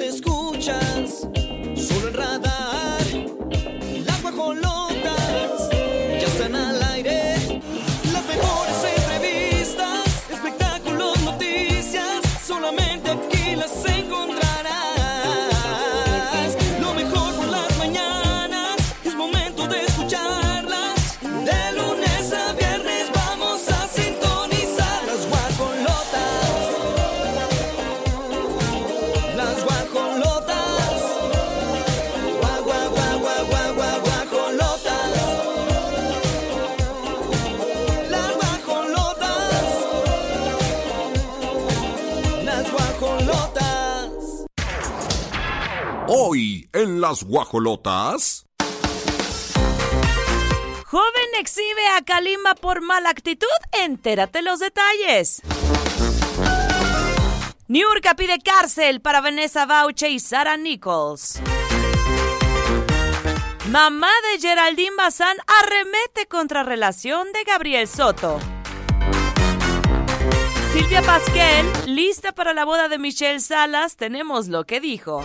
las 0.00 0.31
guajolotas. 47.20 48.46
Joven 50.92 51.30
exhibe 51.38 51.86
a 51.96 52.02
Kalimba 52.02 52.54
por 52.54 52.80
mala 52.82 53.10
actitud. 53.10 53.48
Entérate 53.72 54.42
los 54.42 54.58
detalles. 54.58 55.42
Niurka 57.68 58.14
pide 58.14 58.38
cárcel 58.40 59.00
para 59.00 59.20
Vanessa 59.20 59.64
Bauche 59.64 60.10
y 60.10 60.20
Sara 60.20 60.56
Nichols. 60.56 61.40
Mamá 63.70 64.10
de 64.30 64.40
Geraldine 64.40 64.96
Bazán 64.96 65.36
arremete 65.46 66.26
contra 66.28 66.62
relación 66.62 67.32
de 67.32 67.44
Gabriel 67.44 67.88
Soto. 67.88 68.38
Silvia 70.74 71.00
Pasquel, 71.02 71.66
lista 71.86 72.32
para 72.32 72.52
la 72.52 72.66
boda 72.66 72.88
de 72.88 72.98
Michelle 72.98 73.40
Salas, 73.40 73.96
tenemos 73.96 74.48
lo 74.48 74.64
que 74.64 74.80
dijo. 74.80 75.24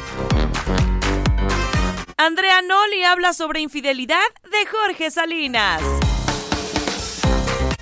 Andrea 2.19 2.63
Noli 2.63 3.03
habla 3.03 3.31
sobre 3.31 3.59
infidelidad 3.59 4.17
de 4.45 4.65
Jorge 4.65 5.11
Salinas. 5.11 5.83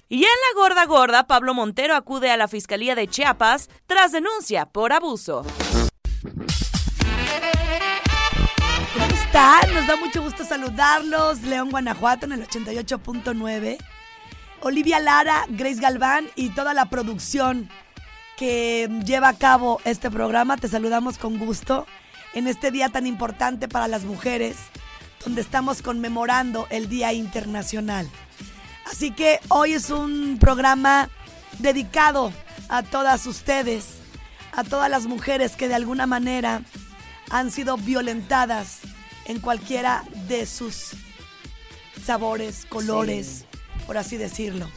Y 0.09 0.17
en 0.17 0.23
la 0.23 0.61
gorda 0.61 0.85
gorda, 0.85 1.25
Pablo 1.25 1.53
Montero 1.53 1.95
acude 1.95 2.29
a 2.29 2.35
la 2.35 2.49
Fiscalía 2.49 2.95
de 2.95 3.07
Chiapas 3.07 3.69
tras 3.87 4.11
denuncia 4.11 4.65
por 4.65 4.91
abuso. 4.91 5.45
¿Cómo 8.93 9.05
están? 9.05 9.73
Nos 9.73 9.87
da 9.87 9.95
mucho 9.95 10.21
gusto 10.21 10.43
saludarlos. 10.43 11.41
León, 11.43 11.69
Guanajuato, 11.69 12.25
en 12.25 12.33
el 12.33 12.45
88.9. 12.45 13.77
Olivia 14.59 14.99
Lara, 14.99 15.45
Grace 15.47 15.79
Galván 15.79 16.29
y 16.35 16.49
toda 16.49 16.73
la 16.73 16.89
producción 16.89 17.69
que 18.35 18.89
lleva 19.05 19.29
a 19.29 19.37
cabo 19.37 19.79
este 19.85 20.11
programa. 20.11 20.57
Te 20.57 20.67
saludamos 20.67 21.17
con 21.17 21.37
gusto 21.37 21.87
en 22.35 22.47
este 22.47 22.69
día 22.69 22.89
tan 22.89 23.07
importante 23.07 23.67
para 23.67 23.87
las 23.87 24.03
mujeres, 24.03 24.57
donde 25.23 25.41
estamos 25.41 25.81
conmemorando 25.81 26.67
el 26.69 26.87
Día 26.87 27.13
Internacional. 27.13 28.07
Así 28.85 29.11
que 29.11 29.39
hoy 29.47 29.73
es 29.73 29.89
un 29.89 30.37
programa 30.39 31.09
dedicado 31.57 32.31
a 32.69 32.83
todas 32.83 33.25
ustedes, 33.25 33.85
a 34.51 34.63
todas 34.63 34.89
las 34.91 35.07
mujeres 35.07 35.55
que 35.55 35.67
de 35.67 35.75
alguna 35.75 36.05
manera 36.05 36.61
han 37.31 37.49
sido 37.51 37.77
violentadas 37.77 38.79
en 39.25 39.39
cualquiera 39.39 40.03
de 40.27 40.45
sus 40.45 40.91
sabores, 42.05 42.65
colores, 42.67 43.45
por 43.87 43.97
así 43.97 44.17
decirlo. 44.17 44.69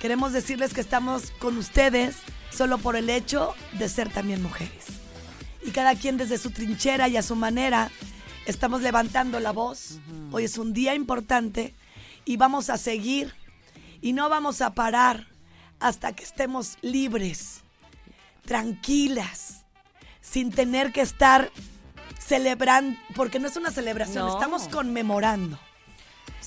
Queremos 0.00 0.32
decirles 0.32 0.74
que 0.74 0.80
estamos 0.80 1.32
con 1.38 1.56
ustedes 1.56 2.16
solo 2.50 2.78
por 2.78 2.96
el 2.96 3.08
hecho 3.08 3.54
de 3.72 3.88
ser 3.88 4.10
también 4.10 4.42
mujeres. 4.42 5.01
Y 5.64 5.70
cada 5.70 5.94
quien 5.94 6.16
desde 6.16 6.38
su 6.38 6.50
trinchera 6.50 7.08
y 7.08 7.16
a 7.16 7.22
su 7.22 7.36
manera 7.36 7.90
estamos 8.46 8.82
levantando 8.82 9.38
la 9.40 9.52
voz. 9.52 9.98
Hoy 10.32 10.44
es 10.44 10.58
un 10.58 10.72
día 10.72 10.94
importante 10.94 11.74
y 12.24 12.36
vamos 12.36 12.70
a 12.70 12.78
seguir 12.78 13.32
y 14.00 14.12
no 14.12 14.28
vamos 14.28 14.60
a 14.60 14.74
parar 14.74 15.28
hasta 15.78 16.12
que 16.14 16.24
estemos 16.24 16.78
libres, 16.82 17.60
tranquilas, 18.44 19.64
sin 20.20 20.50
tener 20.50 20.92
que 20.92 21.00
estar 21.00 21.50
celebrando, 22.18 22.98
porque 23.14 23.38
no 23.38 23.48
es 23.48 23.56
una 23.56 23.70
celebración, 23.70 24.26
No. 24.26 24.34
estamos 24.34 24.68
conmemorando. 24.68 25.58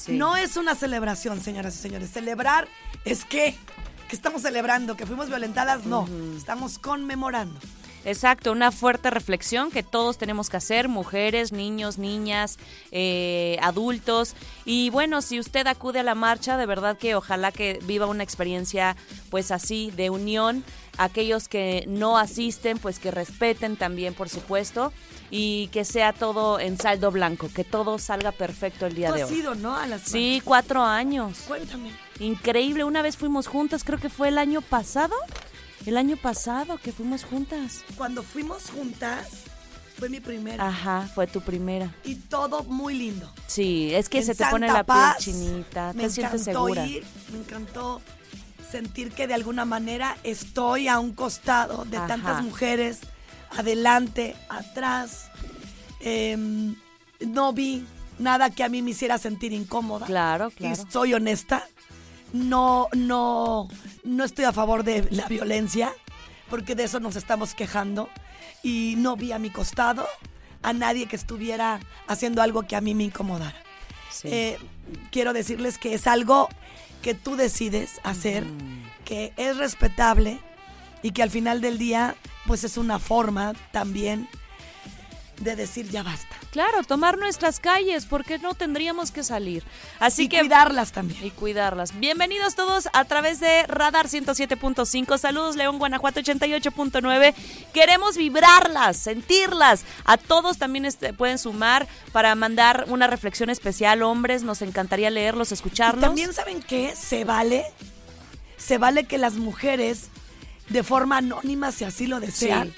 No 0.08 0.36
es 0.36 0.58
una 0.58 0.76
celebración, 0.76 1.42
señoras 1.42 1.76
y 1.76 1.80
señores. 1.80 2.12
Celebrar 2.12 2.68
es 3.06 3.24
que, 3.26 3.56
que 4.10 4.16
estamos 4.16 4.42
celebrando, 4.42 4.96
que 4.98 5.06
fuimos 5.06 5.28
violentadas, 5.30 5.86
no, 5.86 6.08
estamos 6.38 6.80
conmemorando. 6.80 7.60
Exacto, 8.06 8.52
una 8.52 8.72
fuerte 8.72 9.10
reflexión 9.10 9.72
que 9.72 9.82
todos 9.84 10.18
tenemos 10.18 10.50
que 10.50 10.58
hacer, 10.58 10.88
mujeres, 10.88 11.52
niños, 11.52 11.98
niñas, 11.98 12.58
eh, 12.92 13.58
adultos. 13.62 14.36
Y 14.64 14.90
bueno, 14.92 15.22
si 15.22 15.40
usted 15.40 15.66
acude 15.68 16.00
a 16.00 16.04
la 16.04 16.16
marcha, 16.16 16.56
de 16.56 16.66
verdad 16.68 16.98
que 16.98 17.16
ojalá 17.16 17.52
que 17.52 17.80
viva 17.84 18.06
una 18.06 18.24
experiencia 18.24 18.96
pues 19.30 19.52
así 19.52 19.92
de 19.96 20.10
unión. 20.10 20.64
Aquellos 20.98 21.50
que 21.50 21.84
no 21.88 22.18
asisten, 22.18 22.78
pues 22.78 23.00
que 23.00 23.12
respeten 23.12 23.76
también, 23.76 24.14
por 24.14 24.30
supuesto, 24.30 24.94
y 25.30 25.68
que 25.74 25.84
sea 25.84 26.14
todo 26.14 26.58
en 26.58 26.78
saldo 26.78 27.12
blanco, 27.12 27.50
que 27.54 27.66
todo 27.66 27.98
salga 28.00 28.32
perfecto 28.32 28.86
el 28.86 28.96
día 28.96 29.10
Tú 29.10 29.16
de 29.16 29.24
has 29.24 29.30
hoy. 29.32 29.40
ido, 29.40 29.56
¿no? 29.56 29.76
A 29.76 29.88
las 29.88 30.04
Sí, 30.04 30.42
cuatro 30.46 30.82
años. 30.84 31.40
Cuéntame. 31.48 31.92
Increíble, 32.22 32.86
una 32.86 33.02
vez 33.02 33.18
fuimos 33.18 33.48
juntas, 33.48 33.84
creo 33.84 34.00
que 34.00 34.08
fue 34.10 34.30
el 34.30 34.38
año 34.38 34.62
pasado. 34.62 35.16
El 35.86 35.98
año 35.98 36.18
pasado 36.18 36.78
que 36.78 36.92
fuimos 36.92 37.24
juntas. 37.24 37.84
Cuando 37.98 38.24
fuimos 38.24 38.70
juntas, 38.72 39.28
fue 39.98 40.10
mi 40.10 40.20
primera. 40.20 40.68
Ajá, 40.68 41.08
fue 41.14 41.28
tu 41.28 41.42
primera. 41.42 41.94
Y 42.04 42.16
todo 42.16 42.64
muy 42.64 42.96
lindo. 42.96 43.32
Sí, 43.48 43.94
es 43.94 44.10
que 44.10 44.20
En 44.20 44.26
se 44.26 44.36
te 44.36 44.46
pone 44.48 44.68
la 44.68 44.84
Paz, 44.84 45.24
piel 45.24 45.36
chinita, 45.36 45.94
Me 45.94 46.04
te 46.04 46.10
sientes 46.10 46.42
encantó 46.48 46.66
segura. 46.66 46.86
ir, 46.88 47.04
me 47.32 47.40
encantó 47.40 48.02
sentir 48.72 49.12
que 49.12 49.28
de 49.28 49.36
alguna 49.36 49.64
manera 49.66 50.18
estoy 50.24 50.88
a 50.88 51.00
un 51.00 51.14
costado 51.14 51.86
de 51.86 51.98
Ajá. 51.98 52.08
tantas 52.08 52.44
mujeres, 52.44 53.00
adelante, 53.52 54.36
atrás. 54.50 55.30
Em, 56.00 56.76
no 57.20 57.54
vi 57.54 57.86
nada 58.20 58.50
que 58.50 58.64
a 58.64 58.70
mí 58.70 58.82
me 58.82 58.92
hiciera 58.92 59.18
sentir 59.18 59.54
incómoda. 59.54 60.06
Claro, 60.08 60.50
Y 60.50 60.56
claro. 60.56 60.84
soy 60.90 61.14
honesta. 61.14 61.68
No, 62.34 62.90
no, 62.94 63.68
no 64.04 64.24
estoy 64.24 64.46
a 64.46 64.54
favor 64.54 64.84
de 64.84 65.08
la 65.12 65.28
violencia, 65.28 65.94
porque 66.50 66.76
de 66.76 66.84
eso 66.84 67.00
nos 67.00 67.16
estamos 67.16 67.54
quejando. 67.54 68.10
Y 68.64 68.96
no 68.98 69.16
vi 69.16 69.32
a 69.32 69.40
mi 69.40 69.50
costado 69.50 70.08
a 70.64 70.74
nadie 70.74 71.06
que 71.08 71.16
estuviera 71.16 71.80
haciendo 72.08 72.42
algo 72.42 72.64
que 72.64 72.76
a 72.76 72.82
mí 72.82 72.96
me 72.96 73.04
incomodara. 73.04 73.58
Sí. 74.10 74.30
Eh, 74.32 74.58
quiero 75.12 75.34
decirles 75.34 75.78
que 75.78 75.94
es 75.94 76.08
algo 76.08 76.50
que 77.02 77.14
tú 77.14 77.36
decides 77.36 78.00
hacer, 78.04 78.44
que 79.04 79.32
es 79.38 79.58
respetable 79.58 80.40
y 81.04 81.12
que 81.12 81.22
al 81.22 81.30
final 81.30 81.62
del 81.62 81.78
día, 81.78 82.16
pues 82.48 82.64
es 82.64 82.78
una 82.78 82.98
forma 82.98 83.54
también 83.72 84.28
de 85.40 85.56
decir 85.56 85.90
ya 85.90 86.02
basta. 86.04 86.36
Claro, 86.52 86.84
tomar 86.84 87.18
nuestras 87.18 87.60
calles, 87.60 88.06
porque 88.06 88.40
no 88.40 88.54
tendríamos 88.54 89.12
que 89.12 89.24
salir. 89.24 89.64
Así 90.00 90.24
y 90.24 90.28
que 90.30 90.40
cuidarlas 90.40 90.92
también. 90.94 91.26
y 91.26 91.32
cuidarlas. 91.32 92.00
Bienvenidos 92.00 92.56
todos 92.56 92.88
a 92.94 93.04
través 93.06 93.40
de 93.42 93.64
Radar 93.68 94.08
107.5. 94.08 95.18
Saludos 95.18 95.56
León 95.58 95.78
Guanajuato 95.78 96.22
88.9. 96.22 97.34
Queremos 97.74 98.16
vibrarlas, 98.18 98.98
sentirlas. 98.98 99.84
A 100.06 100.18
todos 100.18 100.58
también 100.58 100.86
este, 100.86 101.12
pueden 101.14 101.38
sumar 101.38 101.88
para 102.14 102.34
mandar 102.36 102.86
una 102.88 103.08
reflexión 103.08 103.50
especial. 103.50 104.02
Hombres, 104.04 104.44
nos 104.44 104.62
encantaría 104.62 105.10
leerlos, 105.10 105.52
Y 105.52 105.56
escucharlos. 105.56 106.02
también 106.02 106.34
saben 106.34 106.62
qué, 106.62 106.96
se 106.96 107.26
vale, 107.26 107.66
se 108.58 108.78
vale 108.78 109.04
que 109.06 109.18
las 109.18 109.34
mujeres 109.34 110.08
de 110.70 110.82
forma 110.84 111.18
anónima, 111.18 111.72
si 111.72 111.84
así 111.84 112.08
lo 112.08 112.20
desean, 112.20 112.74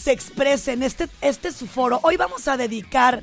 se 0.00 0.12
expresen. 0.12 0.82
Este, 0.82 1.08
este 1.20 1.48
es 1.48 1.56
su 1.56 1.66
foro. 1.66 2.00
Hoy 2.02 2.16
vamos 2.16 2.48
a 2.48 2.56
dedicar, 2.56 3.22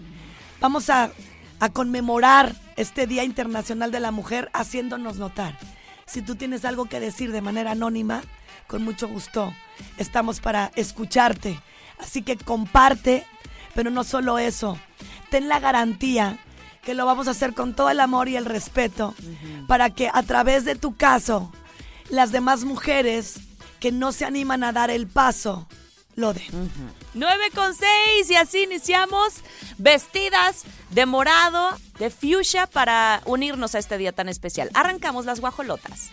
vamos 0.60 0.89
a, 0.89 1.12
a 1.60 1.69
conmemorar 1.69 2.56
este 2.75 3.07
Día 3.07 3.24
Internacional 3.24 3.92
de 3.92 4.00
la 4.00 4.12
Mujer 4.12 4.50
haciéndonos 4.54 5.18
notar. 5.18 5.57
Si 6.06 6.22
tú 6.22 6.36
tienes 6.36 6.66
algo 6.66 6.86
que 6.86 7.00
decir 7.00 7.31
de 7.31 7.42
manera 7.42 7.72
anónima, 7.72 8.22
con 8.68 8.83
mucho 8.83 9.07
gusto 9.07 9.54
estamos 9.98 10.39
para 10.39 10.72
escucharte. 10.75 11.60
Así 12.00 12.22
que 12.22 12.38
comparte, 12.38 13.25
pero 13.74 13.89
no 13.89 14.04
solo 14.04 14.38
eso, 14.38 14.78
ten 15.30 15.48
la 15.48 15.60
garantía 15.60 16.38
que 16.83 16.94
lo 16.94 17.06
vamos 17.06 17.28
a 17.28 17.31
hacer 17.31 17.54
con 17.54 17.74
todo 17.74 17.89
el 17.89 18.00
amor 18.00 18.28
y 18.30 18.36
el 18.36 18.45
respeto 18.45 19.16
para 19.68 19.89
que 19.89 20.10
a 20.13 20.21
través 20.24 20.66
de 20.66 20.75
tu 20.75 20.95
caso 20.95 21.51
las 22.10 22.31
demás 22.31 22.63
mujeres 22.63 23.39
que 23.80 23.92
no 23.92 24.12
se 24.12 24.25
animan 24.25 24.63
a 24.63 24.71
dar 24.71 24.92
el 24.92 25.07
paso 25.07 25.68
lo 26.16 26.34
den. 26.34 26.70
9 27.14 27.44
con 27.54 27.74
6 27.74 28.30
y 28.30 28.36
así 28.36 28.64
iniciamos 28.64 29.36
vestidas 29.78 30.64
de 30.92 31.06
morado, 31.06 31.78
de 32.00 32.10
fuchsia 32.10 32.68
para 32.68 33.22
unirnos 33.26 33.76
a 33.76 33.80
este 33.80 33.98
día 33.98 34.12
tan 34.12 34.30
especial. 34.30 34.70
Arrancamos 34.74 35.26
las 35.26 35.40
guajolotas. 35.40 36.12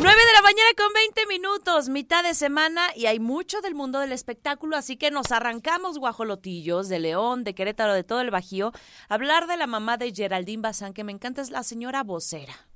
9 0.00 0.16
de 0.16 0.32
la 0.32 0.42
mañana 0.42 0.70
con 0.76 0.92
20 0.92 1.26
minutos, 1.26 1.88
mitad 1.88 2.22
de 2.22 2.34
semana 2.34 2.86
y 2.94 3.06
hay 3.06 3.18
mucho 3.18 3.60
del 3.60 3.74
mundo 3.74 3.98
del 3.98 4.12
espectáculo, 4.12 4.76
así 4.76 4.96
que 4.96 5.10
nos 5.10 5.32
arrancamos 5.32 5.98
guajolotillos 5.98 6.88
de 6.88 7.00
León, 7.00 7.42
de 7.42 7.56
Querétaro, 7.56 7.94
de 7.94 8.04
todo 8.04 8.20
el 8.20 8.30
Bajío, 8.30 8.70
hablar 9.08 9.48
de 9.48 9.56
la 9.56 9.66
mamá 9.66 9.96
de 9.96 10.14
Geraldine 10.14 10.62
Bazán, 10.62 10.94
que 10.94 11.02
me 11.02 11.10
encanta, 11.10 11.42
es 11.42 11.50
la 11.50 11.64
señora 11.64 12.04
vocera. 12.04 12.68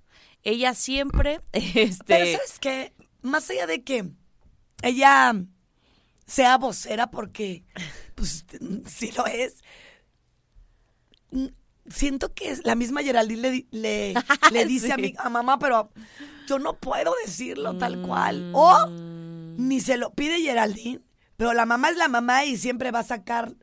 Ella 0.43 0.75
siempre, 0.75 1.41
este... 1.53 2.05
Pero 2.05 2.27
¿sabes 2.39 2.59
qué? 2.59 2.93
Más 3.23 3.49
allá 3.51 3.69
de 3.69 3.85
que 3.85 4.11
ella 4.83 5.33
sea 6.27 6.59
vocera, 6.59 7.13
porque 7.13 7.65
pues 8.17 8.45
sí 8.87 9.13
lo 9.13 9.27
es, 9.27 9.63
siento 11.93 12.33
que 12.35 12.56
la 12.65 12.75
misma 12.75 13.03
Geraldine 13.03 13.41
le, 13.43 13.67
le, 13.71 14.15
le 14.53 14.65
dice 14.67 14.93
a, 14.93 14.97
mi, 14.97 15.15
a 15.19 15.29
mamá, 15.29 15.59
pero 15.59 15.91
yo 16.49 16.59
no 16.59 16.79
puedo 16.79 17.12
decirlo 17.25 17.77
tal 17.79 18.03
cual. 18.03 18.50
O 18.55 18.87
Mm. 18.89 19.69
ni 19.69 19.81
se 19.81 19.97
lo 19.99 20.12
pide 20.15 20.41
Geraldine, 20.41 21.00
pero 21.37 21.53
la 21.53 21.67
mamá 21.67 21.91
es 21.91 21.97
la 21.97 22.09
mamá 22.09 22.44
y 22.44 22.56
siempre 22.56 22.91
va 22.91 23.00
a 23.00 23.05
sacar 23.05 23.55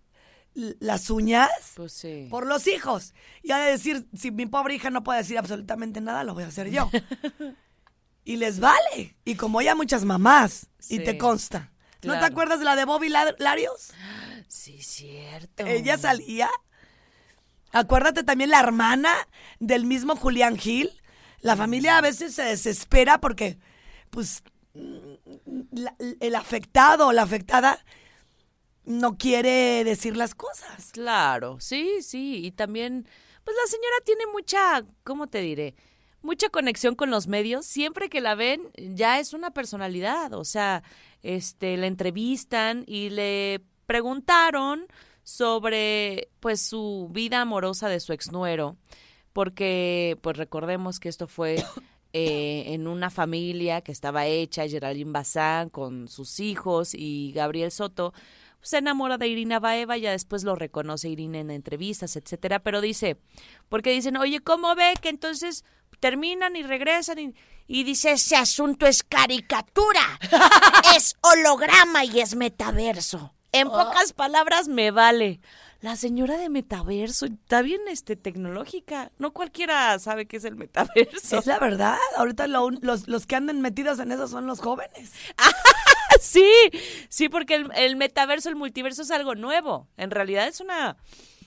las 0.53 1.09
uñas 1.09 1.49
Pues 1.75 1.93
sí. 1.93 2.27
por 2.29 2.45
los 2.45 2.67
hijos. 2.67 3.13
Y 3.43 3.51
ha 3.51 3.57
de 3.59 3.71
decir, 3.71 4.07
si 4.17 4.31
mi 4.31 4.45
pobre 4.45 4.75
hija 4.75 4.89
no 4.89 5.03
puede 5.03 5.19
decir 5.19 5.37
absolutamente 5.37 6.01
nada, 6.01 6.23
lo 6.23 6.33
voy 6.33 6.43
a 6.43 6.47
hacer 6.47 6.69
yo. 6.69 6.89
y 8.25 8.35
les 8.37 8.59
vale. 8.59 9.15
Y 9.25 9.35
como 9.35 9.61
ya 9.61 9.75
muchas 9.75 10.05
mamás, 10.05 10.67
y 10.89 10.99
te 10.99 11.17
consta. 11.17 11.71
¿No 12.03 12.17
te 12.17 12.25
acuerdas 12.25 12.59
de 12.59 12.65
la 12.65 12.75
de 12.75 12.85
Bobby 12.85 13.09
Lar- 13.09 13.35
Larios? 13.39 13.91
Sí, 14.47 14.81
cierto. 14.81 15.63
Ella 15.67 15.97
salía. 15.99 16.49
Acuérdate 17.71 18.23
también 18.23 18.49
la 18.49 18.59
hermana 18.59 19.13
del 19.59 19.85
mismo 19.85 20.15
Julián 20.15 20.57
Gil. 20.57 20.89
La 21.41 21.55
familia 21.55 21.97
a 21.97 22.01
veces 22.01 22.33
se 22.35 22.43
desespera 22.43 23.19
porque, 23.21 23.57
pues, 24.09 24.43
la- 25.71 25.95
el 26.19 26.35
afectado 26.35 27.07
o 27.07 27.13
la 27.13 27.21
afectada 27.23 27.83
no 28.85 29.17
quiere 29.17 29.83
decir 29.83 30.17
las 30.17 30.35
cosas. 30.35 30.91
Claro, 30.91 31.57
sí, 31.59 32.01
sí. 32.01 32.45
Y 32.45 32.51
también, 32.51 33.07
pues 33.43 33.55
la 33.63 33.69
señora 33.69 33.95
tiene 34.05 34.23
mucha, 34.33 34.83
¿cómo 35.03 35.27
te 35.27 35.39
diré? 35.41 35.75
Mucha 36.21 36.49
conexión 36.49 36.95
con 36.95 37.11
los 37.11 37.27
medios. 37.27 37.65
Siempre 37.65 38.09
que 38.09 38.19
la 38.19 38.35
ven, 38.35 38.61
ya 38.75 39.19
es 39.19 39.33
una 39.33 39.51
personalidad. 39.51 40.33
O 40.33 40.43
sea, 40.43 40.83
este, 41.23 41.77
la 41.77 41.87
entrevistan 41.87 42.83
y 42.87 43.09
le 43.09 43.61
preguntaron 43.85 44.85
sobre, 45.29 46.29
pues, 46.39 46.59
su 46.59 47.07
vida 47.11 47.41
amorosa 47.41 47.87
de 47.87 47.99
su 47.99 48.13
exnuero. 48.13 48.77
Porque, 49.31 50.17
pues, 50.21 50.37
recordemos 50.37 50.99
que 50.99 51.07
esto 51.07 51.27
fue 51.27 51.63
eh, 52.13 52.63
en 52.67 52.87
una 52.87 53.11
familia 53.11 53.81
que 53.81 53.91
estaba 53.91 54.25
hecha, 54.25 54.67
Geraldine 54.67 55.11
Bazán 55.11 55.69
con 55.69 56.07
sus 56.07 56.39
hijos 56.39 56.93
y 56.95 57.31
Gabriel 57.33 57.71
Soto, 57.71 58.13
se 58.61 58.79
enamora 58.79 59.17
de 59.17 59.27
Irina 59.27 59.59
Baeva, 59.59 59.97
ya 59.97 60.11
después 60.11 60.43
lo 60.43 60.55
reconoce 60.55 61.09
Irina 61.09 61.39
en 61.39 61.51
entrevistas, 61.51 62.17
etcétera, 62.17 62.59
pero 62.59 62.81
dice, 62.81 63.17
porque 63.69 63.91
dicen, 63.91 64.17
oye, 64.17 64.41
¿cómo 64.41 64.75
ve 64.75 64.95
que 65.01 65.09
entonces 65.09 65.63
terminan 66.01 66.55
y 66.57 66.63
regresan 66.63 67.19
y, 67.19 67.35
y 67.67 67.83
dice, 67.83 68.11
ese 68.11 68.35
asunto 68.35 68.85
es 68.85 69.03
caricatura, 69.03 70.19
es 70.97 71.15
holograma 71.21 72.03
y 72.03 72.19
es 72.19 72.35
metaverso. 72.35 73.33
En 73.51 73.67
pocas 73.69 74.13
palabras, 74.13 74.67
me 74.67 74.91
vale. 74.91 75.39
La 75.81 75.95
señora 75.95 76.37
de 76.37 76.49
metaverso, 76.49 77.25
está 77.25 77.61
bien 77.61 77.81
este, 77.87 78.17
tecnológica. 78.17 79.11
No 79.17 79.31
cualquiera 79.31 79.97
sabe 79.99 80.25
qué 80.25 80.37
es 80.37 80.43
el 80.43 80.55
metaverso. 80.55 81.39
Es 81.39 81.45
la 81.45 81.57
verdad. 81.57 81.97
Ahorita 82.17 82.47
lo 82.47 82.69
los, 82.69 83.07
los 83.07 83.25
que 83.25 83.37
andan 83.37 83.61
metidos 83.61 83.99
en 83.99 84.11
eso 84.11 84.27
son 84.27 84.45
los 84.45 84.59
jóvenes. 84.59 85.11
Sí, 86.19 86.51
sí, 87.07 87.29
porque 87.29 87.55
el, 87.55 87.71
el 87.75 87.95
metaverso, 87.95 88.49
el 88.49 88.55
multiverso 88.55 89.03
es 89.03 89.11
algo 89.11 89.35
nuevo. 89.35 89.87
En 89.95 90.11
realidad 90.11 90.47
es 90.47 90.59
una... 90.59 90.97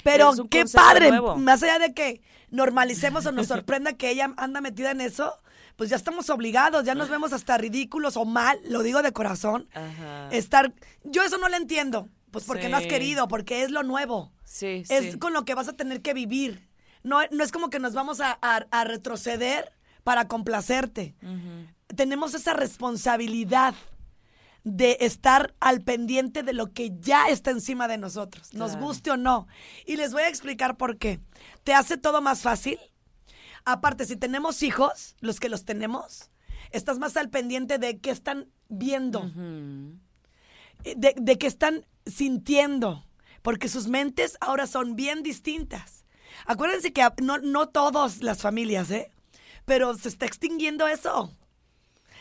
Pero 0.02 0.32
qué 0.50 0.64
padre. 0.64 1.10
nuevo. 1.10 1.36
Más 1.36 1.62
allá 1.62 1.78
de 1.78 1.92
que 1.92 2.22
normalicemos 2.50 3.26
o 3.26 3.32
nos 3.32 3.48
sorprenda 3.48 3.92
que 3.94 4.10
ella 4.10 4.32
anda 4.36 4.60
metida 4.60 4.90
en 4.90 5.00
eso, 5.00 5.38
pues 5.76 5.90
ya 5.90 5.96
estamos 5.96 6.30
obligados, 6.30 6.84
ya 6.84 6.94
nos 6.94 7.08
vemos 7.08 7.32
hasta 7.32 7.56
ridículos 7.58 8.16
o 8.16 8.24
mal, 8.24 8.58
lo 8.68 8.82
digo 8.82 9.02
de 9.02 9.12
corazón. 9.12 9.68
Ajá. 9.74 10.28
Estar. 10.30 10.72
Yo 11.04 11.22
eso 11.22 11.38
no 11.38 11.48
lo 11.48 11.56
entiendo. 11.56 12.08
Pues 12.30 12.44
porque 12.46 12.70
no 12.70 12.78
has 12.78 12.86
querido, 12.86 13.28
porque 13.28 13.62
es 13.62 13.70
lo 13.70 13.82
nuevo. 13.82 14.32
Sí, 14.44 14.84
Es 14.88 15.12
sí. 15.12 15.18
con 15.18 15.34
lo 15.34 15.44
que 15.44 15.54
vas 15.54 15.68
a 15.68 15.74
tener 15.74 16.00
que 16.00 16.14
vivir. 16.14 16.66
No, 17.02 17.18
no 17.30 17.44
es 17.44 17.52
como 17.52 17.68
que 17.68 17.78
nos 17.78 17.92
vamos 17.92 18.20
a, 18.20 18.38
a- 18.40 18.66
a 18.70 18.84
retroceder 18.84 19.70
para 20.02 20.28
complacerte. 20.28 21.14
Tenemos 21.94 22.32
esa 22.32 22.54
responsabilidad 22.54 23.74
de 24.64 24.96
estar 25.00 25.54
al 25.60 25.82
pendiente 25.82 26.42
de 26.42 26.52
lo 26.52 26.72
que 26.72 26.92
ya 27.00 27.28
está 27.28 27.50
encima 27.50 27.88
de 27.88 27.98
nosotros, 27.98 28.54
nos 28.54 28.76
guste 28.76 29.10
o 29.10 29.16
no. 29.16 29.46
Y 29.86 29.96
les 29.96 30.12
voy 30.12 30.22
a 30.22 30.28
explicar 30.28 30.76
por 30.76 30.96
qué. 30.98 31.20
¿Te 31.64 31.74
hace 31.74 31.96
todo 31.98 32.22
más 32.22 32.42
fácil? 32.42 32.78
Aparte, 33.64 34.04
si 34.06 34.16
tenemos 34.16 34.62
hijos, 34.62 35.16
los 35.20 35.40
que 35.40 35.48
los 35.48 35.64
tenemos, 35.64 36.30
estás 36.70 36.98
más 36.98 37.16
al 37.16 37.30
pendiente 37.30 37.78
de 37.78 37.98
qué 37.98 38.10
están 38.10 38.48
viendo, 38.68 39.30
eh, 40.84 40.94
de, 40.96 41.14
de 41.16 41.38
qué 41.38 41.46
están 41.46 41.86
sintiendo, 42.06 43.06
porque 43.42 43.68
sus 43.68 43.88
mentes 43.88 44.36
ahora 44.40 44.66
son 44.66 44.96
bien 44.96 45.22
distintas. 45.22 46.04
Acuérdense 46.46 46.92
que 46.92 47.06
no, 47.22 47.38
no 47.38 47.68
todas 47.68 48.22
las 48.22 48.40
familias, 48.40 48.90
¿eh? 48.90 49.12
Pero 49.64 49.96
se 49.96 50.08
está 50.08 50.26
extinguiendo 50.26 50.88
eso. 50.88 51.32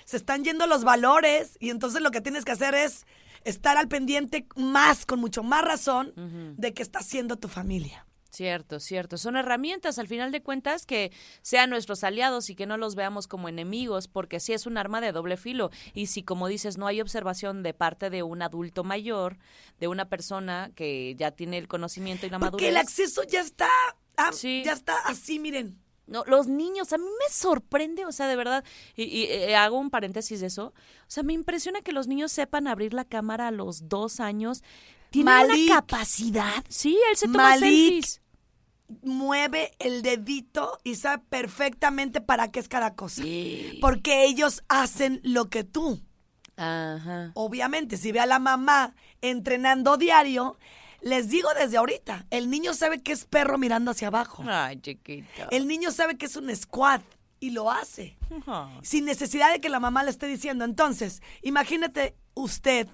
Se 0.05 0.17
están 0.17 0.43
yendo 0.43 0.67
los 0.67 0.83
valores 0.83 1.57
y 1.59 1.69
entonces 1.69 2.01
lo 2.01 2.11
que 2.11 2.21
tienes 2.21 2.45
que 2.45 2.51
hacer 2.51 2.75
es 2.75 3.05
estar 3.43 3.77
al 3.77 3.87
pendiente 3.87 4.45
más, 4.55 5.05
con 5.05 5.19
mucho 5.19 5.41
más 5.41 5.63
razón, 5.63 6.13
de 6.57 6.73
qué 6.73 6.83
está 6.83 6.99
haciendo 6.99 7.37
tu 7.37 7.47
familia. 7.47 8.05
Cierto, 8.31 8.79
cierto. 8.79 9.17
Son 9.17 9.35
herramientas, 9.35 9.99
al 9.99 10.07
final 10.07 10.31
de 10.31 10.41
cuentas, 10.41 10.85
que 10.85 11.11
sean 11.41 11.69
nuestros 11.69 12.03
aliados 12.05 12.49
y 12.49 12.55
que 12.55 12.65
no 12.65 12.77
los 12.77 12.95
veamos 12.95 13.27
como 13.27 13.49
enemigos, 13.49 14.07
porque 14.07 14.39
sí 14.39 14.53
es 14.53 14.65
un 14.65 14.77
arma 14.77 15.01
de 15.01 15.11
doble 15.11 15.35
filo. 15.35 15.69
Y 15.93 16.07
si, 16.07 16.23
como 16.23 16.47
dices, 16.47 16.77
no 16.77 16.87
hay 16.87 17.01
observación 17.01 17.61
de 17.61 17.73
parte 17.73 18.09
de 18.09 18.23
un 18.23 18.41
adulto 18.41 18.85
mayor, 18.85 19.37
de 19.81 19.89
una 19.89 20.07
persona 20.07 20.71
que 20.75 21.13
ya 21.17 21.31
tiene 21.31 21.57
el 21.57 21.67
conocimiento 21.67 22.25
y 22.25 22.29
la 22.29 22.39
Porque 22.39 22.51
madurez. 22.51 22.69
el 22.69 22.77
acceso 22.77 23.23
ya 23.23 23.41
está, 23.41 23.67
ah, 24.15 24.31
Sí. 24.31 24.61
ya 24.65 24.71
está 24.73 24.95
así, 25.07 25.37
miren. 25.37 25.77
No, 26.07 26.23
los 26.25 26.47
niños, 26.47 26.91
a 26.93 26.97
mí 26.97 27.03
me 27.05 27.33
sorprende, 27.33 28.05
o 28.05 28.11
sea, 28.13 28.27
de 28.27 28.35
verdad, 28.37 28.63
y, 28.95 29.03
y, 29.03 29.23
eh, 29.25 29.55
hago 29.57 29.77
un 29.77 29.89
paréntesis 29.89 30.39
de 30.39 30.47
eso, 30.47 30.67
o 30.67 30.73
sea, 31.09 31.23
me 31.23 31.33
impresiona 31.33 31.81
que 31.81 31.91
los 31.91 32.07
niños 32.07 32.31
sepan 32.31 32.67
abrir 32.67 32.93
la 32.93 33.03
cámara 33.05 33.47
a 33.47 33.51
los 33.51 33.87
dos 33.89 34.19
años. 34.21 34.63
Tienen 35.09 35.33
Malik. 35.33 35.69
una 35.69 35.75
capacidad. 35.81 36.63
Sí, 36.69 36.97
él 37.09 37.17
se 37.17 37.25
toma 37.27 37.49
Malik. 37.49 37.63
selfies. 37.63 38.20
Mueve 39.03 39.71
el 39.79 40.01
dedito 40.01 40.79
y 40.83 40.95
sabe 40.95 41.23
perfectamente 41.29 42.21
para 42.21 42.51
qué 42.51 42.59
es 42.59 42.67
cada 42.67 42.95
cosa. 42.95 43.23
Porque 43.79 44.25
ellos 44.25 44.63
hacen 44.67 45.19
lo 45.23 45.49
que 45.49 45.63
tú. 45.63 46.01
Ajá. 46.57 47.31
Obviamente, 47.33 47.97
si 47.97 48.11
ve 48.11 48.19
a 48.19 48.25
la 48.25 48.39
mamá 48.39 48.95
entrenando 49.21 49.97
diario, 49.97 50.57
les 51.01 51.29
digo 51.29 51.49
desde 51.59 51.77
ahorita, 51.77 52.27
el 52.29 52.49
niño 52.49 52.73
sabe 52.73 53.01
que 53.01 53.11
es 53.11 53.25
perro 53.25 53.57
mirando 53.57 53.91
hacia 53.91 54.07
abajo. 54.07 54.43
Ay, 54.47 54.79
chiquito. 54.79 55.49
El 55.49 55.67
niño 55.67 55.91
sabe 55.91 56.17
que 56.17 56.27
es 56.27 56.35
un 56.35 56.55
squad 56.55 57.01
y 57.39 57.49
lo 57.49 57.71
hace. 57.71 58.17
Sin 58.83 59.05
necesidad 59.05 59.51
de 59.51 59.59
que 59.59 59.69
la 59.69 59.79
mamá 59.79 60.03
le 60.03 60.11
esté 60.11 60.27
diciendo. 60.27 60.63
Entonces, 60.63 61.21
imagínate 61.41 62.15
usted 62.35 62.87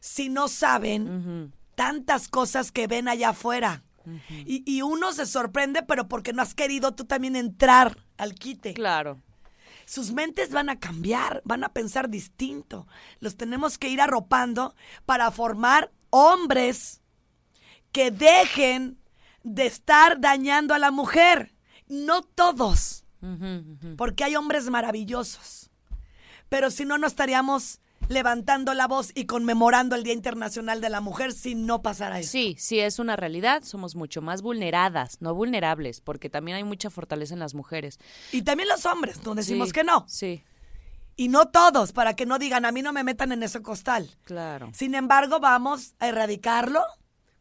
si 0.00 0.28
no 0.28 0.48
saben 0.48 1.52
tantas 1.76 2.28
cosas 2.28 2.72
que 2.72 2.86
ven 2.86 3.08
allá 3.08 3.30
afuera. 3.30 3.82
Y, 4.30 4.62
y 4.66 4.82
uno 4.82 5.12
se 5.12 5.26
sorprende, 5.26 5.82
pero 5.82 6.08
porque 6.08 6.32
no 6.32 6.42
has 6.42 6.54
querido 6.54 6.94
tú 6.94 7.04
también 7.04 7.36
entrar 7.36 7.98
al 8.16 8.34
quite. 8.34 8.74
Claro. 8.74 9.22
Sus 9.86 10.12
mentes 10.12 10.50
van 10.50 10.68
a 10.70 10.78
cambiar, 10.78 11.42
van 11.44 11.64
a 11.64 11.72
pensar 11.72 12.08
distinto. 12.08 12.86
Los 13.20 13.36
tenemos 13.36 13.78
que 13.78 13.88
ir 13.88 14.00
arropando 14.00 14.74
para 15.04 15.30
formar 15.30 15.92
hombres 16.10 17.02
que 17.92 18.10
dejen 18.10 18.98
de 19.42 19.66
estar 19.66 20.20
dañando 20.20 20.74
a 20.74 20.78
la 20.78 20.90
mujer. 20.90 21.54
No 21.86 22.22
todos, 22.22 23.04
porque 23.96 24.24
hay 24.24 24.36
hombres 24.36 24.70
maravillosos. 24.70 25.70
Pero 26.48 26.70
si 26.70 26.84
no, 26.84 26.98
no 26.98 27.06
estaríamos 27.06 27.80
levantando 28.08 28.74
la 28.74 28.86
voz 28.86 29.10
y 29.14 29.26
conmemorando 29.26 29.96
el 29.96 30.02
Día 30.04 30.12
Internacional 30.12 30.80
de 30.80 30.90
la 30.90 31.00
Mujer 31.00 31.32
si 31.32 31.54
no 31.54 31.82
pasara 31.82 32.20
eso. 32.20 32.30
Sí, 32.30 32.56
sí 32.58 32.80
es 32.80 32.98
una 32.98 33.16
realidad, 33.16 33.62
somos 33.64 33.96
mucho 33.96 34.22
más 34.22 34.42
vulneradas, 34.42 35.20
no 35.20 35.34
vulnerables, 35.34 36.00
porque 36.00 36.28
también 36.30 36.56
hay 36.56 36.64
mucha 36.64 36.90
fortaleza 36.90 37.34
en 37.34 37.40
las 37.40 37.54
mujeres. 37.54 37.98
Y 38.32 38.42
también 38.42 38.68
los 38.68 38.84
hombres, 38.86 39.22
no 39.24 39.34
decimos 39.34 39.68
Sí, 39.68 39.72
que 39.72 39.84
no. 39.84 40.04
Sí, 40.08 40.42
Y 41.16 41.28
no 41.28 41.46
todos, 41.46 41.92
para 41.92 42.14
que 42.16 42.26
no 42.26 42.38
digan, 42.38 42.64
a 42.64 42.72
mí 42.72 42.82
no 42.82 42.92
me 42.92 43.04
metan 43.04 43.30
en 43.32 43.42
ese 43.44 43.62
costal. 43.62 44.10
claro. 44.24 44.70
Sin 44.74 44.94
embargo, 44.96 45.38
vamos 45.40 45.94
a 46.00 46.08
erradicarlo. 46.08 46.82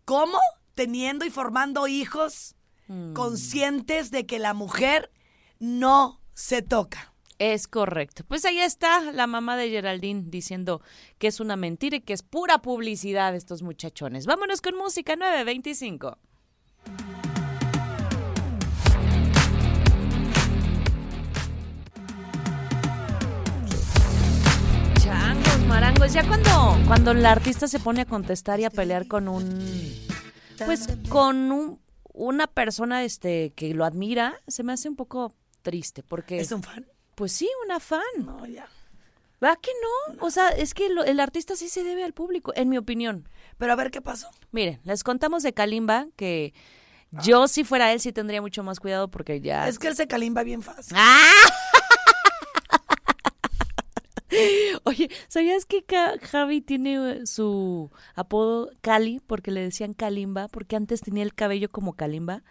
¿Cómo? 0.05 0.37
Teniendo 0.75 1.25
y 1.25 1.29
formando 1.29 1.87
hijos 1.87 2.55
Mm. 2.87 3.13
conscientes 3.13 4.11
de 4.11 4.25
que 4.25 4.39
la 4.39 4.53
mujer 4.53 5.09
no 5.57 6.19
se 6.33 6.61
toca. 6.61 7.12
Es 7.45 7.67
correcto. 7.67 8.23
Pues 8.25 8.45
ahí 8.45 8.59
está 8.59 9.11
la 9.11 9.27
mamá 9.27 9.57
de 9.57 9.69
Geraldine 9.69 10.23
diciendo 10.27 10.81
que 11.17 11.27
es 11.27 11.41
una 11.41 11.57
mentira 11.57 11.97
y 11.97 12.01
que 12.01 12.13
es 12.13 12.23
pura 12.23 12.59
publicidad 12.59 13.35
estos 13.35 13.63
muchachones. 13.63 14.25
Vámonos 14.25 14.61
con 14.61 14.77
música 14.77 15.17
925. 15.17 16.17
Changos, 25.01 25.59
marangos. 25.67 26.13
Ya 26.13 26.25
cuando, 26.27 26.77
cuando 26.87 27.11
el 27.11 27.25
artista 27.25 27.67
se 27.67 27.79
pone 27.79 28.01
a 28.01 28.05
contestar 28.05 28.59
y 28.59 28.65
a 28.65 28.69
pelear 28.69 29.07
con 29.07 29.27
un. 29.27 29.59
Pues 30.65 30.87
con 31.09 31.51
un- 31.51 31.79
una 32.13 32.47
persona 32.47 33.03
este 33.03 33.51
que 33.55 33.73
lo 33.73 33.85
admira, 33.85 34.35
se 34.47 34.63
me 34.63 34.71
hace 34.73 34.87
un 34.87 34.95
poco 34.95 35.33
triste. 35.61 36.03
Porque. 36.03 36.39
¿Es 36.39 36.51
un 36.51 36.63
fan? 36.63 36.85
Pues 37.15 37.31
sí, 37.31 37.49
una 37.65 37.79
fan. 37.79 38.01
No, 38.17 38.45
ya. 38.45 38.67
¿Verdad 39.39 39.59
que 39.61 39.71
no? 39.81 40.25
O 40.25 40.31
sea, 40.31 40.49
es 40.49 40.73
que 40.73 40.89
lo- 40.89 41.03
el 41.03 41.19
artista 41.19 41.55
sí 41.55 41.69
se 41.69 41.83
debe 41.83 42.03
al 42.03 42.13
público, 42.13 42.53
en 42.55 42.69
mi 42.69 42.77
opinión. 42.77 43.27
Pero 43.57 43.73
a 43.73 43.75
ver 43.75 43.91
qué 43.91 44.01
pasó. 44.01 44.29
Miren, 44.51 44.79
les 44.83 45.03
contamos 45.03 45.43
de 45.43 45.53
Kalimba 45.53 46.07
que 46.15 46.53
yo 47.21 47.47
si 47.47 47.63
fuera 47.63 47.91
él 47.93 47.99
sí 47.99 48.11
tendría 48.13 48.41
mucho 48.41 48.63
más 48.63 48.79
cuidado 48.79 49.09
porque 49.09 49.41
ya... 49.41 49.67
Es 49.67 49.79
que 49.79 49.87
él 49.87 49.95
se 49.95 50.07
calimba 50.07 50.43
bien 50.43 50.61
fácil. 50.61 50.95
¡Ah! 50.97 51.29
Oye, 54.83 55.09
¿sabías 55.27 55.65
que 55.65 55.85
Javi 56.23 56.61
tiene 56.61 57.11
eh, 57.11 57.25
su 57.27 57.91
apodo 58.15 58.71
Cali 58.81 59.21
porque 59.27 59.51
le 59.51 59.61
decían 59.61 59.93
Kalimba? 59.93 60.47
Porque 60.47 60.75
antes 60.75 61.01
tenía 61.01 61.21
el 61.23 61.35
cabello 61.35 61.69
como 61.69 61.93
Kalimba. 61.93 62.37
No, 62.37 62.43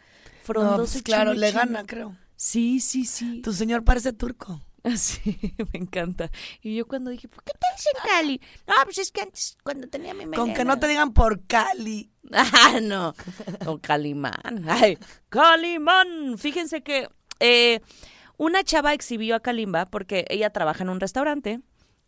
Frondoso 0.44 0.76
pues, 0.92 0.96
y 0.96 1.02
claro, 1.02 1.32
chino, 1.32 1.40
le 1.40 1.50
gana, 1.52 1.84
creo. 1.84 2.16
Sí, 2.44 2.80
sí, 2.80 3.04
sí. 3.04 3.40
Tu 3.40 3.52
señor 3.52 3.84
parece 3.84 4.12
turco. 4.12 4.60
Sí, 4.96 5.38
me 5.72 5.78
encanta. 5.78 6.28
Y 6.60 6.74
yo 6.74 6.88
cuando 6.88 7.10
dije, 7.12 7.28
¿por 7.28 7.44
qué 7.44 7.52
te 7.52 7.66
dicen 7.76 7.92
Cali? 8.04 8.40
No, 8.66 8.74
pues 8.82 8.98
es 8.98 9.12
que 9.12 9.20
antes, 9.20 9.56
cuando 9.62 9.86
tenía 9.86 10.12
mi 10.12 10.24
Con 10.24 10.46
que 10.48 10.52
melena. 10.54 10.74
no 10.74 10.80
te 10.80 10.88
digan 10.88 11.12
por 11.12 11.46
Cali. 11.46 12.10
Ah, 12.32 12.80
no. 12.82 13.14
O 13.66 13.78
Calimán. 13.78 14.64
Ay, 14.68 14.98
Calimán. 15.28 16.36
Fíjense 16.36 16.82
que 16.82 17.08
eh, 17.38 17.80
una 18.38 18.64
chava 18.64 18.92
exhibió 18.92 19.36
a 19.36 19.40
Kalimba 19.40 19.86
porque 19.86 20.24
ella 20.28 20.50
trabaja 20.50 20.82
en 20.82 20.90
un 20.90 20.98
restaurante 20.98 21.60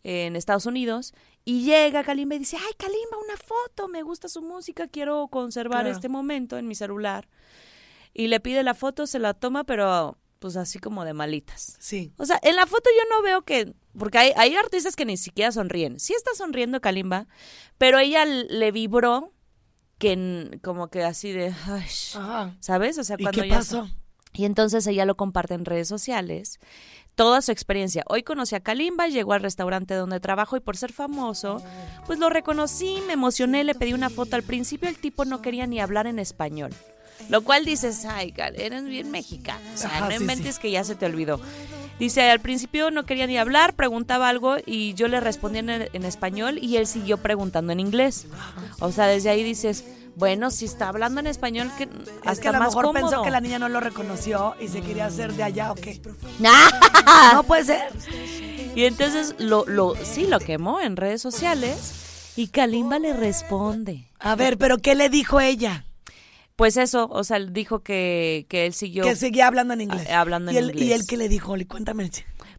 en 0.03 0.35
Estados 0.35 0.65
Unidos 0.65 1.13
y 1.45 1.63
llega 1.63 2.03
Kalimba 2.03 2.35
y 2.35 2.39
dice, 2.39 2.57
ay, 2.57 2.73
Kalimba, 2.77 3.17
una 3.23 3.37
foto, 3.37 3.87
me 3.87 4.01
gusta 4.03 4.27
su 4.27 4.41
música, 4.41 4.89
quiero 4.89 5.29
conservar 5.29 5.83
Claro. 5.83 5.95
este 5.95 6.09
momento 6.09 6.57
en 6.57 6.67
mi 6.67 6.75
celular. 6.75 7.29
Y 8.13 8.27
le 8.27 8.41
pide 8.41 8.63
la 8.63 8.73
foto, 8.73 9.07
se 9.07 9.19
la 9.19 9.33
toma, 9.33 9.63
pero 9.63 10.17
pues 10.45 10.57
así 10.57 10.77
como 10.77 11.03
de 11.05 11.13
malitas. 11.13 11.75
Sí. 11.79 12.13
O 12.17 12.25
sea, 12.27 12.39
en 12.43 12.55
la 12.55 12.67
foto 12.67 12.87
yo 12.95 13.15
no 13.15 13.23
veo 13.23 13.41
que. 13.41 13.73
Porque 13.97 14.19
hay, 14.19 14.31
hay 14.37 14.55
artistas 14.55 14.95
que 14.95 15.03
ni 15.03 15.17
siquiera 15.17 15.51
sonríen. 15.51 15.99
Sí 15.99 16.13
está 16.13 16.35
sonriendo 16.35 16.81
Kalimba, 16.81 17.25
pero 17.79 17.97
ella 17.97 18.25
le 18.25 18.71
vibró 18.71 19.33
que 19.97 20.59
como 20.63 20.89
que 20.89 21.03
así 21.03 21.31
de. 21.31 21.51
ay, 21.65 21.83
Ajá. 22.13 22.55
¿Sabes? 22.59 22.99
O 22.99 23.03
sea, 23.03 23.15
¿Y 23.17 23.23
cuando 23.23 23.41
qué 23.41 23.49
ya- 23.49 23.55
pasó? 23.55 23.89
Y 24.33 24.45
entonces 24.45 24.85
ella 24.85 25.05
lo 25.05 25.15
comparte 25.15 25.55
en 25.55 25.65
redes 25.65 25.87
sociales. 25.87 26.59
Toda 27.15 27.41
su 27.41 27.51
experiencia. 27.51 28.03
Hoy 28.07 28.21
conocí 28.21 28.53
a 28.53 28.59
Kalimba, 28.59 29.07
llegó 29.07 29.33
al 29.33 29.41
restaurante 29.41 29.95
donde 29.95 30.19
trabajo 30.19 30.57
y 30.57 30.59
por 30.59 30.77
ser 30.77 30.93
famoso, 30.93 31.63
pues 32.05 32.19
lo 32.19 32.29
reconocí, 32.29 32.99
me 33.07 33.13
emocioné, 33.13 33.63
le 33.63 33.73
pedí 33.73 33.93
una 33.93 34.11
foto. 34.11 34.35
Al 34.35 34.43
principio 34.43 34.89
el 34.89 34.99
tipo 34.99 35.25
no 35.25 35.41
quería 35.41 35.65
ni 35.65 35.79
hablar 35.79 36.05
en 36.05 36.19
español. 36.19 36.71
Lo 37.29 37.41
cual 37.41 37.65
dices, 37.65 38.05
ay, 38.05 38.33
eres 38.55 38.83
bien 38.85 39.09
mexicano. 39.11 39.61
O 39.73 39.77
sea, 39.77 39.89
Ajá, 39.89 39.99
no 40.05 40.11
sí, 40.11 40.17
inventes 40.17 40.55
sí. 40.55 40.61
que 40.61 40.71
ya 40.71 40.83
se 40.83 40.95
te 40.95 41.05
olvidó. 41.05 41.39
Dice, 41.99 42.29
al 42.29 42.39
principio 42.41 42.91
no 42.91 43.05
quería 43.05 43.25
ni 43.25 43.37
hablar, 43.37 43.73
preguntaba 43.73 44.27
algo 44.29 44.57
y 44.65 44.93
yo 44.95 45.07
le 45.07 45.19
respondía 45.21 45.59
en, 45.61 45.69
en 45.91 46.03
español 46.05 46.59
y 46.61 46.75
él 46.77 46.87
siguió 46.87 47.17
preguntando 47.17 47.71
en 47.71 47.79
inglés. 47.79 48.27
O 48.79 48.91
sea, 48.91 49.07
desde 49.07 49.29
ahí 49.29 49.43
dices, 49.43 49.85
bueno, 50.17 50.51
si 50.51 50.65
está 50.65 50.89
hablando 50.89 51.19
en 51.21 51.27
español, 51.27 51.71
que 51.77 51.87
hasta 52.17 52.31
Es 52.31 52.39
que 52.41 52.47
a 52.49 52.51
lo 52.51 52.59
más 52.59 52.69
mejor 52.69 52.85
cómodo. 52.85 53.09
pensó 53.09 53.23
que 53.23 53.31
la 53.31 53.39
niña 53.41 53.59
no 53.59 53.69
lo 53.69 53.79
reconoció 53.79 54.55
y 54.59 54.67
se 54.67 54.81
quería 54.81 55.05
hacer 55.05 55.33
de 55.33 55.43
allá 55.43 55.71
o 55.71 55.75
qué. 55.75 56.01
Ah. 57.07 57.31
No 57.33 57.43
puede 57.43 57.63
ser. 57.65 57.93
Y 58.75 58.83
entonces 58.85 59.35
lo, 59.39 59.65
lo, 59.65 59.93
sí, 60.03 60.27
lo 60.27 60.39
quemó 60.39 60.81
en 60.81 60.97
redes 60.97 61.21
sociales 61.21 62.33
y 62.35 62.47
Kalimba 62.47 62.99
le 62.99 63.13
responde. 63.13 64.09
A 64.19 64.35
ver, 64.35 64.57
pero 64.57 64.79
¿qué 64.79 64.95
le 64.95 65.09
dijo 65.09 65.39
ella? 65.39 65.84
Pues 66.55 66.77
eso, 66.77 67.09
o 67.11 67.23
sea, 67.23 67.39
dijo 67.39 67.81
que, 67.83 68.45
que 68.49 68.65
él 68.65 68.73
siguió. 68.73 69.03
Que 69.03 69.15
seguía 69.15 69.47
hablando 69.47 69.73
en 69.73 69.81
inglés. 69.81 70.09
Hablando 70.09 70.51
¿Y 70.51 70.57
en 70.57 70.63
él, 70.63 70.69
inglés. 70.71 70.87
¿Y 70.87 70.93
él 70.93 71.05
qué 71.07 71.17
le 71.17 71.27
dijo? 71.27 71.51
Oli? 71.53 71.65
Cuéntame. 71.65 72.09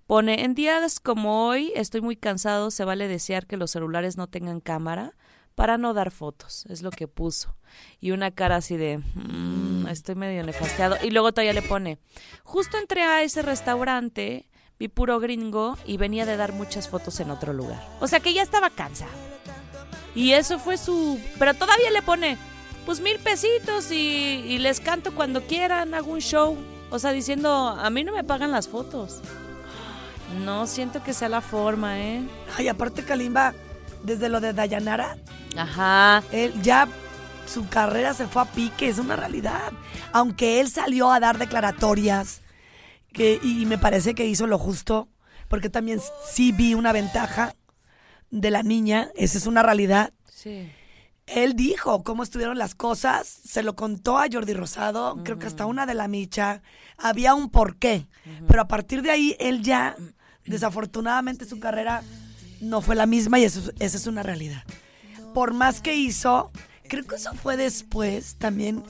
Pone, 0.07 0.45
en 0.45 0.55
días 0.55 1.01
como 1.01 1.47
hoy 1.47 1.73
estoy 1.75 2.01
muy 2.03 2.17
cansado, 2.17 2.71
se 2.71 2.85
vale 2.85 3.09
desear 3.09 3.47
que 3.47 3.57
los 3.57 3.71
celulares 3.71 4.17
no 4.17 4.27
tengan 4.29 4.61
cámara 4.61 5.15
para 5.55 5.79
no 5.79 5.95
dar 5.95 6.11
fotos, 6.11 6.67
es 6.69 6.83
lo 6.83 6.91
que 6.91 7.09
puso. 7.09 7.57
Y 7.99 8.11
una 8.11 8.31
cara 8.31 8.57
así 8.57 8.77
de, 8.77 8.99
"Mm, 9.15 9.87
estoy 9.89 10.15
medio 10.15 10.45
nefasteado. 10.45 10.97
Y 11.03 11.11
luego 11.11 11.33
todavía 11.33 11.55
le 11.55 11.63
pone, 11.63 11.99
justo 12.45 12.77
entré 12.77 13.03
a 13.03 13.23
ese 13.23 13.41
restaurante, 13.43 14.47
vi 14.79 14.89
puro 14.89 15.19
gringo 15.19 15.79
y 15.87 15.97
venía 15.97 16.27
de 16.27 16.37
dar 16.37 16.53
muchas 16.53 16.89
fotos 16.91 17.19
en 17.21 17.31
otro 17.31 17.55
lugar. 17.55 17.83
O 18.01 18.07
sea 18.07 18.21
que 18.21 18.35
ya 18.35 18.43
estaba 18.43 18.69
cansado. 18.71 19.11
Y 20.15 20.33
eso 20.33 20.59
fue 20.59 20.77
su... 20.79 21.19
Pero 21.39 21.55
todavía 21.55 21.91
le 21.91 22.03
pone, 22.03 22.37
pues 22.87 23.01
mil 23.01 23.19
pesitos 23.19 23.91
y, 23.91 23.97
y 24.47 24.59
les 24.59 24.81
canto 24.81 25.15
cuando 25.15 25.43
quieran, 25.43 25.93
hago 25.93 26.13
un 26.13 26.21
show. 26.21 26.57
O 26.89 26.99
sea, 26.99 27.11
diciendo, 27.13 27.69
a 27.69 27.91
mí 27.91 28.05
no 28.05 28.13
me 28.15 28.25
pagan 28.25 28.53
las 28.53 28.69
fotos. 28.69 29.21
No 30.45 30.67
siento 30.67 31.03
que 31.03 31.13
sea 31.13 31.29
la 31.29 31.41
forma, 31.41 31.99
¿eh? 31.99 32.23
Ay, 32.57 32.69
aparte 32.69 33.03
Kalimba, 33.05 33.55
desde 34.03 34.29
lo 34.29 34.41
de 34.41 34.53
Dayanara, 34.53 35.19
Ajá. 35.57 36.23
él 36.33 36.53
ya 36.63 36.89
su 37.47 37.69
carrera 37.69 38.15
se 38.15 38.27
fue 38.27 38.43
a 38.43 38.45
pique, 38.45 38.89
es 38.89 38.99
una 38.99 39.17
realidad. 39.17 39.73
Aunque 40.13 40.61
él 40.61 40.69
salió 40.71 41.11
a 41.13 41.21
dar 41.21 41.39
declaratorias 41.39 42.41
que, 43.13 43.41
y 43.43 43.67
me 43.67 43.79
parece 43.79 44.15
que 44.15 44.27
hizo 44.27 44.47
lo 44.47 44.59
justo, 44.59 45.09
porque 45.49 45.71
también 45.71 46.01
sí 46.29 46.53
vi 46.53 46.75
una 46.75 46.93
ventaja 46.93 47.55
de 48.31 48.51
la 48.51 48.63
niña, 48.63 49.11
esa 49.17 49.39
es 49.39 49.47
una 49.47 49.63
realidad. 49.63 50.13
Sí. 50.31 50.71
Él 51.27 51.55
dijo 51.57 52.03
cómo 52.05 52.23
estuvieron 52.23 52.57
las 52.57 52.75
cosas, 52.75 53.27
se 53.27 53.63
lo 53.65 53.75
contó 53.75 54.19
a 54.19 54.27
Jordi 54.31 54.55
Rosado, 54.55 55.19
creo 55.25 55.39
que 55.39 55.47
hasta 55.47 55.67
una 55.67 55.85
de 55.85 55.95
la 55.95 56.07
micha, 56.07 56.63
había 56.99 57.35
un 57.35 57.51
porqué, 57.51 58.07
pero 58.47 58.63
a 58.63 58.69
partir 58.69 59.03
de 59.03 59.11
ahí 59.11 59.37
él 59.41 59.63
ya, 59.63 59.97
desafortunadamente 60.45 61.45
su 61.45 61.59
carrera 61.59 62.03
no 62.61 62.81
fue 62.81 62.95
la 62.95 63.07
misma 63.07 63.39
y 63.41 63.45
eso, 63.45 63.73
esa 63.81 63.97
es 63.97 64.07
una 64.07 64.23
realidad. 64.23 64.63
Por 65.35 65.53
más 65.53 65.81
que 65.81 65.97
hizo, 65.97 66.51
creo 66.89 67.05
que 67.05 67.17
eso 67.17 67.35
fue 67.35 67.57
después 67.57 68.37
también, 68.37 68.83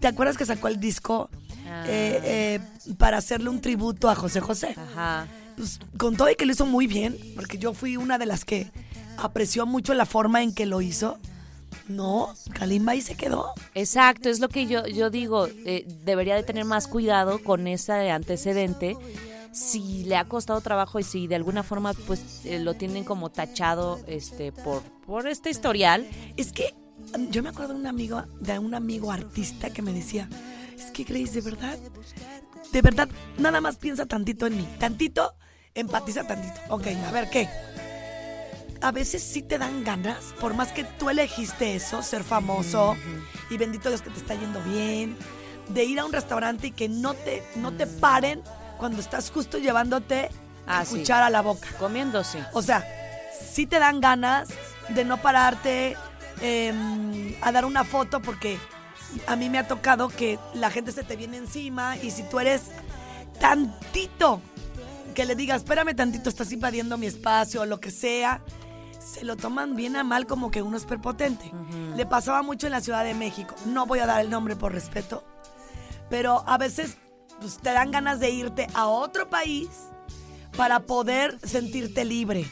¿te 0.00 0.08
acuerdas 0.08 0.36
que 0.36 0.46
sacó 0.46 0.68
el 0.68 0.80
disco 0.80 1.30
Ah. 1.66 1.84
eh, 1.88 2.20
eh, 2.24 2.94
para 2.98 3.16
hacerle 3.16 3.48
un 3.48 3.60
tributo 3.62 4.10
a 4.10 4.14
José 4.14 4.40
José? 4.40 4.74
Ajá. 4.76 5.26
pues 5.56 5.78
con 5.96 6.16
todo 6.16 6.28
y 6.30 6.34
que 6.34 6.44
lo 6.46 6.52
hizo 6.52 6.66
muy 6.66 6.86
bien, 6.88 7.16
porque 7.36 7.56
yo 7.58 7.72
fui 7.74 7.96
una 7.96 8.18
de 8.18 8.26
las 8.26 8.44
que 8.44 8.70
apreció 9.16 9.64
mucho 9.66 9.94
la 9.94 10.04
forma 10.04 10.42
en 10.42 10.52
que 10.52 10.66
lo 10.66 10.82
hizo. 10.82 11.18
No, 11.88 12.34
Kalimba 12.52 12.92
ahí 12.92 13.00
se 13.00 13.14
quedó. 13.14 13.52
Exacto, 13.74 14.28
es 14.28 14.40
lo 14.40 14.48
que 14.48 14.66
yo, 14.66 14.86
yo 14.86 15.10
digo, 15.10 15.48
eh, 15.66 15.86
debería 16.04 16.34
de 16.34 16.42
tener 16.42 16.64
más 16.64 16.86
cuidado 16.86 17.42
con 17.42 17.66
ese 17.66 18.10
antecedente. 18.10 18.96
Si 19.52 20.04
le 20.04 20.16
ha 20.16 20.24
costado 20.24 20.60
trabajo 20.60 20.98
y 20.98 21.04
si 21.04 21.26
de 21.28 21.36
alguna 21.36 21.62
forma 21.62 21.92
pues 22.06 22.44
eh, 22.44 22.58
lo 22.58 22.74
tienen 22.74 23.04
como 23.04 23.30
tachado 23.30 24.00
este 24.06 24.50
por, 24.50 24.82
por 25.06 25.28
este 25.28 25.50
historial. 25.50 26.08
Es 26.36 26.52
que 26.52 26.74
yo 27.30 27.42
me 27.42 27.50
acuerdo 27.50 27.74
de 27.74 27.80
un 27.80 27.86
amigo, 27.86 28.22
de 28.40 28.58
un 28.58 28.74
amigo 28.74 29.12
artista 29.12 29.70
que 29.70 29.82
me 29.82 29.92
decía, 29.92 30.28
es 30.76 30.90
que 30.90 31.04
Grace, 31.04 31.32
de 31.32 31.40
verdad, 31.40 31.78
de 32.72 32.82
verdad, 32.82 33.08
nada 33.38 33.60
más 33.60 33.76
piensa 33.76 34.06
tantito 34.06 34.46
en 34.46 34.56
mí. 34.56 34.68
Tantito, 34.78 35.34
empatiza 35.74 36.26
tantito. 36.26 36.60
Ok, 36.70 36.88
a 37.06 37.12
ver, 37.12 37.30
¿qué? 37.30 37.48
A 38.84 38.92
veces 38.92 39.22
sí 39.22 39.40
te 39.40 39.56
dan 39.56 39.82
ganas, 39.82 40.34
por 40.40 40.52
más 40.52 40.70
que 40.72 40.84
tú 40.84 41.08
elegiste 41.08 41.74
eso, 41.74 42.02
ser 42.02 42.22
famoso, 42.22 42.96
y 43.48 43.56
bendito 43.56 43.88
Dios 43.88 44.02
que 44.02 44.10
te 44.10 44.18
está 44.18 44.34
yendo 44.34 44.60
bien, 44.60 45.16
de 45.68 45.84
ir 45.84 45.98
a 46.00 46.04
un 46.04 46.12
restaurante 46.12 46.66
y 46.66 46.70
que 46.70 46.90
no 46.90 47.14
te, 47.14 47.42
no 47.56 47.72
te 47.72 47.86
paren 47.86 48.42
cuando 48.76 49.00
estás 49.00 49.30
justo 49.30 49.56
llevándote 49.56 50.28
Ah, 50.66 50.80
a 50.80 50.84
sí. 50.84 50.96
cuchara 50.98 51.26
a 51.26 51.30
la 51.30 51.40
boca. 51.40 51.66
Comiendo, 51.78 52.22
sí. 52.24 52.38
O 52.52 52.60
sea, 52.60 52.86
sí 53.52 53.66
te 53.66 53.78
dan 53.78 54.00
ganas 54.02 54.48
de 54.90 55.04
no 55.06 55.16
pararte 55.22 55.96
em, 56.42 57.34
a 57.40 57.52
dar 57.52 57.64
una 57.64 57.84
foto 57.84 58.20
porque 58.20 58.58
a 59.26 59.34
mí 59.36 59.48
me 59.48 59.58
ha 59.58 59.66
tocado 59.68 60.08
que 60.08 60.38
la 60.54 60.70
gente 60.70 60.92
se 60.92 61.04
te 61.04 61.16
viene 61.16 61.36
encima 61.38 61.96
y 61.98 62.10
si 62.10 62.22
tú 62.24 62.38
eres 62.40 62.62
tantito 63.40 64.40
que 65.14 65.24
le 65.24 65.34
digas, 65.36 65.58
espérame 65.62 65.94
tantito, 65.94 66.28
estás 66.28 66.50
invadiendo 66.52 66.98
mi 66.98 67.06
espacio 67.06 67.62
o 67.62 67.66
lo 67.66 67.78
que 67.80 67.90
sea, 67.90 68.40
se 69.04 69.24
lo 69.24 69.36
toman 69.36 69.76
bien 69.76 69.96
a 69.96 70.04
mal 70.04 70.26
como 70.26 70.50
que 70.50 70.62
uno 70.62 70.76
es 70.76 70.84
prepotente. 70.84 71.52
Le 71.96 72.06
pasaba 72.06 72.42
mucho 72.42 72.66
en 72.66 72.72
la 72.72 72.80
Ciudad 72.80 73.04
de 73.04 73.14
México. 73.14 73.54
No 73.66 73.86
voy 73.86 73.98
a 74.00 74.06
dar 74.06 74.20
el 74.20 74.30
nombre 74.30 74.56
por 74.56 74.72
respeto, 74.72 75.24
pero 76.10 76.42
a 76.46 76.58
veces 76.58 76.96
pues, 77.40 77.58
te 77.58 77.72
dan 77.72 77.90
ganas 77.90 78.20
de 78.20 78.30
irte 78.30 78.66
a 78.74 78.86
otro 78.86 79.28
país 79.28 79.68
para 80.56 80.80
poder 80.80 81.38
sentirte 81.42 82.04
libre 82.04 82.50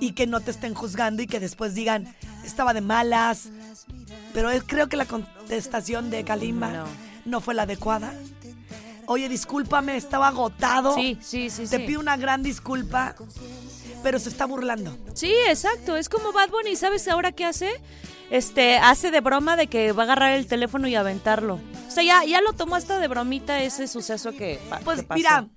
y 0.00 0.12
que 0.12 0.26
no 0.26 0.40
te 0.40 0.50
estén 0.50 0.74
juzgando 0.74 1.22
y 1.22 1.26
que 1.26 1.40
después 1.40 1.74
digan, 1.74 2.14
estaba 2.44 2.74
de 2.74 2.80
malas. 2.80 3.48
Pero 4.32 4.50
él- 4.50 4.64
creo 4.66 4.88
que 4.88 4.96
la 4.96 5.06
contestación 5.06 6.10
de 6.10 6.24
Kalimba 6.24 6.70
No. 6.70 6.84
no 7.24 7.40
fue 7.40 7.54
la 7.54 7.62
adecuada. 7.62 8.12
Oye, 9.06 9.28
discúlpame, 9.28 9.96
estaba 9.96 10.28
agotado. 10.28 10.94
Sí, 10.94 11.18
sí, 11.20 11.50
sí, 11.50 11.66
Te 11.68 11.76
sí. 11.76 11.84
pido 11.86 12.00
una 12.00 12.16
gran 12.16 12.42
disculpa, 12.42 13.14
pero 14.04 14.18
se 14.20 14.28
está 14.28 14.44
burlando. 14.44 14.96
Sí, 15.14 15.34
exacto. 15.48 15.96
Es 15.96 16.08
como 16.08 16.30
Bad 16.32 16.50
Bunny. 16.50 16.76
¿Sabes 16.76 17.08
ahora 17.08 17.32
qué 17.32 17.44
hace? 17.46 17.70
Este, 18.30 18.76
hace 18.76 19.10
de 19.10 19.20
broma 19.20 19.56
de 19.56 19.66
que 19.66 19.90
va 19.92 20.02
a 20.02 20.06
agarrar 20.06 20.32
el 20.32 20.46
teléfono 20.46 20.86
y 20.86 20.94
aventarlo. 20.94 21.58
O 21.88 21.90
sea, 21.90 22.04
ya, 22.04 22.22
ya 22.24 22.40
lo 22.42 22.52
tomó 22.52 22.76
hasta 22.76 22.98
de 22.98 23.08
bromita 23.08 23.60
ese 23.62 23.88
suceso 23.88 24.32
que, 24.32 24.60
Pues 24.84 25.00
que 25.00 25.06
pasó. 25.06 25.16
mira, 25.18 25.48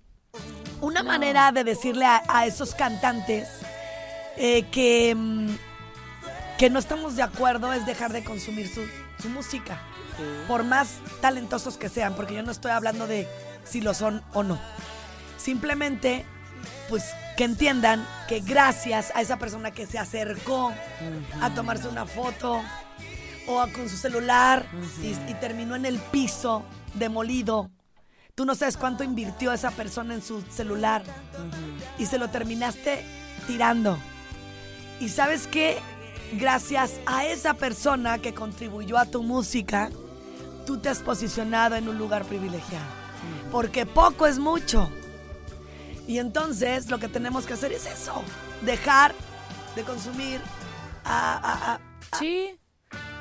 una 0.82 1.04
manera 1.04 1.52
de 1.52 1.64
decirle 1.64 2.06
a, 2.06 2.24
a 2.30 2.46
esos 2.46 2.74
cantantes 2.74 3.50
eh, 4.38 4.64
que, 4.72 5.14
mm, 5.14 5.50
que 6.58 6.70
no 6.70 6.80
estamos 6.80 7.16
de 7.18 7.24
acuerdo 7.24 7.74
es 7.74 7.86
dejar 7.86 8.14
de 8.14 8.24
consumir 8.24 8.74
su, 8.74 8.82
su 9.22 9.30
música. 9.30 9.82
Por 10.48 10.64
más 10.64 10.96
talentosos 11.22 11.78
que 11.78 11.90
sean, 11.90 12.16
porque 12.16 12.34
yo 12.36 12.44
no 12.44 12.52
estoy 12.52 12.72
hablando 12.72 13.06
de 13.08 13.28
si 13.66 13.82
lo 13.82 13.94
son 13.94 14.24
o 14.34 14.42
no. 14.44 14.60
Simplemente, 15.38 16.26
pues 16.90 17.04
que 17.38 17.44
entiendan 17.46 18.06
que 18.28 18.40
gracias 18.42 19.12
a 19.16 19.22
esa 19.22 19.38
persona 19.38 19.72
que 19.72 19.86
se 19.86 19.98
acercó 20.00 20.74
a 21.42 21.54
tomarse 21.54 21.88
una 21.88 22.06
foto 22.06 22.62
o 23.48 23.62
a- 23.62 23.72
con 23.72 23.88
su 23.88 23.96
celular 23.96 24.66
y, 25.02 25.32
y 25.32 25.34
terminó 25.36 25.76
en 25.76 25.86
el 25.86 26.00
piso 26.00 26.64
demolido. 26.96 27.70
Tú 28.36 28.44
no 28.46 28.56
sabes 28.56 28.76
cuánto 28.76 29.04
invirtió 29.04 29.54
esa 29.54 29.72
persona 29.72 30.14
en 30.14 30.22
su 30.22 30.42
celular 30.42 31.04
y 31.98 32.06
se 32.08 32.18
lo 32.18 32.28
terminaste 32.30 33.04
tirando. 33.48 33.98
Y 35.00 35.10
sabes 35.10 35.48
que 35.48 35.78
gracias 36.34 36.94
a 37.06 37.26
esa 37.26 37.54
persona 37.54 38.18
que 38.20 38.34
contribuyó 38.34 38.98
a 38.98 39.06
tu 39.06 39.24
música, 39.24 39.90
tú 40.66 40.78
te 40.80 40.90
has 40.90 41.00
posicionado 41.00 41.76
en 41.76 41.88
un 41.88 41.98
lugar 41.98 42.26
privilegiado. 42.26 42.86
Porque 43.52 43.86
poco 43.86 44.26
es 44.28 44.38
mucho. 44.40 44.90
Y 46.08 46.20
entonces 46.20 46.90
lo 46.90 47.00
que 47.00 47.08
tenemos 47.10 47.46
que 47.46 47.54
hacer 47.54 47.72
es 47.74 47.86
eso, 47.86 48.24
dejar 48.62 49.14
de 49.76 49.84
consumir 49.84 50.40
a, 51.04 51.36
a- 51.38 51.74
a- 51.76 52.18
Sí. 52.18 52.58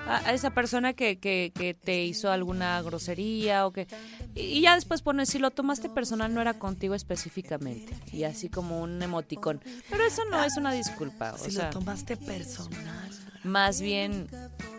A, 0.09 0.33
esa 0.33 0.50
persona 0.50 0.93
que, 0.93 1.19
que, 1.19 1.52
que 1.52 1.75
te 1.75 2.05
hizo 2.05 2.31
alguna 2.31 2.81
grosería 2.81 3.66
o 3.66 3.73
que... 3.73 3.88
Y, 4.37 4.40
y 4.43 4.61
ya 4.61 4.76
después 4.76 5.02
pones, 5.02 5.28
si 5.31 5.40
lo 5.40 5.50
tomaste 5.50 5.88
personal 5.88 6.33
no 6.33 6.40
era 6.40 6.55
contigo 6.55 6.95
específicamente. 6.95 7.93
Y 8.12 8.23
así 8.23 8.49
como 8.49 8.81
un 8.81 9.02
emoticón. 9.02 9.61
Pero 9.90 10.05
eso 10.05 10.23
no 10.31 10.45
es 10.45 10.57
una 10.57 10.71
disculpa. 10.71 11.33
O 11.33 11.38
si 11.38 11.50
sea, 11.50 11.64
lo 11.64 11.71
tomaste 11.71 12.16
personal. 12.16 13.11
más 13.43 13.81
bien... 13.81 14.28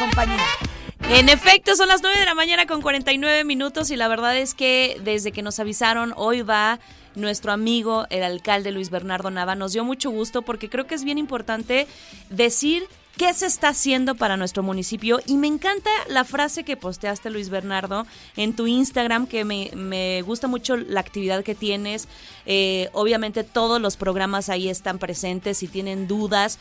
Compañía. 0.00 0.71
En 1.14 1.28
efecto, 1.28 1.76
son 1.76 1.88
las 1.88 2.00
9 2.00 2.20
de 2.20 2.24
la 2.24 2.34
mañana 2.34 2.66
con 2.66 2.80
49 2.80 3.44
minutos 3.44 3.90
y 3.90 3.96
la 3.96 4.08
verdad 4.08 4.34
es 4.38 4.54
que 4.54 4.98
desde 5.04 5.30
que 5.30 5.42
nos 5.42 5.60
avisaron, 5.60 6.14
hoy 6.16 6.40
va 6.40 6.80
nuestro 7.14 7.52
amigo, 7.52 8.06
el 8.08 8.22
alcalde 8.22 8.72
Luis 8.72 8.88
Bernardo 8.88 9.30
Nava. 9.30 9.54
Nos 9.54 9.74
dio 9.74 9.84
mucho 9.84 10.10
gusto 10.10 10.40
porque 10.40 10.70
creo 10.70 10.86
que 10.86 10.94
es 10.94 11.04
bien 11.04 11.18
importante 11.18 11.86
decir 12.30 12.88
qué 13.18 13.34
se 13.34 13.44
está 13.44 13.68
haciendo 13.68 14.14
para 14.14 14.38
nuestro 14.38 14.62
municipio. 14.62 15.20
Y 15.26 15.36
me 15.36 15.48
encanta 15.48 15.90
la 16.08 16.24
frase 16.24 16.64
que 16.64 16.78
posteaste 16.78 17.28
Luis 17.28 17.50
Bernardo 17.50 18.06
en 18.36 18.56
tu 18.56 18.66
Instagram 18.66 19.26
que 19.26 19.44
me, 19.44 19.70
me 19.74 20.22
gusta 20.22 20.48
mucho 20.48 20.76
la 20.76 21.00
actividad 21.00 21.44
que 21.44 21.54
tienes. 21.54 22.08
Eh, 22.46 22.88
obviamente 22.92 23.44
todos 23.44 23.80
los 23.80 23.98
programas 23.98 24.48
ahí 24.48 24.70
están 24.70 24.98
presentes. 24.98 25.58
Si 25.58 25.68
tienen 25.68 26.08
dudas 26.08 26.58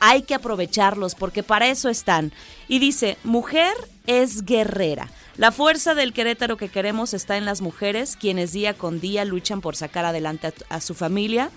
hay 0.00 0.22
que 0.22 0.34
aprovecharlos 0.34 1.14
porque 1.14 1.42
para 1.42 1.68
eso 1.68 1.88
están. 1.88 2.32
Y 2.68 2.78
dice, 2.78 3.18
mujer 3.22 3.72
es 4.06 4.44
guerrera. 4.44 5.08
La 5.36 5.52
fuerza 5.52 5.94
del 5.94 6.12
Querétaro 6.12 6.56
que 6.56 6.68
queremos 6.68 7.14
está 7.14 7.36
en 7.36 7.44
las 7.44 7.60
mujeres, 7.60 8.16
quienes 8.16 8.52
día 8.52 8.74
con 8.74 9.00
día 9.00 9.24
luchan 9.24 9.60
por 9.60 9.76
sacar 9.76 10.04
adelante 10.04 10.52
a, 10.68 10.80
su 10.80 10.94
familia. 10.94 11.50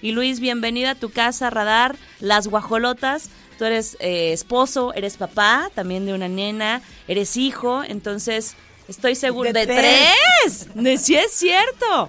Y 0.00 0.12
Luis, 0.12 0.40
bienvenida 0.40 0.92
a 0.92 0.94
tu 0.94 1.10
casa, 1.10 1.50
Radar, 1.50 1.96
Las 2.20 2.48
Guajolotas. 2.48 3.30
Tú 3.58 3.64
eres 3.64 3.96
eh, 4.00 4.32
esposo, 4.32 4.94
eres 4.94 5.16
papá 5.16 5.70
también 5.74 6.06
de 6.06 6.14
una 6.14 6.28
nena, 6.28 6.82
eres 7.08 7.36
hijo, 7.36 7.82
entonces 7.82 8.54
estoy 8.86 9.16
seguro 9.16 9.52
De 9.52 9.66
de, 9.66 9.66
tres. 9.66 10.68
tres. 10.72 11.02
Sí 11.02 11.16
es 11.16 11.32
cierto. 11.32 12.08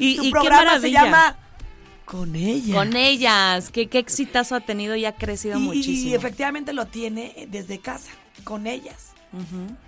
Y, 0.00 0.16
tu 0.16 0.24
y 0.24 0.32
qué 0.32 0.40
programa 0.40 0.80
se 0.80 0.90
llama 0.90 1.36
Con 2.08 2.34
ella. 2.34 2.74
Con 2.74 2.96
ellas, 2.96 3.70
qué, 3.70 3.88
qué 3.88 3.98
exitazo 3.98 4.54
ha 4.54 4.60
tenido 4.60 4.96
y 4.96 5.04
ha 5.04 5.14
crecido 5.14 5.58
y, 5.58 5.62
y 5.62 5.64
muchísimo. 5.66 6.16
efectivamente 6.16 6.72
lo 6.72 6.86
tiene 6.86 7.46
desde 7.50 7.80
casa, 7.80 8.10
con 8.44 8.66
ellas. 8.66 9.12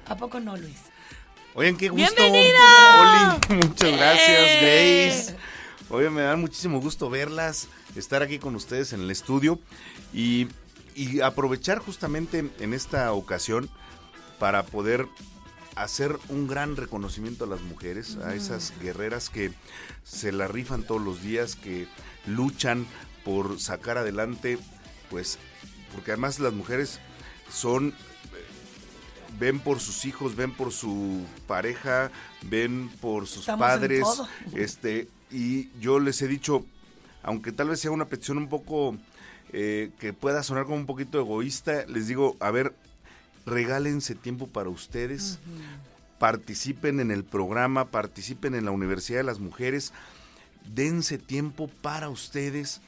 ¿A 0.07 0.17
poco 0.17 0.39
no, 0.39 0.55
Luis? 0.55 0.77
Oigan, 1.55 1.79
qué 1.79 1.89
gusto. 1.89 2.15
¡Bienvenida! 2.15 3.39
Oli, 3.49 3.57
muchas 3.67 3.93
gracias, 3.93 4.29
¡Eh! 4.29 5.07
Grace. 5.09 5.37
Oigan, 5.89 6.13
me 6.13 6.21
da 6.21 6.37
muchísimo 6.37 6.79
gusto 6.79 7.09
verlas, 7.09 7.69
estar 7.97 8.23
aquí 8.23 8.39
con 8.39 8.55
ustedes 8.55 8.93
en 8.93 9.01
el 9.01 9.11
estudio 9.11 9.59
y, 10.13 10.47
y 10.95 11.23
aprovechar 11.23 11.79
justamente 11.79 12.51
en 12.61 12.75
esta 12.75 13.13
ocasión 13.13 13.71
para 14.39 14.63
poder 14.65 15.07
hacer 15.77 16.19
un 16.29 16.47
gran 16.47 16.77
reconocimiento 16.77 17.45
a 17.45 17.49
las 17.49 17.61
mujeres, 17.63 18.17
a 18.25 18.35
esas 18.35 18.73
guerreras 18.81 19.31
que 19.31 19.53
se 20.05 20.33
la 20.33 20.49
rifan 20.49 20.83
todos 20.83 21.01
los 21.01 21.23
días, 21.23 21.57
que 21.57 21.87
luchan 22.27 22.87
por 23.25 23.61
sacar 23.61 23.99
adelante, 23.99 24.59
pues, 25.11 25.39
porque 25.95 26.13
además 26.13 26.39
las 26.39 26.53
mujeres 26.53 27.01
son 27.51 27.95
ven 29.39 29.61
por 29.61 29.81
sus 29.81 30.05
hijos, 30.05 30.37
ven 30.37 30.53
por 30.53 30.73
su 30.73 31.25
pareja, 31.47 32.11
ven 32.43 32.91
por 33.01 33.27
sus 33.27 33.41
Estamos 33.41 33.67
padres, 33.67 34.05
este, 34.55 35.09
y 35.31 35.71
yo 35.81 36.01
les 36.01 36.21
he 36.23 36.29
dicho, 36.29 36.65
aunque 37.23 37.53
tal 37.53 37.69
vez 37.69 37.81
sea 37.81 37.91
una 37.91 38.07
petición 38.07 38.39
un 38.39 38.49
poco 38.49 38.97
eh, 39.53 39.91
que 39.99 40.13
pueda 40.13 40.43
sonar 40.43 40.65
como 40.65 40.77
un 40.77 40.87
poquito 40.87 41.19
egoísta, 41.19 41.85
les 41.87 42.07
digo, 42.07 42.37
a 42.41 42.51
ver, 42.51 42.75
regálense 43.51 44.15
tiempo 44.15 44.47
para 44.47 44.71
ustedes, 44.71 45.39
participen 46.19 47.01
en 47.01 47.11
el 47.11 47.25
programa, 47.25 47.87
participen 47.91 48.55
en 48.55 48.65
la 48.65 48.71
Universidad 48.71 49.19
de 49.19 49.25
las 49.25 49.41
Mujeres, 49.41 49.93
dense 50.75 51.19
tiempo 51.19 51.69
para 51.83 52.09
ustedes, 52.09 52.81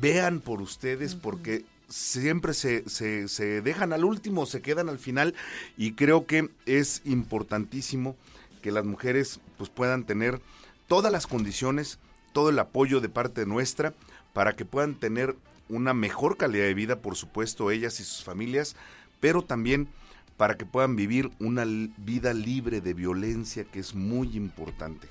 vean 0.00 0.40
por 0.40 0.62
ustedes, 0.62 1.14
porque 1.14 1.64
siempre 1.88 2.54
se, 2.54 2.88
se, 2.88 3.28
se 3.28 3.60
dejan 3.60 3.92
al 3.92 4.04
último, 4.04 4.46
se 4.46 4.62
quedan 4.62 4.88
al 4.88 4.98
final, 4.98 5.34
y 5.76 5.92
creo 5.92 6.26
que 6.26 6.48
es 6.64 7.02
importantísimo 7.04 8.16
que 8.62 8.72
las 8.72 8.84
mujeres 8.84 9.40
pues 9.58 9.68
puedan 9.68 10.04
tener 10.04 10.40
todas 10.88 11.12
las 11.12 11.26
condiciones, 11.26 11.98
todo 12.32 12.50
el 12.50 12.58
apoyo 12.58 13.00
de 13.00 13.08
parte 13.08 13.46
nuestra, 13.46 13.94
para 14.32 14.54
que 14.56 14.64
puedan 14.64 14.94
tener 14.94 15.36
una 15.68 15.94
mejor 15.94 16.36
calidad 16.36 16.64
de 16.64 16.74
vida, 16.74 16.96
por 16.96 17.16
supuesto, 17.16 17.70
ellas 17.70 18.00
y 18.00 18.04
sus 18.04 18.24
familias, 18.24 18.76
pero 19.20 19.42
también 19.42 19.88
para 20.36 20.56
que 20.56 20.66
puedan 20.66 20.96
vivir 20.96 21.30
una 21.38 21.64
vida 21.96 22.32
libre 22.34 22.80
de 22.80 22.94
violencia, 22.94 23.64
que 23.64 23.80
es 23.80 23.94
muy 23.94 24.36
importante. 24.36 25.08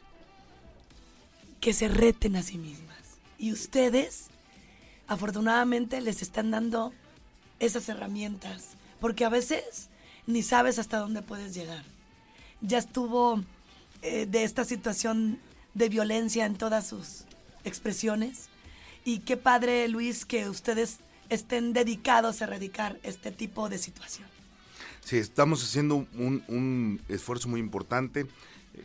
que 1.62 1.72
se 1.74 1.88
reten 1.88 2.36
a 2.36 2.44
sí 2.44 2.58
mismas. 2.58 2.98
Y 3.40 3.54
ustedes, 3.54 4.26
afortunadamente, 5.08 6.02
les 6.02 6.22
están 6.22 6.52
dando 6.52 6.92
esas 7.60 7.88
herramientas. 7.88 8.76
Porque 9.00 9.24
a 9.24 9.30
veces 9.30 9.88
ni 10.28 10.44
sabes 10.44 10.78
hasta 10.78 10.98
dónde 10.98 11.22
puedes 11.22 11.54
llegar. 11.54 11.86
Ya 12.60 12.80
estuvo 12.80 13.42
eh, 14.02 14.26
de 14.26 14.44
esta 14.44 14.66
situación 14.66 15.40
de 15.74 15.88
violencia 15.88 16.46
en 16.46 16.56
todas 16.56 16.86
sus 16.86 17.24
expresiones. 17.64 18.50
Y 19.06 19.20
qué 19.20 19.38
padre, 19.38 19.88
Luis, 19.88 20.26
que 20.26 20.50
ustedes 20.50 20.98
estén 21.30 21.72
dedicados 21.72 22.42
a 22.42 22.44
erradicar 22.44 23.00
este 23.04 23.32
tipo 23.32 23.70
de 23.70 23.78
situación. 23.78 24.33
Sí, 25.04 25.18
estamos 25.18 25.64
haciendo 25.64 25.96
un, 25.96 26.44
un 26.48 27.02
esfuerzo 27.10 27.50
muy 27.50 27.60
importante 27.60 28.22
eh, 28.22 28.28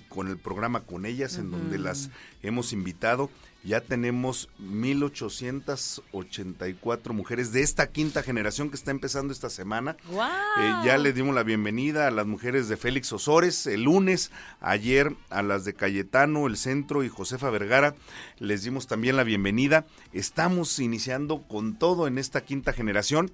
con 0.09 0.29
el 0.29 0.37
programa 0.37 0.81
con 0.81 1.07
ellas, 1.07 1.39
en 1.39 1.51
donde 1.51 1.79
las 1.79 2.11
hemos 2.43 2.73
invitado. 2.73 3.31
Ya 3.64 3.81
tenemos 3.81 4.49
1.884 4.61 7.12
mujeres 7.12 7.51
de 7.53 7.62
esta 7.62 7.90
quinta 7.90 8.23
generación 8.23 8.71
que 8.71 8.77
está 8.77 8.92
empezando 8.92 9.33
esta 9.33 9.51
semana. 9.51 9.97
Eh, 10.09 10.75
ya 10.85 10.97
les 10.97 11.16
dimos 11.16 11.35
la 11.35 11.42
bienvenida 11.42 12.07
a 12.07 12.12
las 12.12 12.25
mujeres 12.25 12.68
de 12.68 12.77
Félix 12.77 13.12
Osores 13.12 13.66
el 13.66 13.83
lunes, 13.83 14.31
ayer 14.61 15.12
a 15.29 15.42
las 15.42 15.64
de 15.64 15.75
Cayetano, 15.75 16.47
el 16.47 16.57
Centro 16.57 17.03
y 17.03 17.09
Josefa 17.09 17.51
Vergara. 17.51 17.97
Les 18.38 18.62
dimos 18.62 18.87
también 18.87 19.16
la 19.16 19.25
bienvenida. 19.25 19.87
Estamos 20.12 20.79
iniciando 20.79 21.42
con 21.42 21.77
todo 21.77 22.07
en 22.07 22.18
esta 22.18 22.42
quinta 22.42 22.73
generación 22.73 23.33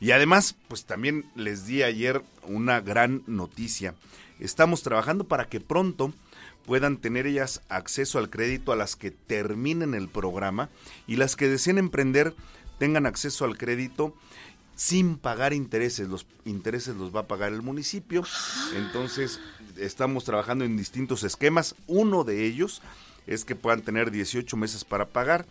y 0.00 0.12
además, 0.12 0.54
pues 0.68 0.84
también 0.84 1.24
les 1.34 1.66
di 1.66 1.82
ayer 1.82 2.22
una 2.46 2.80
gran 2.80 3.24
noticia. 3.26 3.96
Estamos 4.40 4.82
trabajando 4.82 5.24
para 5.24 5.46
que 5.46 5.60
pronto 5.60 6.12
puedan 6.66 6.96
tener 6.96 7.26
ellas 7.26 7.62
acceso 7.68 8.18
al 8.18 8.30
crédito 8.30 8.72
a 8.72 8.76
las 8.76 8.96
que 8.96 9.10
terminen 9.10 9.94
el 9.94 10.08
programa 10.08 10.70
y 11.06 11.16
las 11.16 11.36
que 11.36 11.48
deseen 11.48 11.78
emprender 11.78 12.34
tengan 12.78 13.06
acceso 13.06 13.44
al 13.44 13.56
crédito 13.56 14.14
sin 14.74 15.16
pagar 15.16 15.52
intereses. 15.52 16.08
Los 16.08 16.26
intereses 16.44 16.96
los 16.96 17.14
va 17.14 17.20
a 17.20 17.28
pagar 17.28 17.52
el 17.52 17.62
municipio. 17.62 18.24
Entonces, 18.74 19.40
estamos 19.76 20.24
trabajando 20.24 20.64
en 20.64 20.76
distintos 20.76 21.22
esquemas. 21.22 21.74
Uno 21.86 22.24
de 22.24 22.44
ellos 22.44 22.82
es 23.26 23.44
que 23.44 23.56
puedan 23.56 23.82
tener 23.82 24.10
18 24.10 24.56
meses 24.56 24.84
para 24.84 25.06
pagar, 25.06 25.46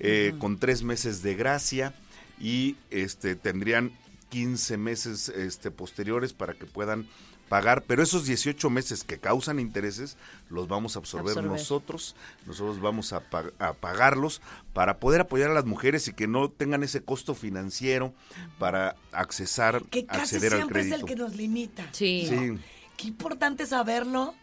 eh, 0.00 0.34
con 0.38 0.58
tres 0.58 0.82
meses 0.82 1.22
de 1.22 1.34
gracia 1.34 1.94
y 2.38 2.76
este 2.90 3.34
tendrían 3.34 3.92
15 4.28 4.76
meses 4.76 5.28
este, 5.28 5.70
posteriores 5.70 6.32
para 6.32 6.54
que 6.54 6.66
puedan 6.66 7.08
pagar, 7.48 7.82
pero 7.82 8.02
esos 8.02 8.24
18 8.26 8.70
meses 8.70 9.04
que 9.04 9.18
causan 9.18 9.58
intereses 9.58 10.16
los 10.50 10.68
vamos 10.68 10.96
a 10.96 11.00
absorber, 11.00 11.30
Absorber. 11.30 11.50
nosotros, 11.52 12.14
nosotros 12.46 12.80
vamos 12.80 13.12
a, 13.12 13.20
pa- 13.20 13.50
a 13.58 13.72
pagarlos 13.72 14.40
para 14.72 14.98
poder 14.98 15.22
apoyar 15.22 15.50
a 15.50 15.54
las 15.54 15.64
mujeres 15.64 16.06
y 16.08 16.12
que 16.12 16.26
no 16.26 16.48
tengan 16.50 16.82
ese 16.82 17.02
costo 17.02 17.34
financiero 17.34 18.12
para 18.58 18.96
accesar, 19.12 19.82
Que 19.90 20.06
casi 20.06 20.20
acceder 20.36 20.52
al 20.52 20.58
siempre 20.60 20.80
es 20.82 20.86
crédito. 20.88 21.06
el 21.06 21.12
que 21.14 21.16
nos 21.22 21.34
limita. 21.36 21.86
Sí. 21.92 22.26
Sí. 22.28 22.58
Qué 22.96 23.06
importante 23.08 23.66
saberlo. 23.66 24.34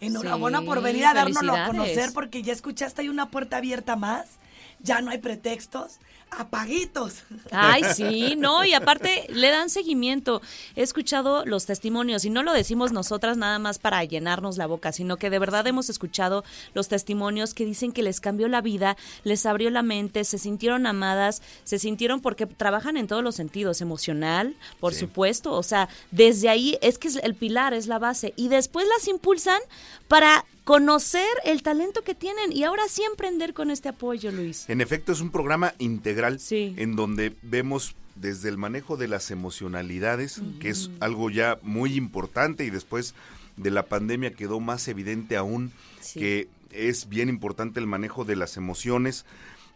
Enhorabuena 0.00 0.60
Sí, 0.60 0.66
por 0.66 0.80
venir 0.82 1.06
a 1.06 1.14
dárnoslo 1.14 1.54
a 1.54 1.66
conocer 1.66 2.10
porque 2.14 2.42
ya 2.42 2.52
escuchaste, 2.52 3.02
hay 3.02 3.08
una 3.08 3.30
puerta 3.30 3.56
abierta 3.56 3.96
más. 3.96 4.26
Ya 4.80 5.00
no 5.00 5.10
hay 5.10 5.18
pretextos. 5.18 5.98
Apaguitos. 6.30 7.24
Ay, 7.50 7.82
sí, 7.94 8.34
no, 8.36 8.64
y 8.64 8.74
aparte 8.74 9.26
le 9.30 9.50
dan 9.50 9.70
seguimiento. 9.70 10.40
He 10.76 10.82
escuchado 10.82 11.44
los 11.46 11.66
testimonios 11.66 12.24
y 12.24 12.30
no 12.30 12.42
lo 12.42 12.52
decimos 12.52 12.92
nosotras 12.92 13.36
nada 13.36 13.58
más 13.58 13.78
para 13.78 14.04
llenarnos 14.04 14.56
la 14.58 14.66
boca, 14.66 14.92
sino 14.92 15.16
que 15.16 15.30
de 15.30 15.38
verdad 15.38 15.66
hemos 15.66 15.88
escuchado 15.88 16.44
los 16.74 16.88
testimonios 16.88 17.54
que 17.54 17.64
dicen 17.64 17.92
que 17.92 18.02
les 18.02 18.20
cambió 18.20 18.46
la 18.48 18.60
vida, 18.60 18.96
les 19.24 19.46
abrió 19.46 19.70
la 19.70 19.82
mente, 19.82 20.24
se 20.24 20.38
sintieron 20.38 20.86
amadas, 20.86 21.42
se 21.64 21.78
sintieron 21.78 22.20
porque 22.20 22.46
trabajan 22.46 22.96
en 22.96 23.06
todos 23.06 23.24
los 23.24 23.34
sentidos, 23.34 23.80
emocional, 23.80 24.54
por 24.80 24.92
Sí. 24.94 25.00
supuesto, 25.00 25.52
o 25.52 25.62
sea, 25.62 25.88
desde 26.10 26.48
ahí 26.48 26.78
es 26.82 26.98
que 26.98 27.08
es 27.08 27.16
el 27.16 27.34
pilar, 27.34 27.74
es 27.74 27.86
la 27.86 27.98
base 27.98 28.32
y 28.36 28.48
después 28.48 28.86
las 28.96 29.08
impulsan 29.08 29.60
para 30.08 30.44
conocer 30.64 31.26
el 31.44 31.62
talento 31.62 32.02
que 32.02 32.14
tienen 32.14 32.52
y 32.52 32.64
ahora 32.64 32.82
sí 32.88 33.02
emprender 33.02 33.54
con 33.54 33.70
este 33.70 33.88
apoyo, 33.88 34.30
Luis. 34.30 34.68
En 34.68 34.82
efecto, 34.82 35.12
es 35.12 35.20
un 35.22 35.30
programa 35.30 35.72
integral 35.78 36.17
Sí. 36.38 36.74
en 36.76 36.96
donde 36.96 37.34
vemos 37.42 37.94
desde 38.16 38.48
el 38.48 38.58
manejo 38.58 38.96
de 38.96 39.06
las 39.08 39.30
emocionalidades, 39.30 40.40
que 40.60 40.70
es 40.70 40.90
algo 41.00 41.30
ya 41.30 41.58
muy 41.62 41.94
importante 41.94 42.64
y 42.64 42.70
después 42.70 43.14
de 43.56 43.70
la 43.70 43.84
pandemia 43.86 44.32
quedó 44.34 44.60
más 44.60 44.88
evidente 44.88 45.36
aún 45.36 45.72
Sí. 46.00 46.18
que 46.20 46.48
es 46.72 47.08
bien 47.08 47.28
importante 47.28 47.80
el 47.80 47.86
manejo 47.86 48.24
de 48.24 48.36
las 48.36 48.56
emociones, 48.56 49.24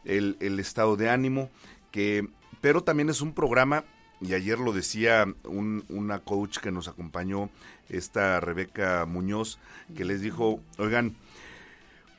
el, 0.05 0.37
el 0.41 0.59
estado 0.61 0.97
de 0.97 1.09
ánimo, 1.11 1.51
que, 1.91 2.27
pero 2.61 2.83
también 2.83 3.09
es 3.11 3.21
un 3.21 3.33
programa, 3.33 3.85
y 4.21 4.35
ayer 4.35 4.59
lo 4.59 4.73
decía 4.73 5.27
un- 5.45 5.85
una 5.89 6.19
coach 6.21 6.59
que 6.59 6.71
nos 6.73 6.89
acompañó, 6.89 7.51
esta 7.89 8.41
Rebeca 8.41 9.05
Muñoz, 9.07 9.59
que 9.97 10.05
les 10.05 10.21
dijo, 10.21 10.61
oigan, 10.79 11.15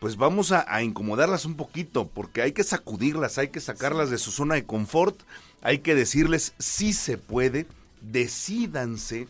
pues 0.03 0.17
vamos 0.17 0.51
a, 0.51 0.83
incomodarlas 0.83 1.45
un 1.45 1.55
poquito, 1.55 2.09
porque 2.09 2.41
hay 2.41 2.51
que 2.51 2.65
sacudirlas, 2.65 3.37
hay 3.37 3.47
que 3.47 3.61
sacarlas 3.61 4.09
de 4.09 4.17
su 4.17 4.31
zona 4.31 4.55
de 4.55 4.65
confort, 4.65 5.17
hay 5.61 5.79
que 5.79 5.95
decirles 5.95 6.53
si 6.59 6.91
se 6.91 7.17
puede, 7.17 7.67
decídanse, 8.01 9.29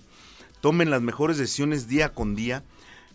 tomen 0.61 0.89
las 0.89 1.03
mejores 1.03 1.37
decisiones 1.37 1.87
día 1.87 2.09
con 2.15 2.33
día 2.33 2.63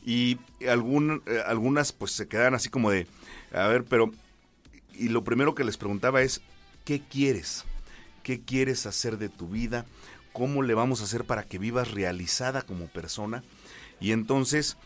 y 0.06 0.38
eh, 0.60 0.70
algunas 0.70 1.92
pues 1.92 2.12
se 2.12 2.28
quedan 2.28 2.54
así 2.54 2.68
como 2.68 2.92
de, 2.92 3.08
a 3.52 3.66
ver, 3.66 3.82
pero, 3.82 4.12
y 4.94 5.08
lo 5.08 5.24
primero 5.24 5.56
que 5.56 5.64
les 5.64 5.78
preguntaba 5.78 6.22
es, 6.22 6.40
¿qué 6.84 7.02
quieres? 7.10 7.64
¿Qué 8.22 8.40
quieres 8.40 8.86
hacer 8.86 9.18
de 9.18 9.30
tu 9.30 9.48
vida? 9.48 9.84
¿Cómo 10.32 10.62
le 10.62 10.74
vamos 10.74 11.00
a 11.00 11.06
hacer 11.06 11.24
para 11.24 11.42
que 11.42 11.58
vivas 11.58 11.90
realizada 11.90 12.62
como 12.62 12.86
persona? 12.86 13.42
Y 13.98 14.12
entonces, 14.12 14.76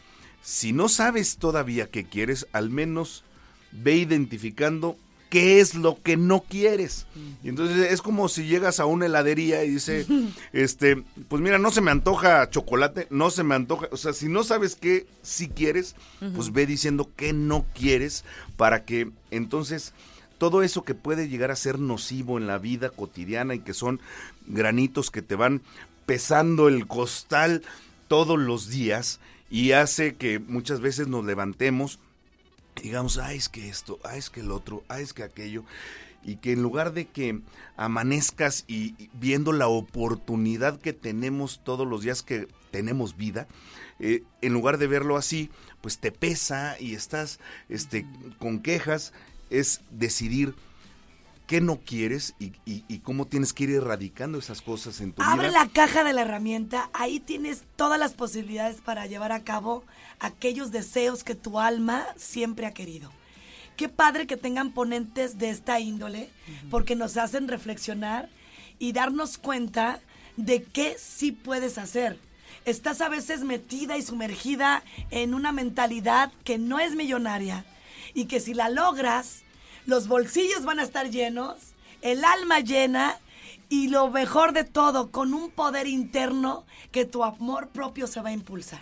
si 0.42 0.72
no 0.72 0.88
sabes 0.88 1.36
todavía 1.36 1.86
qué 1.86 2.04
quieres, 2.04 2.46
al 2.52 2.70
menos 2.70 3.24
ve 3.70 3.96
identificando 3.96 4.96
qué 5.32 5.60
es 5.60 5.74
lo 5.74 5.98
que 6.02 6.18
no 6.18 6.40
quieres. 6.42 7.06
Y 7.42 7.48
entonces 7.48 7.90
es 7.90 8.02
como 8.02 8.28
si 8.28 8.44
llegas 8.44 8.80
a 8.80 8.84
una 8.84 9.06
heladería 9.06 9.64
y 9.64 9.70
dice, 9.70 10.04
este, 10.52 11.02
pues 11.28 11.40
mira, 11.40 11.58
no 11.58 11.70
se 11.70 11.80
me 11.80 11.90
antoja 11.90 12.50
chocolate, 12.50 13.06
no 13.08 13.30
se 13.30 13.42
me 13.42 13.54
antoja, 13.54 13.88
o 13.92 13.96
sea, 13.96 14.12
si 14.12 14.28
no 14.28 14.44
sabes 14.44 14.76
qué 14.76 15.06
sí 15.22 15.48
quieres, 15.48 15.96
pues 16.34 16.52
ve 16.52 16.66
diciendo 16.66 17.08
qué 17.16 17.32
no 17.32 17.64
quieres 17.74 18.26
para 18.58 18.84
que 18.84 19.10
entonces 19.30 19.94
todo 20.36 20.62
eso 20.62 20.82
que 20.82 20.94
puede 20.94 21.28
llegar 21.28 21.50
a 21.50 21.56
ser 21.56 21.78
nocivo 21.78 22.36
en 22.36 22.46
la 22.46 22.58
vida 22.58 22.90
cotidiana 22.90 23.54
y 23.54 23.60
que 23.60 23.72
son 23.72 24.00
granitos 24.46 25.10
que 25.10 25.22
te 25.22 25.36
van 25.36 25.62
pesando 26.04 26.68
el 26.68 26.86
costal 26.86 27.62
todos 28.06 28.38
los 28.38 28.68
días 28.68 29.18
y 29.52 29.72
hace 29.72 30.14
que 30.14 30.38
muchas 30.38 30.80
veces 30.80 31.08
nos 31.08 31.26
levantemos 31.26 32.00
y 32.78 32.84
digamos, 32.84 33.18
ay, 33.18 33.36
es 33.36 33.50
que 33.50 33.68
esto, 33.68 34.00
ay, 34.02 34.18
es 34.18 34.30
que 34.30 34.40
el 34.40 34.50
otro, 34.50 34.82
ay, 34.88 35.02
es 35.02 35.12
que 35.12 35.22
aquello, 35.22 35.62
y 36.24 36.36
que 36.36 36.52
en 36.52 36.62
lugar 36.62 36.94
de 36.94 37.06
que 37.06 37.40
amanezcas 37.76 38.64
y, 38.66 39.10
viendo 39.12 39.52
la 39.52 39.68
oportunidad 39.68 40.80
que 40.80 40.94
tenemos 40.94 41.60
todos 41.64 41.86
los 41.86 42.00
días 42.00 42.22
que 42.22 42.48
tenemos 42.70 43.14
vida, 43.18 43.46
eh, 43.98 44.22
en 44.40 44.54
lugar 44.54 44.78
de 44.78 44.86
verlo 44.86 45.18
así, 45.18 45.50
pues 45.82 45.98
te 45.98 46.12
pesa 46.12 46.76
y 46.80 46.94
estás 46.94 47.38
este, 47.68 48.06
con 48.38 48.60
quejas, 48.60 49.12
es 49.50 49.82
decidir 49.90 50.54
qué 51.46 51.60
no 51.60 51.80
quieres 51.80 52.34
y, 52.38 52.52
y- 52.64 52.84
y 52.88 52.98
cómo 53.00 53.26
tienes 53.26 53.52
que 53.52 53.64
ir 53.64 53.70
erradicando 53.70 54.38
esas 54.38 54.62
cosas 54.62 55.00
en 55.00 55.12
tu 55.12 55.22
Abre 55.22 55.48
vida. 55.48 55.60
la 55.64 55.68
caja 55.68 56.04
de 56.04 56.12
la 56.12 56.22
herramienta, 56.22 56.88
ahí 56.92 57.20
tienes 57.20 57.64
todas 57.76 57.98
las 57.98 58.12
posibilidades 58.14 58.80
para 58.80 59.06
llevar 59.06 59.32
a 59.32 59.42
cabo 59.44 59.84
aquellos 60.20 60.70
deseos 60.70 61.24
que 61.24 61.34
tu 61.34 61.58
alma 61.60 62.06
siempre 62.16 62.66
ha 62.66 62.72
querido. 62.72 63.10
Qué 63.76 63.88
padre 63.88 64.26
que 64.26 64.36
tengan 64.36 64.72
ponentes 64.72 65.38
de 65.38 65.50
esta 65.50 65.80
índole, 65.80 66.30
porque 66.70 66.94
nos 66.94 67.16
hacen 67.16 67.48
reflexionar 67.48 68.28
y 68.78 68.92
darnos 68.92 69.38
cuenta 69.38 70.00
de 70.36 70.62
qué 70.62 70.96
sí 70.98 71.32
puedes 71.32 71.78
hacer. 71.78 72.18
Estás 72.64 73.00
a 73.00 73.08
veces 73.08 73.40
metida 73.42 73.96
y 73.98 74.02
sumergida 74.02 74.82
en 75.10 75.34
una 75.34 75.52
mentalidad 75.52 76.30
que 76.44 76.58
no 76.58 76.78
es 76.80 76.94
millonaria 76.94 77.64
y 78.14 78.26
que 78.26 78.40
si 78.40 78.54
la 78.54 78.68
logras, 78.68 79.41
los 79.86 80.08
bolsillos 80.08 80.64
van 80.64 80.78
a 80.78 80.82
estar 80.82 81.10
llenos, 81.10 81.56
el 82.00 82.24
alma 82.24 82.60
llena 82.60 83.18
y 83.68 83.88
lo 83.88 84.10
mejor 84.10 84.52
de 84.52 84.64
todo, 84.64 85.10
con 85.10 85.34
un 85.34 85.50
poder 85.50 85.86
interno 85.86 86.64
que 86.90 87.04
tu 87.04 87.24
amor 87.24 87.68
propio 87.68 88.06
se 88.06 88.20
va 88.20 88.30
a 88.30 88.32
impulsar. 88.32 88.80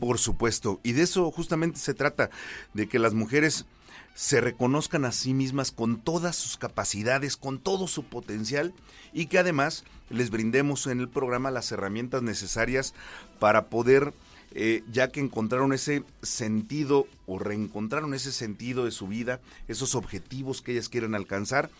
Por 0.00 0.18
supuesto, 0.18 0.80
y 0.82 0.92
de 0.92 1.02
eso 1.02 1.30
justamente 1.30 1.78
se 1.80 1.94
trata, 1.94 2.30
de 2.74 2.88
que 2.88 2.98
las 2.98 3.14
mujeres 3.14 3.66
se 4.14 4.40
reconozcan 4.40 5.04
a 5.04 5.12
sí 5.12 5.34
mismas 5.34 5.70
con 5.70 6.00
todas 6.00 6.34
sus 6.34 6.56
capacidades, 6.56 7.36
con 7.36 7.60
todo 7.60 7.86
su 7.86 8.02
potencial 8.02 8.74
y 9.12 9.26
que 9.26 9.38
además 9.38 9.84
les 10.10 10.30
brindemos 10.30 10.88
en 10.88 10.98
el 10.98 11.08
programa 11.08 11.52
las 11.52 11.70
herramientas 11.70 12.22
necesarias 12.22 12.94
para 13.38 13.66
poder, 13.66 14.12
eh, 14.60 14.82
ya 14.90 15.08
que 15.12 15.20
encontraron 15.20 15.72
ese 15.72 16.02
sentido 16.20 17.06
o 17.26 17.38
reencontraron 17.38 18.12
ese 18.12 18.32
sentido 18.32 18.84
de 18.84 18.90
su 18.90 19.06
vida, 19.06 19.40
esos 19.68 19.94
objetivos 19.94 20.62
que 20.62 20.72
ellas 20.72 20.88
quieren 20.88 21.14
alcanzar, 21.14 21.70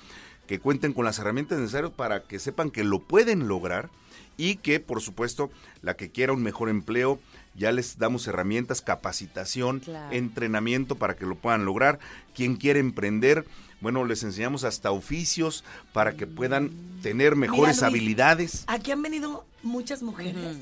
que 0.46 0.60
cuenten 0.60 0.92
con 0.92 1.04
las 1.04 1.18
herramientas 1.18 1.58
necesarias 1.58 1.92
para 1.96 2.22
que 2.22 2.38
sepan 2.38 2.70
que 2.70 2.84
lo 2.84 3.00
pueden 3.00 3.48
lograr 3.48 3.90
y 4.36 4.56
que, 4.56 4.78
por 4.78 5.00
supuesto, 5.02 5.50
la 5.82 5.94
que 5.96 6.10
quiera 6.10 6.32
un 6.32 6.42
mejor 6.44 6.68
empleo, 6.68 7.18
ya 7.56 7.72
les 7.72 7.98
damos 7.98 8.28
herramientas, 8.28 8.80
capacitación, 8.80 9.80
Claro. 9.80 10.14
entrenamiento 10.14 10.94
para 10.94 11.16
que 11.16 11.26
lo 11.26 11.34
puedan 11.34 11.64
lograr. 11.64 11.98
Quien 12.32 12.54
quiere 12.54 12.78
emprender, 12.78 13.44
bueno, 13.80 14.04
les 14.04 14.22
enseñamos 14.22 14.64
hasta 14.64 14.90
oficios 14.90 15.64
para 15.92 16.14
que 16.16 16.26
puedan 16.26 16.70
tener 17.02 17.36
mejores 17.36 17.76
Luis, 17.76 17.82
habilidades. 17.82 18.64
Aquí 18.66 18.90
han 18.90 19.02
venido 19.02 19.44
muchas 19.62 20.02
mujeres 20.02 20.56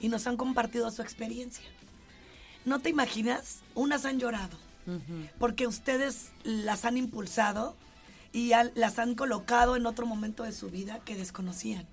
y 0.00 0.08
nos 0.08 0.26
han 0.26 0.36
compartido 0.36 0.90
su 0.90 1.02
experiencia. 1.02 1.64
¿No 2.64 2.78
te 2.78 2.90
imaginas? 2.90 3.60
Unas 3.74 4.04
han 4.04 4.18
llorado 4.20 4.56
porque 5.38 5.66
ustedes 5.66 6.30
las 6.44 6.84
han 6.84 6.96
impulsado 6.96 7.76
y 8.32 8.52
las 8.74 8.98
han 8.98 9.14
colocado 9.14 9.76
en 9.76 9.86
otro 9.86 10.06
momento 10.06 10.42
de 10.44 10.52
su 10.52 10.70
vida 10.70 11.00
que 11.04 11.14
desconocían. 11.16 11.86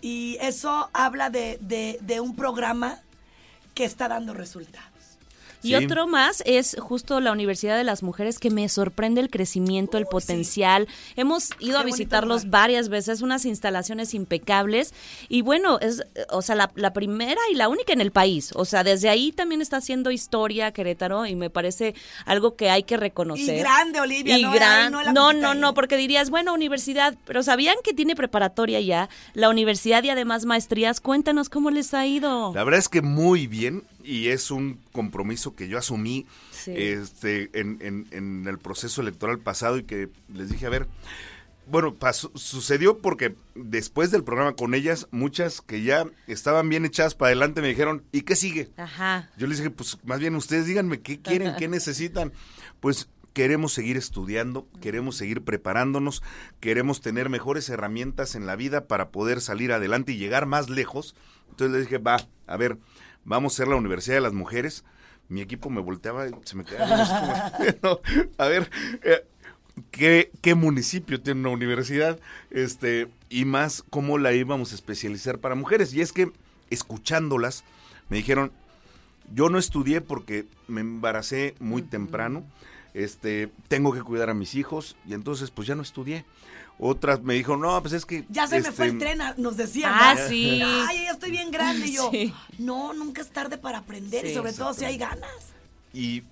Y 0.00 0.36
eso 0.40 0.90
habla 0.92 1.30
de, 1.30 1.58
de- 1.62 1.98
de 2.02 2.20
un 2.20 2.36
programa 2.36 3.00
que 3.74 3.84
está 3.84 4.08
dando 4.08 4.34
resultados. 4.34 4.90
Y 5.64 5.68
Sí. 5.68 5.74
otro 5.76 6.06
más 6.06 6.42
es 6.46 6.76
justo 6.78 7.20
la 7.20 7.32
Universidad 7.32 7.76
de 7.76 7.84
las 7.84 8.02
Mujeres 8.02 8.38
que 8.38 8.50
me 8.50 8.68
sorprende 8.68 9.20
el 9.20 9.30
crecimiento, 9.30 9.96
el 9.98 10.04
Uy, 10.04 10.08
sí. 10.08 10.10
potencial. 10.12 10.88
Hemos 11.16 11.50
ido 11.58 11.78
a 11.78 11.82
visitarlos 11.82 12.50
varias 12.50 12.88
veces, 12.88 13.22
unas 13.22 13.44
instalaciones 13.46 14.14
impecables 14.14 14.92
y 15.28 15.40
bueno, 15.42 15.78
es 15.80 16.02
o 16.30 16.42
sea, 16.42 16.54
la, 16.54 16.70
la 16.74 16.92
primera 16.92 17.40
y 17.50 17.54
la 17.54 17.68
única 17.68 17.92
en 17.92 18.00
el 18.00 18.10
país. 18.12 18.50
O 18.54 18.64
sea, 18.64 18.84
desde 18.84 19.08
ahí 19.08 19.32
también 19.32 19.60
está 19.62 19.78
haciendo 19.78 20.10
historia 20.10 20.72
Querétaro 20.72 21.26
y 21.26 21.34
me 21.34 21.50
parece 21.50 21.94
algo 22.26 22.56
que 22.56 22.70
hay 22.70 22.82
que 22.82 22.96
reconocer. 22.96 23.56
Y 23.56 23.58
grande, 23.60 24.00
Olivia, 24.00 24.38
Y 24.38 24.42
no, 24.42 24.52
gran- 24.52 24.92
no 24.92 25.02
la 25.02 25.12
no, 25.12 25.32
no, 25.32 25.54
no, 25.54 25.74
porque 25.74 25.96
dirías, 25.96 26.30
bueno, 26.30 26.52
universidad, 26.52 27.14
pero 27.24 27.42
¿sabían 27.42 27.76
que 27.82 27.94
tiene 27.94 28.14
preparatoria 28.14 28.80
ya? 28.80 29.08
La 29.32 29.48
universidad 29.48 30.02
y 30.04 30.10
además 30.10 30.44
maestrías, 30.44 31.00
cuéntanos 31.00 31.48
cómo 31.48 31.70
les 31.70 31.94
ha 31.94 32.06
ido. 32.06 32.52
La 32.54 32.64
verdad 32.64 32.80
es 32.80 32.88
que 32.88 33.00
muy 33.02 33.46
bien 33.46 33.82
y 34.04 34.28
es 34.28 34.50
un 34.50 34.80
compromiso 34.92 35.54
que 35.54 35.68
yo 35.68 35.78
asumí 35.78 36.26
Sí. 36.50 36.72
este, 36.76 37.50
en, 37.58 37.78
en- 37.80 38.06
en 38.10 38.46
el 38.46 38.58
proceso 38.58 39.00
electoral 39.00 39.38
pasado 39.40 39.78
y 39.78 39.84
que 39.84 40.10
les 40.32 40.50
dije, 40.50 40.66
a 40.66 40.70
ver, 40.70 40.86
bueno, 41.66 41.94
pasó- 41.94 42.30
sucedió 42.34 42.98
porque 42.98 43.36
después 43.54 44.10
del 44.10 44.22
programa 44.22 44.52
con 44.54 44.74
ellas, 44.74 45.08
muchas 45.10 45.62
que 45.62 45.82
ya 45.82 46.06
estaban 46.26 46.68
bien 46.68 46.84
echadas 46.84 47.14
para 47.14 47.28
adelante 47.28 47.62
me 47.62 47.68
dijeron, 47.68 48.04
¿y 48.12 48.20
qué 48.22 48.36
sigue? 48.36 48.70
Ajá. 48.76 49.30
Yo 49.38 49.46
les 49.46 49.58
dije, 49.58 49.70
pues 49.70 49.98
más 50.04 50.20
bien 50.20 50.34
ustedes 50.36 50.66
díganme 50.66 51.00
qué 51.00 51.20
quieren, 51.20 51.54
qué 51.58 51.68
necesitan. 51.68 52.32
Pues 52.80 53.08
queremos 53.32 53.72
seguir 53.72 53.96
estudiando, 53.96 54.68
queremos 54.82 55.16
seguir 55.16 55.42
preparándonos, 55.42 56.22
queremos 56.60 57.00
tener 57.00 57.30
mejores 57.30 57.68
herramientas 57.70 58.34
en 58.34 58.46
la 58.46 58.56
vida 58.56 58.86
para 58.86 59.08
poder 59.10 59.40
salir 59.40 59.72
adelante 59.72 60.12
y 60.12 60.18
llegar 60.18 60.44
más 60.46 60.68
lejos. 60.68 61.16
Entonces 61.50 61.74
les 61.76 61.82
dije, 61.88 61.98
va, 61.98 62.18
a 62.46 62.56
ver, 62.58 62.76
vamos 63.24 63.54
a 63.54 63.56
ser 63.56 63.68
la 63.68 63.76
Universidad 63.76 64.16
de 64.16 64.20
las 64.22 64.32
Mujeres. 64.32 64.84
Mi 65.28 65.40
equipo 65.40 65.70
me 65.70 65.80
volteaba 65.80 66.28
y 66.28 66.32
se 66.44 66.56
me 66.56 66.64
quedaba. 66.64 67.52
no, 67.82 68.00
a 68.36 68.46
ver, 68.46 68.70
eh, 69.02 69.26
¿qué, 69.90 70.30
qué 70.42 70.54
municipio 70.54 71.20
tiene 71.20 71.40
una 71.40 71.50
universidad? 71.50 72.18
Este, 72.50 73.08
y 73.30 73.44
más 73.44 73.82
cómo 73.90 74.18
la 74.18 74.32
íbamos 74.32 74.72
a 74.72 74.74
especializar 74.74 75.38
para 75.38 75.54
mujeres. 75.54 75.94
Y 75.94 76.00
es 76.00 76.12
que, 76.12 76.30
escuchándolas, 76.70 77.64
me 78.08 78.18
dijeron, 78.18 78.52
yo 79.32 79.48
no 79.48 79.58
estudié 79.58 80.00
porque 80.00 80.46
me 80.68 80.80
embaracé 80.82 81.54
muy 81.58 81.82
temprano. 81.82 82.44
Este, 82.92 83.50
tengo 83.68 83.92
que 83.92 84.02
cuidar 84.02 84.30
a 84.30 84.34
mis 84.34 84.54
hijos 84.54 84.96
y 85.06 85.14
entonces 85.14 85.50
pues 85.50 85.66
ya 85.66 85.74
no 85.74 85.82
estudié. 85.82 86.24
Otras 86.78 87.22
me 87.22 87.34
dijo, 87.34 87.56
"No, 87.56 87.80
pues 87.80 87.94
es 87.94 88.04
que 88.04 88.24
Ya 88.28 88.46
se 88.48 88.56
me 88.60 88.72
fue 88.72 88.86
este, 88.86 88.88
el 88.88 88.98
tren, 88.98 89.20
a- 89.20 89.34
nos 89.36 89.56
decían. 89.56 89.92
Ah, 89.94 90.16
sí. 90.28 90.60
Ay, 90.62 91.04
ya 91.04 91.12
estoy 91.12 91.30
bien 91.30 91.50
grande. 91.50 91.86
Y 91.86 91.94
yo, 91.94 92.10
Sí. 92.10 92.34
no, 92.58 92.92
nunca 92.94 93.22
es 93.22 93.30
tarde 93.30 93.58
para 93.58 93.78
aprender 93.78 94.26
y 94.26 94.34
sobre 94.34 94.52
todo 94.52 94.74
si 94.74 94.84
hay 94.84 94.98
ganas. 94.98 95.30
Y 95.92 96.24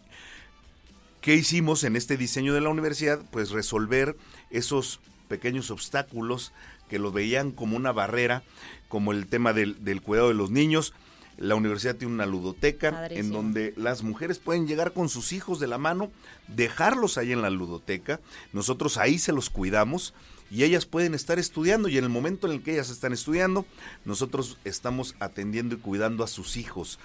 ¿qué 1.21 1.35
hicimos 1.37 1.85
en 1.85 1.97
este 1.97 2.17
diseño 2.17 2.55
de 2.55 2.61
la 2.61 2.69
universidad? 2.71 3.21
Pues 3.31 3.51
resolver 3.51 4.17
esos 4.51 5.01
pequeños 5.29 5.71
obstáculos 5.71 6.53
que 6.91 6.99
los 6.99 7.13
veían 7.13 7.53
como 7.53 7.77
una 7.77 7.93
barrera, 7.93 8.43
como 8.89 9.13
el 9.13 9.27
tema 9.29 9.53
del, 9.53 9.83
del 9.85 10.03
cuidado 10.03 10.29
de 10.29 10.35
los 10.35 10.51
niños. 10.51 10.93
La 11.39 11.55
universidad 11.55 11.97
tiene 11.97 12.13
una 12.13 12.27
ludoteca 12.27 13.07
en 13.09 13.31
donde 13.31 13.73
las 13.77 14.03
mujeres 14.03 14.39
pueden 14.39 14.67
llegar 14.67 14.93
con 14.93 15.09
sus 15.09 15.33
hijos 15.33 15.61
de 15.61 15.67
la 15.67 15.79
mano, 15.79 16.11
dejarlos 16.49 17.17
ahí 17.17 17.33
en 17.33 17.41
la 17.41 17.49
ludoteca, 17.49 18.21
nosotros 18.53 18.99
ahí 18.99 19.19
se 19.19 19.33
los 19.33 19.49
cuidamos 19.49 20.13
y 20.53 20.65
ellas 20.65 20.85
pueden 20.85 21.15
estar 21.15 21.39
estudiando 21.39 21.89
y 21.89 21.97
en 21.97 22.05
el 22.05 22.11
momento 22.11 22.47
en 22.47 22.53
el 22.53 22.63
que 22.63 22.75
ellas 22.75 22.91
están 22.91 23.15
estudiando, 23.15 23.65
nosotros 24.05 24.59
estamos 24.65 25.15
atendiendo 25.19 25.75
y 25.77 25.79
cuidando 25.79 26.23
a 26.23 26.29
sus 26.29 26.59
hijos. 26.59 26.99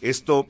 Esto 0.00 0.48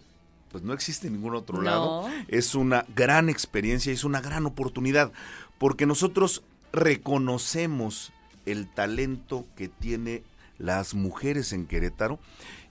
pues 0.51 0.65
no 0.65 0.73
existe 0.73 1.09
en 1.09 1.13
ningún 1.13 1.35
otro 1.35 1.59
No. 1.59 1.63
lado. 1.63 2.09
Es 2.29 2.55
una 2.55 2.87
gran 2.97 3.29
experiencia, 3.29 3.93
es 3.93 4.03
una 4.03 4.23
gran 4.23 4.47
oportunidad, 4.47 5.13
porque 5.59 5.85
nosotros 5.85 6.43
reconocemos 6.73 8.13
el 8.47 8.67
talento 8.67 9.45
que 9.57 9.69
tiene 9.69 10.23
las 10.57 10.95
mujeres 10.95 11.53
en 11.53 11.67
Querétaro 11.67 12.19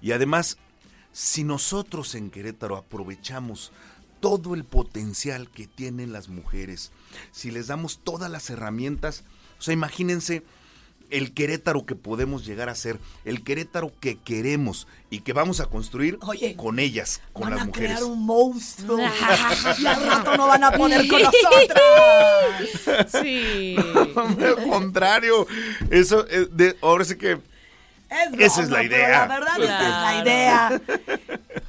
y 0.01 0.11
además, 0.11 0.57
si 1.11 1.43
nosotros 1.43 2.15
en 2.15 2.31
Querétaro 2.31 2.77
aprovechamos 2.77 3.71
todo 4.21 4.55
el 4.55 4.63
potencial 4.63 5.49
que 5.51 5.67
tienen 5.67 6.11
las 6.11 6.29
mujeres, 6.29 6.91
si 7.31 7.51
les 7.51 7.67
damos 7.67 7.99
todas 8.03 8.31
las 8.31 8.49
herramientas, 8.49 9.23
o 9.57 9.61
sea, 9.61 9.73
imagínense 9.73 10.43
el 11.09 11.33
Querétaro 11.33 11.85
que 11.85 11.95
podemos 11.95 12.45
llegar 12.45 12.67
a 12.67 12.75
ser, 12.75 12.99
el 13.23 13.41
Querétaro 13.41 13.93
que 14.01 14.17
queremos 14.17 14.87
y 15.09 15.21
que 15.21 15.31
vamos 15.31 15.61
a 15.61 15.67
construir 15.67 16.17
Oye, 16.21 16.57
con 16.57 16.79
ellas, 16.79 17.21
con 17.31 17.43
van 17.43 17.51
las 17.53 17.61
a 17.61 17.65
mujeres. 17.67 17.91
crear 17.91 18.03
un 18.03 18.25
monstruo. 18.25 18.99
y 19.79 19.85
al 19.85 20.05
rato 20.05 20.35
no 20.35 20.47
van 20.47 20.63
a 20.65 20.71
poder 20.71 21.07
con 21.07 21.21
nosotras. 21.21 23.11
Sí. 23.21 23.75
Al 24.17 24.67
contrario, 24.69 25.47
eso 25.89 26.27
es 26.27 26.55
de, 26.55 26.75
ahora 26.81 27.05
sí 27.05 27.15
que 27.17 27.33
Es 28.09 28.39
Esa 28.39 28.61
es 28.63 28.69
broma, 28.69 28.83
la 28.83 28.89
pero 28.89 28.95
idea. 28.95 29.27
La 29.27 29.39
verdad, 29.39 29.63
esa 29.63 29.81
es 29.83 29.89
la 29.89 30.23
Claro. 30.23 30.23
idea. 30.27 30.81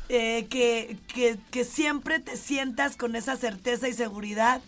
Eh, 0.09 0.47
que, 0.49 0.97
que, 1.15 1.39
que 1.51 1.65
siempre 1.65 2.19
te 2.19 2.37
sientas 2.37 2.97
con 2.97 3.15
esa 3.15 3.37
certeza 3.37 3.89
y 3.89 3.93
seguridad 3.95 4.63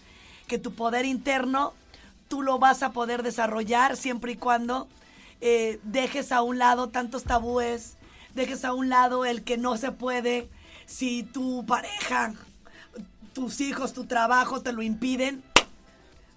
que 0.46 0.58
tu 0.58 0.74
poder 0.74 1.06
interno 1.06 1.72
tú 2.30 2.42
lo 2.42 2.60
vas 2.60 2.84
a 2.84 2.92
poder 2.92 3.24
desarrollar 3.24 3.96
siempre 3.96 4.32
y 4.32 4.36
cuando 4.36 4.88
eh, 5.40 5.80
dejes 5.82 6.30
a 6.30 6.42
un 6.42 6.58
lado 6.58 6.88
tantos 6.88 7.24
tabúes, 7.24 7.96
dejes 8.36 8.64
a 8.64 8.72
un 8.72 8.88
lado 8.88 9.24
el 9.24 9.42
que 9.42 9.58
no 9.58 9.76
se 9.76 9.90
puede. 9.90 10.48
Si 10.86 11.24
tu 11.24 11.66
pareja, 11.66 12.34
tus 13.32 13.60
hijos, 13.60 13.92
tu 13.92 14.04
trabajo 14.04 14.62
te 14.62 14.72
lo 14.72 14.82
impiden, 14.82 15.42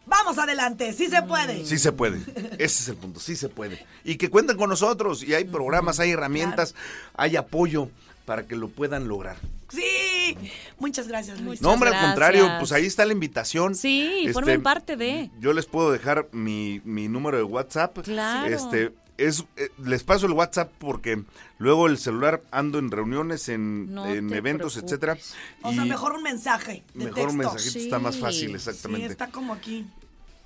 vamos 0.07 0.39
adelante, 0.39 0.93
sí 0.93 1.09
se 1.09 1.21
puede. 1.21 1.63
sí 1.63 1.77
se 1.77 1.91
puede. 1.91 2.17
Ese 2.53 2.81
es 2.81 2.87
el 2.87 2.95
punto, 2.95 3.19
sí 3.19 3.35
se 3.35 3.49
puede. 3.49 3.85
Y 4.03 4.15
que 4.15 4.31
cuenten 4.31 4.57
con 4.57 4.71
nosotros 4.71 5.21
y 5.21 5.35
hay 5.35 5.43
programas, 5.43 5.99
hay 5.99 6.09
herramientas, 6.11 6.73
hay 7.13 7.35
apoyo 7.35 7.89
para 8.25 8.47
que 8.47 8.55
lo 8.55 8.69
puedan 8.69 9.07
lograr. 9.07 9.37
Sí, 9.73 10.37
Muchas 10.79 11.07
gracias, 11.07 11.39
Luis. 11.41 11.61
No, 11.61 11.71
hombre, 11.71 11.89
al 11.95 12.05
contrario, 12.07 12.49
pues 12.59 12.71
ahí 12.71 12.85
está 12.85 13.05
la 13.05 13.13
invitación. 13.13 13.73
Sí, 13.75 14.19
Este, 14.21 14.33
formen 14.33 14.61
parte 14.63 14.95
de. 14.97 15.29
Yo 15.39 15.53
les 15.53 15.65
puedo 15.65 15.91
dejar 15.91 16.27
mi, 16.31 16.81
mi 16.83 17.07
número 17.07 17.37
de 17.37 17.43
WhatsApp. 17.43 17.99
Claro. 17.99 18.53
Este, 18.53 18.93
es, 19.17 19.45
eh, 19.57 19.69
les 19.83 20.03
paso 20.03 20.25
el 20.25 20.33
WhatsApp 20.33 20.71
porque 20.79 21.23
luego 21.59 21.87
el 21.87 21.97
celular 21.97 22.41
ando 22.51 22.79
en 22.79 22.91
reuniones, 22.91 23.47
en, 23.49 23.93
No 23.93 24.05
en 24.07 24.27
te 24.29 24.37
eventos, 24.37 24.73
preocupes. 24.73 24.83
etcétera. 24.91 25.17
O 25.61 25.71
y 25.71 25.75
sea, 25.75 25.85
mejor 25.85 26.13
un 26.13 26.23
mensaje 26.23 26.83
de 26.93 27.05
mejor 27.05 27.13
texto. 27.15 27.31
un 27.31 27.37
mensajito 27.37 27.79
está 27.79 27.99
más 27.99 28.15
Sí, 28.15 28.21
fácil, 28.21 28.47
Sí, 28.49 28.55
exactamente. 28.55 29.07
está 29.07 29.27
como 29.27 29.53
aquí. 29.53 29.85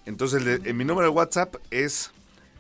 Entonces, 0.06 0.42
el 0.46 0.62
de- 0.64 0.70
en 0.70 0.78
mi 0.78 0.86
número 0.86 1.08
de 1.08 1.14
WhatsApp 1.16 1.56
es 1.72 2.12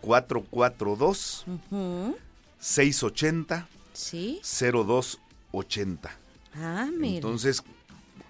442 0.01 1.45
Ujú. 1.71 2.17
680 2.59 3.67
Sí. 3.93 4.39
0280. 4.43 6.11
Ah, 6.57 6.87
mira. 6.91 7.15
Entonces, 7.17 7.63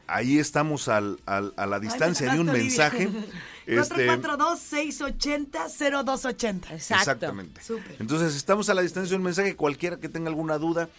ahí 0.07 0.39
estamos 0.39 0.87
al, 0.87 1.19
al- 1.25 1.53
a 1.57 1.65
la 1.65 1.79
distancia 1.79 2.31
de 2.33 2.39
un 2.39 2.47
mensaje. 2.47 3.09
este, 3.65 4.07
442-680-0280. 4.09 6.71
Exacto. 6.71 6.95
Exactamente. 6.95 7.61
Entonces, 7.99 8.35
estamos 8.35 8.69
a 8.69 8.73
la 8.73 8.81
distancia 8.81 9.11
de 9.11 9.17
un 9.17 9.23
mensaje. 9.23 9.55
Cualquiera 9.55 9.97
que 9.97 10.09
tenga 10.09 10.29
alguna 10.29 10.57
duda, 10.57 10.89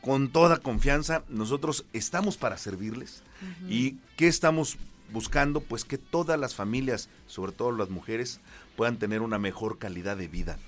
con 0.00 0.28
toda 0.30 0.58
confianza, 0.58 1.22
nosotros 1.28 1.84
estamos 1.92 2.36
para 2.36 2.58
servirles. 2.58 3.22
¿Y 3.68 3.96
qué 4.16 4.28
estamos 4.28 4.76
buscando? 5.12 5.60
Pues 5.60 5.84
que 5.84 5.98
todas 5.98 6.38
las 6.38 6.54
familias, 6.54 7.08
sobre 7.26 7.52
todo 7.52 7.72
las 7.72 7.90
mujeres, 7.90 8.40
puedan 8.76 8.98
tener 8.98 9.22
una 9.22 9.38
mejor 9.38 9.78
calidad 9.78 10.16
de 10.16 10.28
vida. 10.28 10.58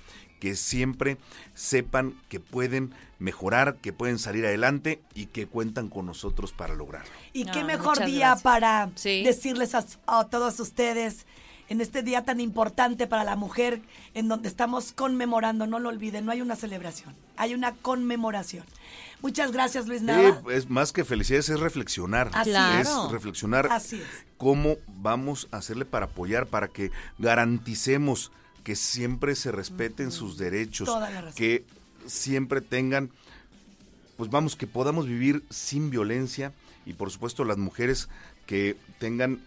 Que 0.41 0.55
siempre 0.55 1.17
sepan 1.53 2.15
que 2.27 2.39
pueden 2.41 2.93
mejorar, 3.19 3.75
que 3.75 3.93
pueden 3.93 4.17
salir 4.19 4.45
adelante 4.45 4.99
y 5.13 5.27
que 5.27 5.45
cuentan 5.47 5.87
con 5.87 6.07
nosotros 6.07 6.51
para 6.51 6.73
lograrlo. 6.73 7.11
Y 7.31 7.45
qué 7.45 7.59
Ah, 7.59 7.63
mejor 7.63 8.03
día 8.05 8.27
gracias. 8.29 8.41
para 8.41 8.89
Sí. 8.95 9.23
decirles 9.23 9.75
a, 9.75 9.85
a 10.07 10.23
todos 10.25 10.59
ustedes 10.59 11.25
en 11.69 11.79
este 11.79 12.03
día 12.03 12.25
tan 12.25 12.41
importante 12.41 13.07
para 13.07 13.23
la 13.23 13.37
mujer, 13.37 13.81
en 14.13 14.27
donde 14.27 14.49
estamos 14.49 14.91
conmemorando, 14.91 15.67
no 15.67 15.79
lo 15.79 15.87
olviden, 15.87 16.25
no 16.25 16.31
hay 16.33 16.41
una 16.41 16.57
celebración, 16.57 17.15
hay 17.37 17.53
una 17.53 17.73
conmemoración. 17.75 18.65
Muchas 19.21 19.51
gracias, 19.53 19.87
Luis 19.87 20.01
Nava. 20.01 20.29
Eh, 20.29 20.35
es 20.53 20.69
más 20.69 20.91
que 20.91 21.05
felicidades, 21.05 21.47
es 21.49 21.59
reflexionar. 21.61 22.29
Así 22.33 22.49
es. 22.49 22.89
Es 22.89 23.11
reflexionar 23.11 23.67
Así 23.71 23.97
es. 24.01 24.07
cómo 24.37 24.75
vamos 24.87 25.47
a 25.51 25.57
hacerle 25.57 25.85
para 25.85 26.07
apoyar, 26.07 26.47
para 26.47 26.67
que 26.67 26.91
garanticemos 27.19 28.31
que 28.63 28.75
siempre 28.75 29.35
se 29.35 29.51
respeten 29.51 30.11
sus 30.11 30.37
derechos, 30.37 30.89
que 31.35 31.65
siempre 32.05 32.61
tengan, 32.61 33.11
pues 34.17 34.29
vamos, 34.29 34.55
que 34.55 34.67
podamos 34.67 35.07
vivir 35.07 35.43
sin 35.49 35.89
violencia 35.89 36.53
y 36.85 36.93
por 36.93 37.11
supuesto 37.11 37.45
las 37.45 37.57
mujeres 37.57 38.09
que 38.45 38.75
tengan, 38.99 39.41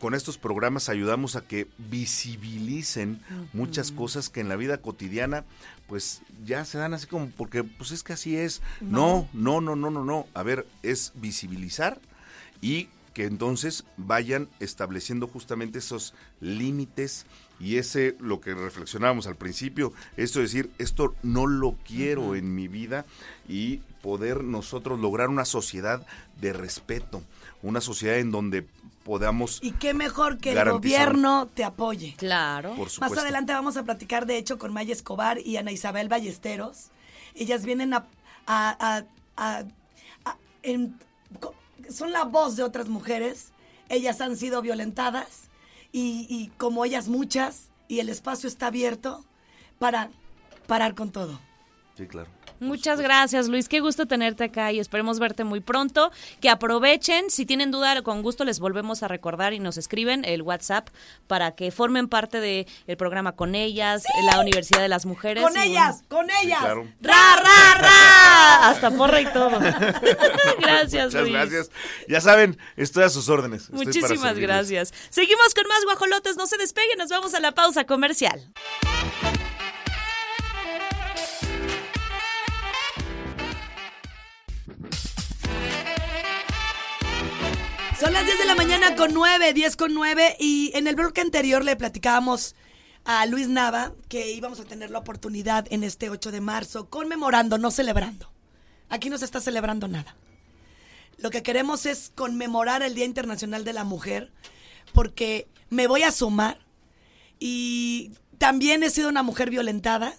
con 0.00 0.14
estos 0.14 0.38
programas 0.38 0.88
ayudamos 0.88 1.36
a 1.36 1.40
que 1.40 1.66
visibilicen 1.76 3.20
muchas 3.52 3.90
cosas 3.90 4.28
que 4.28 4.40
en 4.40 4.48
la 4.48 4.56
vida 4.56 4.78
cotidiana 4.78 5.44
pues 5.88 6.22
ya 6.44 6.64
se 6.64 6.78
dan 6.78 6.94
así 6.94 7.06
como 7.06 7.30
porque 7.30 7.64
pues 7.64 7.90
es 7.90 8.02
que 8.02 8.12
así 8.12 8.36
es. 8.36 8.62
No, 8.80 9.28
no, 9.32 9.60
no, 9.60 9.74
no, 9.74 9.90
no, 9.90 10.04
no. 10.04 10.26
A 10.34 10.42
ver, 10.42 10.66
es 10.82 11.12
visibilizar 11.16 12.00
y 12.60 12.88
que 13.14 13.24
entonces 13.24 13.84
vayan 13.96 14.48
estableciendo 14.60 15.26
justamente 15.26 15.80
esos 15.80 16.14
límites 16.40 17.26
y 17.60 17.76
ese 17.78 18.16
lo 18.20 18.40
que 18.40 18.54
reflexionábamos 18.54 19.26
al 19.26 19.36
principio, 19.36 19.92
esto 20.16 20.38
de 20.38 20.44
decir, 20.44 20.70
esto 20.78 21.14
no 21.22 21.46
lo 21.46 21.76
quiero 21.86 22.34
en 22.34 22.54
mi 22.54 22.68
vida 22.68 23.04
y 23.48 23.78
poder 24.02 24.44
nosotros 24.44 24.98
lograr 25.00 25.28
una 25.28 25.44
sociedad 25.44 26.06
de 26.40 26.52
respeto, 26.52 27.22
una 27.62 27.80
sociedad 27.80 28.18
en 28.18 28.30
donde 28.30 28.64
podamos, 29.04 29.58
Y 29.62 29.72
qué 29.72 29.94
mejor 29.94 30.38
que 30.38 30.52
el 30.52 30.70
gobierno 30.70 31.48
te 31.54 31.64
apoye. 31.64 32.14
Claro. 32.18 32.74
por 32.76 32.90
supuesto, 32.90 33.14
Más 33.16 33.24
adelante 33.24 33.52
vamos 33.54 33.76
a 33.78 33.82
platicar, 33.82 34.26
de 34.26 34.36
hecho, 34.36 34.58
con 34.58 34.72
Maya 34.72 34.92
Escobar 34.92 35.38
y 35.38 35.56
Ana 35.56 35.72
Isabel 35.72 36.08
Ballesteros. 36.08 36.88
Ellas 37.34 37.64
vienen 37.64 37.94
a... 37.94 38.06
a- 38.46 38.76
a- 38.78 39.04
a- 39.36 39.64
a- 40.26 40.36
en- 40.62 40.98
co- 41.40 41.54
son 41.90 42.12
la 42.12 42.24
voz 42.24 42.56
de 42.56 42.62
otras 42.64 42.88
mujeres. 42.88 43.48
Ellas 43.88 44.20
han 44.20 44.36
sido 44.36 44.60
violentadas 44.60 45.47
y, 45.92 46.26
y 46.28 46.48
como 46.58 46.84
ellas 46.84 47.08
muchas, 47.08 47.68
y 47.88 48.00
el 48.00 48.08
espacio 48.08 48.48
está 48.48 48.66
abierto 48.68 49.24
para 49.78 50.10
parar 50.66 50.94
con 50.94 51.10
todo. 51.10 51.40
sí, 51.96 52.06
claro. 52.06 52.30
Muchas 52.60 53.00
gracias, 53.00 53.48
Luis. 53.48 53.68
Qué 53.68 53.80
gusto 53.80 54.06
tenerte 54.06 54.44
acá 54.44 54.72
y 54.72 54.80
esperemos 54.80 55.18
verte 55.18 55.44
muy 55.44 55.60
pronto. 55.60 56.10
Que 56.40 56.50
aprovechen. 56.50 57.30
Si 57.30 57.46
tienen 57.46 57.70
duda, 57.70 58.02
con 58.02 58.22
gusto 58.22 58.44
les 58.44 58.60
volvemos 58.60 59.02
a 59.02 59.08
recordar 59.08 59.52
y 59.52 59.58
nos 59.60 59.76
escriben 59.76 60.24
el 60.24 60.42
WhatsApp 60.42 60.88
para 61.26 61.52
que 61.52 61.70
formen 61.70 62.08
parte 62.08 62.40
del 62.40 62.96
programa 62.96 63.32
con 63.32 63.54
ellas, 63.54 64.04
la 64.24 64.40
Universidad 64.40 64.80
de 64.80 64.88
las 64.88 65.06
Mujeres. 65.06 65.42
Con 65.44 65.56
ellas, 65.56 66.02
con 66.08 66.28
ellas. 66.42 66.60
claro. 66.60 66.86
¡Ra, 67.00 67.36
ra, 67.36 67.80
ra! 67.80 68.68
Hasta 68.68 68.90
porra 68.90 69.20
y 69.20 69.26
todo. 69.26 69.50
gracias, 70.60 71.06
Muchas 71.06 71.22
Luis. 71.22 71.32
gracias. 71.32 71.70
Ya 72.08 72.20
saben, 72.20 72.58
estoy 72.76 73.04
a 73.04 73.08
sus 73.08 73.28
órdenes. 73.28 73.62
Estoy 73.62 73.86
Muchísimas 73.86 74.38
gracias. 74.38 74.92
Seguimos 75.10 75.54
con 75.54 75.66
más 75.68 75.84
guajolotes. 75.84 76.36
No 76.36 76.46
se 76.46 76.56
despeguen. 76.56 76.98
Nos 76.98 77.10
vamos 77.10 77.34
a 77.34 77.40
la 77.40 77.52
pausa 77.52 77.84
comercial. 77.84 78.52
Son 88.00 88.12
las 88.12 88.24
10 88.24 88.38
de 88.38 88.44
la 88.44 88.54
mañana 88.54 88.94
con 88.94 89.12
9, 89.12 89.52
10 89.52 89.76
con 89.76 89.92
9 89.92 90.36
y 90.38 90.70
en 90.74 90.86
el 90.86 90.94
bloque 90.94 91.20
anterior 91.20 91.64
le 91.64 91.74
platicábamos 91.74 92.54
a 93.04 93.26
Luis 93.26 93.48
Nava 93.48 93.92
que 94.08 94.30
íbamos 94.30 94.60
a 94.60 94.64
tener 94.64 94.92
la 94.92 95.00
oportunidad 95.00 95.66
en 95.70 95.82
este 95.82 96.08
8 96.08 96.30
de 96.30 96.40
marzo 96.40 96.88
conmemorando, 96.88 97.58
no 97.58 97.72
celebrando. 97.72 98.30
Aquí 98.88 99.10
no 99.10 99.18
se 99.18 99.24
está 99.24 99.40
celebrando 99.40 99.88
nada. 99.88 100.14
Lo 101.16 101.30
que 101.30 101.42
queremos 101.42 101.86
es 101.86 102.12
conmemorar 102.14 102.84
el 102.84 102.94
Día 102.94 103.04
Internacional 103.04 103.64
de 103.64 103.72
la 103.72 103.82
Mujer 103.82 104.30
porque 104.92 105.48
me 105.68 105.88
voy 105.88 106.04
a 106.04 106.12
sumar 106.12 106.60
y 107.40 108.12
también 108.38 108.84
he 108.84 108.90
sido 108.90 109.08
una 109.08 109.24
mujer 109.24 109.50
violentada 109.50 110.14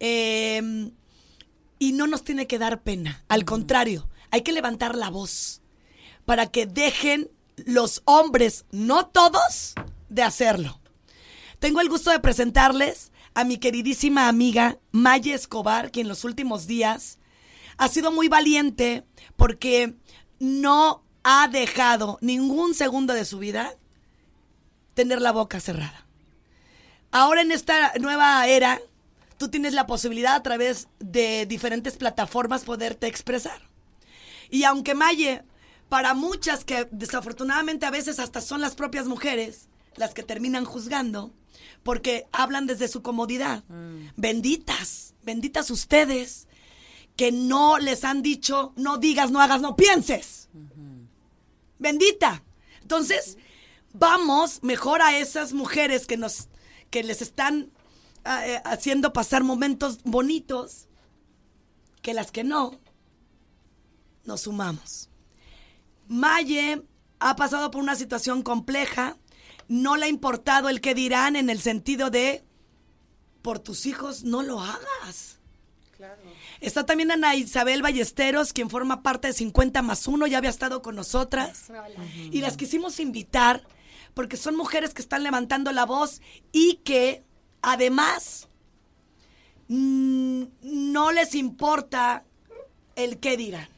eh, 0.00 0.90
y 1.78 1.92
no 1.92 2.06
nos 2.06 2.24
tiene 2.24 2.46
que 2.46 2.58
dar 2.58 2.80
pena. 2.80 3.22
Al 3.28 3.44
contrario, 3.44 4.08
hay 4.30 4.40
que 4.40 4.52
levantar 4.52 4.94
la 4.94 5.10
voz 5.10 5.60
para 6.26 6.48
que 6.48 6.66
dejen 6.66 7.30
los 7.56 8.02
hombres, 8.04 8.66
no 8.70 9.06
todos, 9.06 9.74
de 10.10 10.22
hacerlo. 10.22 10.78
Tengo 11.58 11.80
el 11.80 11.88
gusto 11.88 12.10
de 12.10 12.20
presentarles 12.20 13.12
a 13.34 13.44
mi 13.44 13.56
queridísima 13.56 14.28
amiga 14.28 14.78
Maya 14.92 15.34
Escobar, 15.34 15.90
que 15.90 16.02
en 16.02 16.08
los 16.08 16.24
últimos 16.24 16.66
días 16.66 17.18
ha 17.78 17.88
sido 17.88 18.12
muy 18.12 18.28
valiente 18.28 19.04
porque 19.36 19.94
no 20.38 21.04
ha 21.22 21.48
dejado 21.48 22.18
ningún 22.20 22.74
segundo 22.74 23.14
de 23.14 23.24
su 23.24 23.38
vida 23.38 23.74
tener 24.94 25.20
la 25.20 25.32
boca 25.32 25.60
cerrada. 25.60 26.06
Ahora 27.10 27.42
en 27.42 27.52
esta 27.52 27.92
nueva 28.00 28.46
era, 28.46 28.80
tú 29.38 29.48
tienes 29.48 29.74
la 29.74 29.86
posibilidad 29.86 30.34
a 30.34 30.42
través 30.42 30.88
de 30.98 31.46
diferentes 31.46 31.96
plataformas 31.96 32.64
poderte 32.64 33.06
expresar. 33.06 33.60
Y 34.50 34.64
aunque 34.64 34.94
Maye, 34.94 35.42
para 35.88 36.14
muchas 36.14 36.64
que 36.64 36.88
desafortunadamente 36.90 37.86
a 37.86 37.90
veces 37.90 38.18
hasta 38.18 38.40
son 38.40 38.60
las 38.60 38.74
propias 38.74 39.06
mujeres 39.06 39.68
las 39.96 40.14
que 40.14 40.22
terminan 40.22 40.64
juzgando, 40.64 41.32
porque 41.82 42.26
hablan 42.32 42.66
desde 42.66 42.88
su 42.88 43.02
comodidad. 43.02 43.64
Benditas, 44.16 45.14
benditas 45.22 45.70
ustedes, 45.70 46.48
que 47.16 47.32
no 47.32 47.78
les 47.78 48.04
han 48.04 48.22
dicho, 48.22 48.72
no 48.76 48.98
digas, 48.98 49.30
no 49.30 49.40
hagas, 49.40 49.62
no 49.62 49.74
pienses. 49.74 50.48
Bendita. 51.78 52.42
Entonces, 52.82 53.38
vamos 53.92 54.62
mejor 54.62 55.02
a 55.02 55.18
esas 55.18 55.52
mujeres 55.52 56.06
que 56.06 56.16
nos, 56.16 56.48
que 56.90 57.02
les 57.02 57.22
están 57.22 57.70
ah, 58.24 58.46
eh, 58.46 58.60
haciendo 58.64 59.12
pasar 59.12 59.42
momentos 59.44 60.00
bonitos, 60.04 60.88
que 62.02 62.14
las 62.14 62.30
que 62.30 62.44
no, 62.44 62.78
nos 64.24 64.42
sumamos. 64.42 65.08
Maye 66.08 66.82
ha 67.18 67.36
pasado 67.36 67.70
por 67.70 67.82
una 67.82 67.94
situación 67.94 68.42
compleja, 68.42 69.16
no 69.68 69.96
le 69.96 70.06
ha 70.06 70.08
importado 70.08 70.68
el 70.68 70.80
que 70.80 70.94
dirán 70.94 71.36
en 71.36 71.50
el 71.50 71.60
sentido 71.60 72.10
de, 72.10 72.44
por 73.42 73.58
tus 73.58 73.86
hijos 73.86 74.24
no 74.24 74.42
lo 74.42 74.60
hagas. 74.60 75.36
Está 76.60 76.84
también 76.84 77.10
Ana 77.10 77.36
Isabel 77.36 77.82
Ballesteros, 77.82 78.52
quien 78.52 78.70
forma 78.70 79.02
parte 79.02 79.28
de 79.28 79.34
50 79.34 79.82
más 79.82 80.06
1, 80.06 80.26
ya 80.26 80.38
había 80.38 80.50
estado 80.50 80.82
con 80.82 80.94
nosotras. 80.94 81.70
Y 82.30 82.40
las 82.40 82.56
quisimos 82.56 83.00
invitar 83.00 83.66
porque 84.14 84.36
son 84.36 84.56
mujeres 84.56 84.94
que 84.94 85.02
están 85.02 85.22
levantando 85.22 85.72
la 85.72 85.84
voz 85.84 86.20
y 86.52 86.76
que 86.84 87.22
además 87.62 88.48
mm, 89.68 90.44
no 90.62 91.12
les 91.12 91.34
importa 91.34 92.24
el 92.94 93.18
qué 93.18 93.36
dirán. 93.36 93.75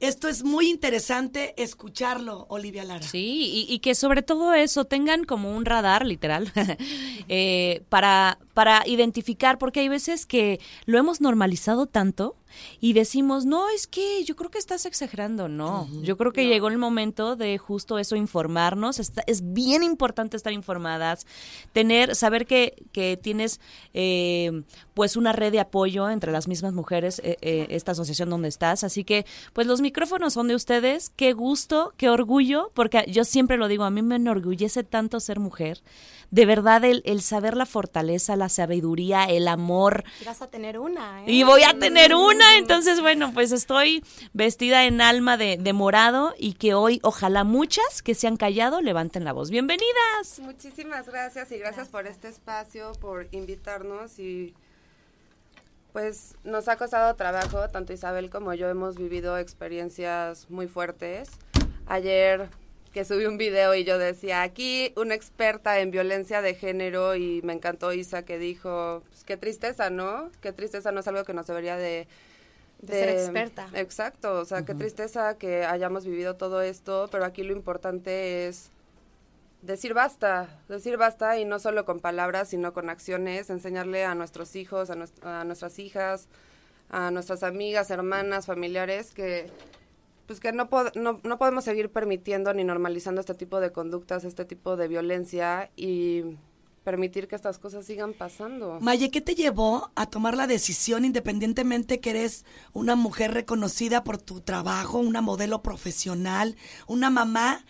Esto 0.00 0.28
es 0.28 0.42
muy 0.44 0.70
interesante 0.70 1.54
escucharlo, 1.62 2.46
Olivia 2.48 2.84
Lara. 2.84 3.06
Sí, 3.06 3.66
y, 3.68 3.72
y 3.72 3.80
que 3.80 3.94
sobre 3.94 4.22
todo 4.22 4.54
eso 4.54 4.86
tengan 4.86 5.24
como 5.24 5.54
un 5.54 5.66
radar, 5.66 6.06
literal, 6.06 6.50
eh, 7.28 7.82
para, 7.90 8.38
para 8.54 8.82
identificar, 8.86 9.58
porque 9.58 9.80
hay 9.80 9.88
veces 9.88 10.24
que 10.24 10.58
lo 10.86 10.98
hemos 10.98 11.20
normalizado 11.20 11.86
tanto 11.86 12.34
y 12.80 12.92
decimos, 12.92 13.44
no, 13.46 13.68
es 13.70 13.86
que 13.86 14.24
yo 14.24 14.36
creo 14.36 14.50
que 14.50 14.58
estás 14.58 14.86
exagerando, 14.86 15.48
no, 15.48 15.88
yo 16.02 16.16
creo 16.16 16.32
que 16.32 16.46
llegó 16.46 16.68
el 16.68 16.78
momento 16.78 17.36
de 17.36 17.58
justo 17.58 17.98
eso, 17.98 18.16
informarnos, 18.16 18.98
Está- 18.98 19.22
es 19.26 19.52
bien 19.52 19.82
importante 19.82 20.36
estar 20.36 20.52
informadas, 20.52 21.26
tener, 21.72 22.14
saber 22.14 22.46
que, 22.46 22.82
que 22.92 23.16
tienes 23.16 23.60
eh, 23.94 24.62
pues 24.94 25.16
una 25.16 25.32
red 25.32 25.52
de 25.52 25.60
apoyo 25.60 26.08
entre 26.10 26.32
las 26.32 26.48
mismas 26.48 26.72
mujeres, 26.72 27.20
eh, 27.24 27.36
eh, 27.42 27.66
esta 27.70 27.92
asociación 27.92 28.30
donde 28.30 28.48
estás, 28.48 28.84
así 28.84 29.04
que 29.04 29.26
pues 29.52 29.66
los 29.66 29.80
micrófonos 29.80 30.34
son 30.34 30.48
de 30.48 30.54
ustedes, 30.54 31.10
qué 31.16 31.32
gusto, 31.32 31.92
qué 31.96 32.08
orgullo, 32.08 32.70
porque 32.74 33.04
yo 33.08 33.24
siempre 33.24 33.56
lo 33.56 33.68
digo, 33.68 33.84
a 33.84 33.90
mí 33.90 34.02
me 34.02 34.16
enorgullece 34.16 34.84
tanto 34.84 35.20
ser 35.20 35.40
mujer, 35.40 35.80
de 36.30 36.46
verdad 36.46 36.84
el, 36.84 37.02
el 37.04 37.22
saber 37.22 37.56
la 37.56 37.66
fortaleza, 37.66 38.36
la 38.36 38.48
sabiduría, 38.48 39.24
el 39.24 39.48
amor, 39.48 40.04
Y 40.20 40.24
vas 40.24 40.42
a 40.42 40.48
tener 40.48 40.78
una, 40.78 41.24
¿eh? 41.24 41.32
y 41.32 41.42
voy 41.42 41.62
a 41.62 41.78
tener 41.78 42.14
una, 42.14 42.56
entonces 42.56 43.00
bueno, 43.00 43.32
pues 43.32 43.52
estoy 43.52 44.04
vestida 44.32 44.84
en 44.84 45.00
alma 45.00 45.36
de, 45.36 45.56
de 45.56 45.72
morado 45.72 46.34
y 46.38 46.54
que 46.54 46.74
hoy 46.74 47.00
ojalá 47.02 47.44
muchas 47.44 48.02
que 48.02 48.14
se 48.14 48.26
han 48.26 48.36
callado 48.36 48.80
levanten 48.80 49.24
la 49.24 49.32
voz. 49.32 49.50
Bienvenidas. 49.50 50.38
Muchísimas 50.40 51.06
gracias 51.06 51.50
y 51.52 51.58
gracias, 51.58 51.88
por 51.88 52.06
este 52.06 52.28
espacio, 52.28 52.92
por 53.00 53.28
invitarnos 53.32 54.18
y 54.18 54.54
pues 55.92 56.36
nos 56.44 56.68
ha 56.68 56.76
costado 56.76 57.14
trabajo, 57.16 57.68
tanto 57.68 57.92
Isabel 57.92 58.30
como 58.30 58.54
yo 58.54 58.68
hemos 58.68 58.96
vivido 58.96 59.38
experiencias 59.38 60.48
muy 60.48 60.68
fuertes. 60.68 61.30
Ayer 61.86 62.48
que 62.92 63.04
subí 63.04 63.26
un 63.26 63.38
video 63.38 63.74
y 63.74 63.84
yo 63.84 63.98
decía, 63.98 64.42
aquí 64.42 64.92
una 64.96 65.14
experta 65.14 65.80
en 65.80 65.90
violencia 65.90 66.42
de 66.42 66.54
género 66.54 67.14
y 67.14 67.40
me 67.42 67.52
encantó 67.52 67.92
Isa 67.92 68.24
que 68.24 68.38
dijo, 68.38 69.02
pues, 69.08 69.24
qué 69.24 69.36
tristeza, 69.36 69.90
¿no? 69.90 70.30
Qué 70.40 70.52
tristeza 70.52 70.90
no 70.90 71.00
es 71.00 71.08
algo 71.08 71.24
que 71.24 71.34
nos 71.34 71.46
debería 71.46 71.76
de... 71.76 72.08
De 72.80 72.94
ser 72.94 73.08
experta. 73.10 73.68
Exacto, 73.74 74.40
o 74.40 74.44
sea, 74.46 74.64
qué 74.64 74.74
tristeza 74.74 75.36
que 75.36 75.66
hayamos 75.66 76.06
vivido 76.06 76.36
todo 76.36 76.62
esto, 76.62 77.08
pero 77.12 77.26
aquí 77.26 77.42
lo 77.42 77.52
importante 77.52 78.48
es 78.48 78.70
decir 79.60 79.92
basta, 79.92 80.48
decir 80.68 80.96
basta 80.96 81.38
y 81.38 81.44
no 81.44 81.58
solo 81.58 81.84
con 81.84 82.00
palabras, 82.00 82.48
sino 82.48 82.72
con 82.72 82.88
acciones, 82.88 83.50
enseñarle 83.50 84.06
a 84.06 84.14
nuestros 84.14 84.56
hijos, 84.56 84.88
a, 84.88 85.40
a 85.40 85.44
nuestras 85.44 85.78
hijas, 85.78 86.28
a 86.88 87.10
nuestras 87.10 87.42
amigas, 87.42 87.90
hermanas, 87.90 88.46
familiares 88.46 89.12
que 89.12 89.50
pues 90.30 90.38
que 90.38 90.52
no, 90.52 90.70
pod- 90.70 90.94
no, 90.94 91.18
no 91.24 91.38
podemos 91.38 91.64
seguir 91.64 91.90
permitiendo 91.90 92.54
ni 92.54 92.62
normalizando 92.62 93.20
este 93.20 93.34
tipo 93.34 93.58
de 93.58 93.72
conductas, 93.72 94.22
este 94.22 94.44
tipo 94.44 94.76
de 94.76 94.86
violencia 94.86 95.72
y 95.74 96.22
permitir 96.84 97.26
que 97.26 97.34
estas 97.34 97.58
cosas 97.58 97.84
sigan 97.84 98.12
pasando. 98.12 98.78
Maye, 98.80 99.10
¿qué 99.10 99.20
te 99.20 99.34
llevó 99.34 99.90
a 99.96 100.06
tomar 100.06 100.36
la 100.36 100.46
decisión, 100.46 101.04
independientemente 101.04 101.98
que 101.98 102.10
eres 102.10 102.44
una 102.72 102.94
mujer 102.94 103.34
reconocida 103.34 104.04
por 104.04 104.18
tu 104.18 104.40
trabajo, 104.40 104.98
una 104.98 105.20
modelo 105.20 105.62
profesional, 105.64 106.54
una 106.86 107.10
mamá 107.10 107.64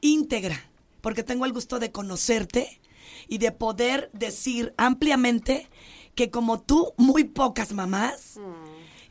íntegra? 0.00 0.70
Porque 1.02 1.22
tengo 1.22 1.44
el 1.44 1.52
gusto 1.52 1.78
de 1.78 1.92
conocerte 1.92 2.80
y 3.28 3.36
de 3.36 3.52
poder 3.52 4.08
decir 4.14 4.72
ampliamente 4.78 5.68
que 6.14 6.30
como 6.30 6.62
tú, 6.62 6.94
muy 6.96 7.24
pocas 7.24 7.74
mamás, 7.74 8.40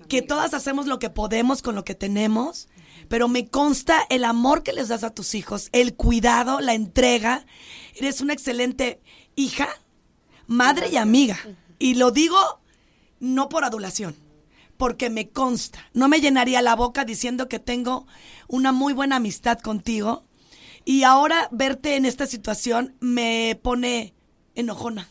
que 0.07 0.23
todas 0.23 0.55
hacemos 0.55 0.87
lo 0.87 0.97
que 0.97 1.11
podemos 1.11 1.61
con 1.61 1.75
lo 1.75 1.83
que 1.83 1.93
tenemos, 1.93 2.67
pero 3.07 3.27
me 3.27 3.47
consta 3.47 4.01
el 4.09 4.23
amor 4.23 4.63
que 4.63 4.73
les 4.73 4.87
das 4.87 5.03
a 5.03 5.13
tus 5.13 5.35
hijos, 5.35 5.69
el 5.71 5.95
cuidado, 5.95 6.59
la 6.59 6.73
entrega. 6.73 7.45
Eres 7.95 8.21
una 8.21 8.33
excelente 8.33 9.01
hija, 9.35 9.69
madre 10.47 10.89
y 10.89 10.97
amiga. 10.97 11.37
Y 11.79 11.95
lo 11.95 12.11
digo 12.11 12.37
no 13.19 13.49
por 13.49 13.63
adulación, 13.63 14.15
porque 14.77 15.09
me 15.09 15.29
consta. 15.29 15.89
No 15.93 16.07
me 16.07 16.21
llenaría 16.21 16.61
la 16.61 16.75
boca 16.75 17.05
diciendo 17.05 17.47
que 17.47 17.59
tengo 17.59 18.05
una 18.47 18.71
muy 18.71 18.93
buena 18.93 19.17
amistad 19.17 19.59
contigo. 19.59 20.23
Y 20.83 21.03
ahora 21.03 21.49
verte 21.51 21.95
en 21.95 22.05
esta 22.05 22.27
situación 22.27 22.95
me 22.99 23.59
pone 23.61 24.13
enojona. 24.53 25.09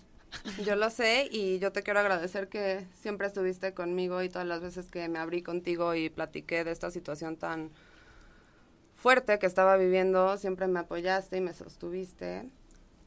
Yo 0.65 0.77
lo 0.77 0.91
sé 0.91 1.29
y 1.31 1.59
yo 1.59 1.73
te 1.73 1.83
quiero 1.83 2.01
agradecer 2.01 2.49
que 2.49 2.87
siempre 3.01 3.27
estuviste 3.27 3.75
conmigo 3.75 4.23
y 4.23 4.29
todas 4.29 4.47
las 4.47 4.61
veces 4.61 4.89
que 4.91 5.09
me 5.09 5.19
abrí 5.19 5.43
contigo 5.43 5.95
y 5.95 6.11
platiqué 6.11 6.65
de 6.65 6.71
esta 6.73 6.91
situación 6.91 7.37
tan 7.37 7.71
fuerte 8.97 9.39
que 9.39 9.47
estaba 9.47 9.77
viviendo, 9.77 10.37
siempre 10.39 10.67
me 10.67 10.81
apoyaste 10.81 11.37
y 11.37 11.41
me 11.41 11.53
sostuviste 11.53 12.49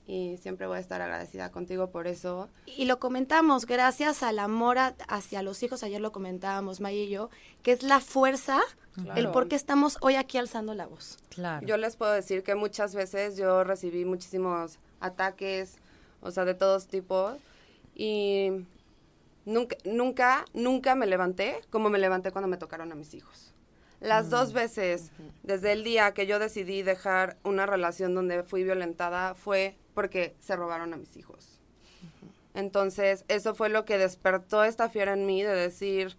y 0.06 0.38
siempre 0.38 0.68
voy 0.68 0.78
a 0.78 0.80
estar 0.80 1.02
agradecida 1.02 1.52
contigo 1.52 1.90
por 1.90 2.08
eso. 2.08 2.48
Y 2.66 2.86
lo 2.86 3.00
comentamos, 3.00 3.66
gracias 3.66 4.24
al 4.24 4.40
amor 4.40 4.78
a- 4.78 4.96
hacia 5.10 5.42
los 5.42 5.62
hijos, 5.64 5.84
ayer 5.84 6.00
lo 6.00 6.12
comentábamos 6.12 6.80
Maya 6.80 6.98
y 7.00 7.10
yo, 7.10 7.30
que 7.64 7.72
es 7.74 7.84
la 7.84 8.00
fuerza, 8.00 8.60
el 9.16 9.30
por 9.32 9.48
qué 9.48 9.56
estamos 9.56 9.98
hoy 10.02 10.16
aquí 10.16 10.38
alzando 10.38 10.74
la 10.74 10.88
voz. 10.88 11.18
Claro. 11.30 11.66
Yo 11.68 11.78
les 11.78 11.96
puedo 11.98 12.12
decir 12.14 12.42
que 12.44 12.56
muchas 12.56 12.96
veces 12.96 13.38
yo 13.38 13.64
recibí 13.64 14.06
muchísimos 14.06 14.80
ataques, 15.02 15.78
o 16.22 16.32
sea, 16.32 16.46
de 16.46 16.54
todos 16.54 16.88
tipos 16.88 17.38
y 17.96 18.50
nunca, 19.46 19.76
nunca, 19.86 20.46
nunca 20.54 20.96
me 20.96 21.08
levanté 21.08 21.62
como 21.70 21.90
me 21.90 22.00
levanté 22.00 22.32
cuando 22.32 22.48
me 22.48 22.58
tocaron 22.58 22.92
a 22.92 22.96
mis 22.96 23.14
hijos. 23.14 23.54
Las 24.00 24.30
dos 24.30 24.54
veces, 24.54 25.12
desde 25.42 25.72
el 25.72 25.84
día 25.84 26.14
que 26.14 26.28
yo 26.28 26.38
decidí 26.38 26.84
dejar 26.84 27.38
una 27.44 27.66
relación 27.66 28.14
donde 28.14 28.44
fui 28.44 28.64
violentada, 28.64 29.34
fue 29.34 29.76
porque 29.96 30.36
se 30.40 30.56
robaron 30.56 30.94
a 30.94 30.98
mis 30.98 31.18
hijos. 31.18 31.60
Entonces, 32.54 33.26
eso 33.28 33.56
fue 33.56 33.70
lo 33.70 33.86
que 33.86 33.98
despertó 33.98 34.64
esta 34.64 34.90
fiera 34.90 35.14
en 35.14 35.26
mí 35.26 35.42
de 35.42 35.56
decir, 35.56 36.16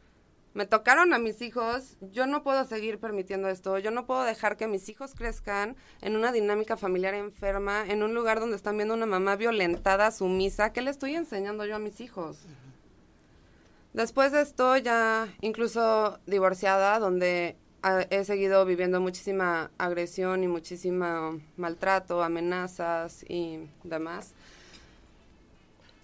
me 0.59 0.67
tocaron 0.67 1.15
a 1.15 1.21
mis 1.21 1.41
hijos, 1.41 1.97
yo 2.01 2.27
no 2.27 2.43
puedo 2.43 2.65
seguir 2.65 2.99
permitiendo 2.99 3.49
esto, 3.49 3.79
yo 3.79 3.93
no 3.93 4.07
puedo 4.07 4.25
dejar 4.25 4.57
que 4.57 4.67
mis 4.67 4.89
hijos 4.89 5.15
crezcan 5.15 5.77
en 6.01 6.17
una 6.17 6.33
dinámica 6.33 6.77
familiar 6.77 7.15
enferma, 7.15 7.85
en 7.87 8.03
un 8.03 8.13
lugar 8.13 8.41
donde 8.41 8.57
están 8.57 8.77
viendo 8.77 8.95
una 8.95 9.07
mamá 9.07 9.37
violentada, 9.37 10.11
sumisa, 10.11 10.73
¿qué 10.73 10.83
le 10.83 10.91
estoy 10.91 11.15
enseñando 11.15 11.65
yo 11.65 11.77
a 11.77 11.79
mis 11.79 12.01
hijos? 12.01 12.39
Después 13.93 14.33
de 14.33 14.41
esto, 14.41 14.77
ya 14.77 15.33
incluso 15.43 16.19
divorciada, 16.27 16.99
donde 16.99 17.55
ah, 17.85 18.05
he 18.11 18.25
seguido 18.25 18.65
viviendo 18.65 19.01
muchísima 19.01 19.71
agresión 19.79 20.43
y 20.43 20.49
muchísimo 20.49 21.41
maltrato, 21.57 22.21
amenazas 22.21 23.25
y 23.29 23.61
demás. 23.85 24.35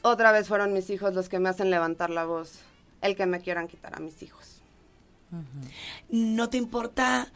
Otra 0.03 0.31
vez 0.31 0.47
fueron 0.47 0.73
mis 0.73 0.91
hijos 0.91 1.13
los 1.13 1.29
que 1.29 1.41
me 1.41 1.49
hacen 1.49 1.73
levantar 1.73 2.11
la 2.11 2.25
voz, 2.25 2.63
el 3.05 3.17
que 3.17 3.27
me 3.27 3.41
quieran 3.41 3.69
quitar 3.69 3.95
a 3.95 4.01
mis 4.01 4.23
hijos. 4.23 4.63
no 6.11 6.49
te 6.49 6.57
importa, 6.59 7.33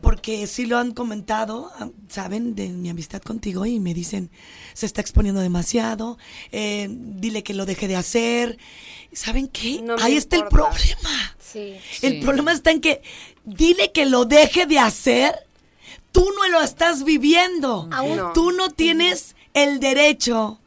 porque 0.00 0.46
sí 0.48 0.66
lo 0.66 0.78
han 0.78 0.92
comentado, 0.92 1.70
ah, 1.78 1.90
saben, 2.08 2.54
de 2.54 2.68
mi 2.70 2.90
amistad 2.90 3.22
contigo 3.22 3.64
y 3.66 3.78
me 3.78 3.94
dicen, 3.94 4.30
se 4.74 4.84
está 4.84 5.00
exponiendo 5.00 5.40
demasiado, 5.40 6.18
eh, 6.50 6.88
dile 6.90 7.42
que 7.44 7.54
lo 7.54 7.64
deje 7.64 7.86
de 7.88 7.96
hacer. 7.96 8.58
¿Saben 9.12 9.48
qué? 9.48 9.80
No 9.80 9.96
Ahí 10.00 10.16
está 10.16 10.36
el 10.36 10.46
problema. 10.48 11.36
Sí. 11.38 11.76
El 12.02 12.20
problema 12.20 12.52
está 12.52 12.72
en 12.72 12.80
que 12.80 13.00
dile 13.44 13.92
que 13.92 14.06
lo 14.06 14.24
deje 14.24 14.66
de 14.66 14.78
hacer. 14.80 15.34
Tú 16.10 16.28
no 16.36 16.48
lo 16.48 16.60
estás 16.62 17.04
viviendo. 17.04 17.88
Aún 17.92 18.16
no. 18.16 18.32
Tú 18.32 18.50
no 18.50 18.70
tienes 18.70 19.36
el 19.54 19.78
derecho 19.80 20.60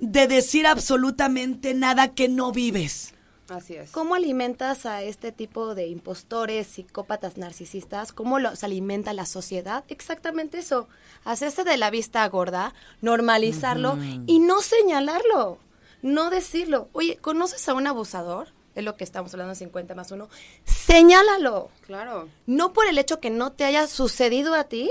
de 0.00 0.26
decir 0.26 0.66
absolutamente 0.66 1.74
nada 1.74 2.14
que 2.14 2.28
no 2.28 2.50
vives. 2.50 3.11
Así 3.52 3.74
es. 3.74 3.90
¿Cómo 3.90 4.14
alimentas 4.14 4.86
a 4.86 5.02
este 5.02 5.30
tipo 5.32 5.74
de 5.74 5.86
impostores, 5.88 6.66
psicópatas, 6.66 7.36
narcisistas? 7.36 8.12
¿Cómo 8.12 8.38
los 8.38 8.64
alimenta 8.64 9.12
la 9.12 9.26
sociedad? 9.26 9.84
Exactamente 9.88 10.58
eso. 10.58 10.88
Hacerse 11.24 11.62
de 11.64 11.76
la 11.76 11.90
vista 11.90 12.26
gorda, 12.28 12.74
normalizarlo 13.00 13.96
y 14.26 14.38
no 14.38 14.60
señalarlo, 14.62 15.58
no 16.02 16.30
decirlo. 16.30 16.88
Oye, 16.92 17.18
¿conoces 17.18 17.68
a 17.68 17.74
un 17.74 17.86
abusador? 17.86 18.48
Es 18.74 18.82
lo 18.84 18.96
que 18.96 19.04
estamos 19.04 19.32
hablando 19.34 19.52
en 19.52 19.56
50 19.56 19.94
más 19.94 20.10
1. 20.10 20.28
Señálalo. 20.64 21.70
Claro. 21.86 22.28
No 22.46 22.72
por 22.72 22.86
el 22.86 22.98
hecho 22.98 23.20
que 23.20 23.30
no 23.30 23.52
te 23.52 23.64
haya 23.64 23.86
sucedido 23.86 24.54
a 24.54 24.64
ti, 24.64 24.90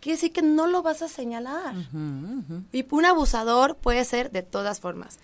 quiere 0.00 0.16
decir 0.16 0.32
que 0.32 0.42
no 0.42 0.66
lo 0.66 0.82
vas 0.82 1.00
a 1.02 1.08
señalar. 1.08 1.74
Y 2.72 2.84
un 2.90 3.04
abusador 3.04 3.76
puede 3.76 4.04
ser 4.04 4.30
de 4.32 4.42
todas 4.42 4.80
formas. 4.80 5.18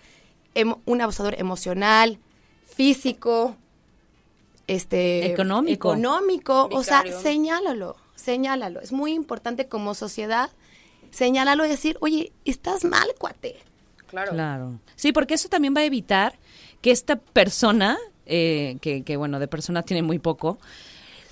Emo- 0.55 0.79
un 0.85 1.01
abusador 1.01 1.35
emocional, 1.39 2.19
físico, 2.77 3.55
este 4.67 5.25
Económico. 5.31 5.91
económico, 5.93 6.69
o 6.71 6.83
sea, 6.83 7.03
señálalo, 7.11 7.95
señálalo. 8.15 8.79
Es 8.81 8.91
muy 8.91 9.13
importante 9.13 9.67
como 9.67 9.95
sociedad 9.95 10.51
señálalo 11.09 11.65
y 11.65 11.69
decir, 11.69 11.97
"Oye, 12.01 12.31
estás 12.45 12.83
mal, 12.85 13.07
cuate." 13.17 13.55
Claro. 14.07 14.31
Claro. 14.33 14.79
Sí, 14.95 15.11
porque 15.11 15.33
eso 15.33 15.49
también 15.49 15.73
va 15.75 15.81
a 15.81 15.85
evitar 15.85 16.37
que 16.81 16.91
esta 16.91 17.15
persona, 17.15 17.97
eh, 18.25 18.77
que, 18.81 19.03
que, 19.03 19.17
bueno, 19.17 19.39
de 19.39 19.47
persona 19.47 19.83
tiene 19.83 20.03
muy 20.03 20.19
poco, 20.19 20.59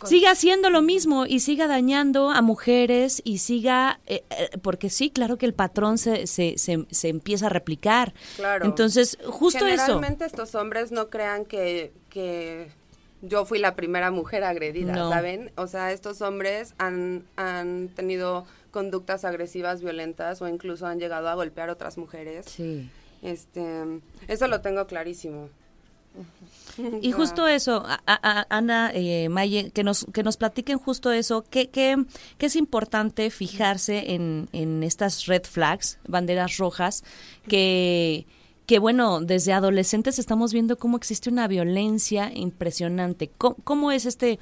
siga 0.06 0.32
haciendo 0.32 0.70
lo 0.70 0.82
mismo 0.82 1.26
y 1.26 1.40
siga 1.40 1.68
dañando 1.68 2.30
a 2.30 2.42
mujeres 2.42 3.22
y 3.26 3.40
siga, 3.40 4.00
eh, 4.06 4.24
eh, 4.30 4.50
porque 4.62 4.90
sí, 4.90 5.10
claro 5.10 5.38
que 5.38 5.46
el 5.46 5.54
patrón 5.54 5.98
se, 5.98 6.28
se, 6.28 6.58
se, 6.58 6.86
se 6.90 7.10
empieza 7.10 7.48
a 7.48 7.50
replicar. 7.50 8.14
Claro. 8.36 8.66
Entonces, 8.66 9.18
justo 9.26 9.66
eso. 9.66 9.84
Generalmente 9.84 10.26
estos 10.26 10.56
hombres 10.56 10.92
no 10.92 11.10
crean 11.10 11.46
que, 11.46 11.92
que 12.10 12.70
yo 13.22 13.46
fui 13.46 13.60
la 13.60 13.76
primera 13.76 14.12
mujer 14.12 14.44
agredida, 14.44 14.94
No. 14.94 15.10
¿saben? 15.10 15.52
O 15.56 15.68
sea, 15.68 15.92
estos 15.92 16.22
hombres 16.22 16.74
han, 16.78 17.26
han 17.36 17.90
tenido 17.90 18.46
conductas 18.72 19.24
agresivas, 19.26 19.82
violentas 19.82 20.42
o 20.42 20.48
incluso 20.48 20.86
han 20.86 21.00
llegado 21.00 21.30
a 21.30 21.36
golpear 21.36 21.70
a 21.70 21.74
otras 21.74 21.98
mujeres. 21.98 22.46
Sí. 22.48 22.90
Este, 23.22 24.02
eso 24.28 24.48
lo 24.48 24.62
tengo 24.62 24.86
clarísimo. 24.86 25.50
Y 27.02 27.12
justo 27.14 27.48
eso, 27.48 27.84
a- 27.86 28.02
a- 28.06 28.40
a- 28.42 28.48
Ana, 28.50 28.92
eh, 28.94 29.30
Maye, 29.30 29.72
que 29.72 29.84
nos, 29.84 30.06
que 30.14 30.24
nos 30.24 30.36
platiquen 30.38 30.78
justo 30.78 31.12
eso, 31.12 31.44
que, 31.50 31.70
que, 31.70 32.04
que 32.38 32.46
es 32.48 32.56
importante 32.56 33.30
fijarse 33.30 34.14
en, 34.14 34.50
en 34.52 34.84
estas 34.84 35.26
red 35.26 35.44
flags, 35.44 36.00
banderas 36.08 36.58
rojas, 36.58 37.04
que, 37.48 38.26
que 38.66 38.80
bueno, 38.80 39.22
desde 39.22 39.54
adolescentes 39.54 40.20
estamos 40.20 40.52
viendo 40.52 40.78
cómo 40.78 40.98
existe 40.98 41.30
una 41.30 41.48
violencia 41.48 42.32
impresionante. 42.34 43.30
¿Cómo, 43.38 43.56
cómo 43.64 43.92
es 43.92 44.06
este 44.06 44.40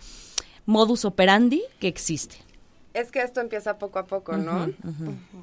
modus 0.66 1.06
operandi 1.06 1.62
que 1.80 1.88
existe? 1.88 2.38
Es 2.96 3.12
que 3.12 3.22
esto 3.22 3.42
empieza 3.42 3.78
poco 3.78 4.00
a 4.00 4.06
poco, 4.06 4.38
¿no? 4.38 4.68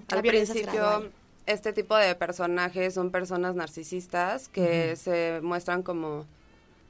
Al 0.09 0.23
principio, 0.23 0.73
gradual. 0.73 1.11
Este 1.51 1.73
tipo 1.73 1.97
de 1.97 2.15
personajes 2.15 2.95
son 2.95 3.11
personas 3.11 3.55
narcisistas 3.55 4.49
que 4.49 4.97
se 4.97 5.41
muestran 5.43 5.83
como 5.83 6.27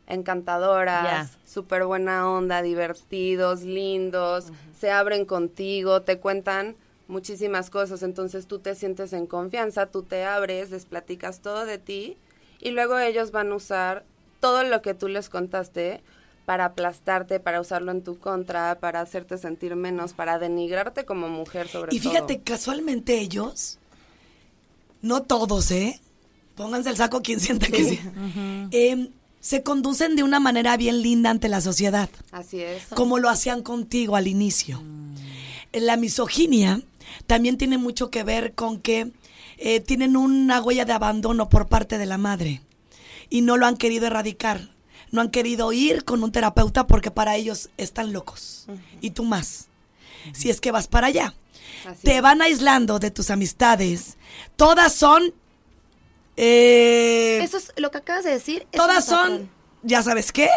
encantadoras, 0.07 1.33
Ya. 1.33 1.39
súper 1.47 1.85
buena 1.85 2.29
onda, 2.31 2.63
divertidos, 2.63 3.63
lindos, 3.63 4.53
se 4.79 4.91
abren 4.91 5.25
contigo, 5.25 6.03
te 6.03 6.19
cuentan 6.19 6.77
muchísimas 7.09 7.71
cosas, 7.71 8.03
entonces 8.03 8.47
tú 8.47 8.59
te 8.61 8.75
sientes 8.75 9.13
en 9.13 9.27
confianza, 9.27 9.87
tú 9.87 10.03
te 10.03 10.25
abres, 10.25 10.71
les 10.71 10.85
platicas 10.87 11.41
todo 11.41 11.65
de 11.67 11.79
ti 11.79 12.17
y 12.61 12.71
luego 12.71 12.99
ellos 12.99 13.31
van 13.33 13.51
a 13.53 13.57
usar 13.57 14.05
todo 14.41 14.63
lo 14.65 14.81
que 14.83 14.95
tú 14.95 15.09
les 15.09 15.29
contaste 15.29 16.03
para 16.47 16.65
aplastarte, 16.67 17.39
para 17.41 17.61
usarlo 17.61 17.93
en 17.93 18.03
tu 18.03 18.19
contra, 18.19 18.79
para 18.81 19.01
hacerte 19.01 19.39
sentir 19.39 19.77
menos, 19.77 20.15
para 20.15 20.39
denigrarte 20.39 21.05
como 21.05 21.29
mujer 21.29 21.69
sobre 21.69 21.95
Y 21.95 22.01
todo. 22.01 22.13
fíjate, 22.13 22.41
casualmente 22.43 23.19
ellos, 23.21 23.79
no 25.03 25.23
todos, 25.23 25.71
¿eh? 25.71 26.01
Pónganse 26.55 26.91
el 26.91 26.97
saco 26.97 27.23
quien 27.23 27.41
sienta 27.41 27.67
que 27.69 27.85
sí. 27.85 28.01
Em, 28.71 29.09
se 29.41 29.63
conducen 29.63 30.17
de 30.17 30.23
una 30.23 30.41
manera 30.41 30.77
bien 30.77 31.01
linda 31.03 31.31
ante 31.31 31.49
la 31.49 31.61
sociedad, 31.63 32.11
Así 32.31 32.61
es. 32.61 32.85
como 32.95 33.19
lo 33.19 33.31
hacían 33.31 33.63
contigo 33.63 34.17
al 34.17 34.27
inicio. 34.29 34.83
La 35.73 35.97
misoginia 35.97 36.83
también 37.27 37.57
tiene 37.57 37.79
mucho 37.79 38.11
que 38.11 38.23
ver 38.25 38.55
con 38.55 38.81
que 38.81 39.13
eh, 39.57 39.81
tienen 39.81 40.17
una 40.17 40.61
huella 40.61 40.85
de 40.85 40.93
abandono 40.93 41.49
por 41.49 41.69
parte 41.69 41.97
de 41.97 42.07
la 42.07 42.19
madre 42.19 42.61
y 43.31 43.41
no 43.41 43.57
lo 43.57 43.67
han 43.67 43.77
querido 43.77 44.07
erradicar. 44.07 44.69
No 45.13 45.21
han 45.21 45.31
querido 45.31 45.73
ir 45.73 46.05
con 46.05 46.23
un 46.23 46.31
terapeuta 46.31 46.87
porque 46.87 47.11
para 47.11 47.35
ellos 47.37 47.71
están 47.79 48.13
locos. 48.13 48.67
Y 49.01 49.11
tú 49.11 49.25
más. 49.25 49.67
Si 50.33 50.51
es 50.51 50.61
que 50.61 50.71
vas 50.71 50.87
para 50.87 51.09
allá. 51.09 51.35
Así 51.87 52.03
Te 52.03 52.17
es. 52.17 52.23
van 52.23 52.43
aislando 52.43 52.99
de 52.99 53.11
tus 53.11 53.31
amistades. 53.31 54.17
Todas 54.57 54.93
son... 54.95 55.33
eh, 56.37 57.41
Eso 57.43 57.57
es 57.59 57.73
lo 57.77 57.91
que 57.91 57.99
acabas 57.99 58.25
de 58.25 58.31
decir. 58.31 58.67
todas 58.73 59.05
son... 59.05 59.51
¿Ya 59.83 60.03
sabes 60.03 60.31
qué? 60.31 60.51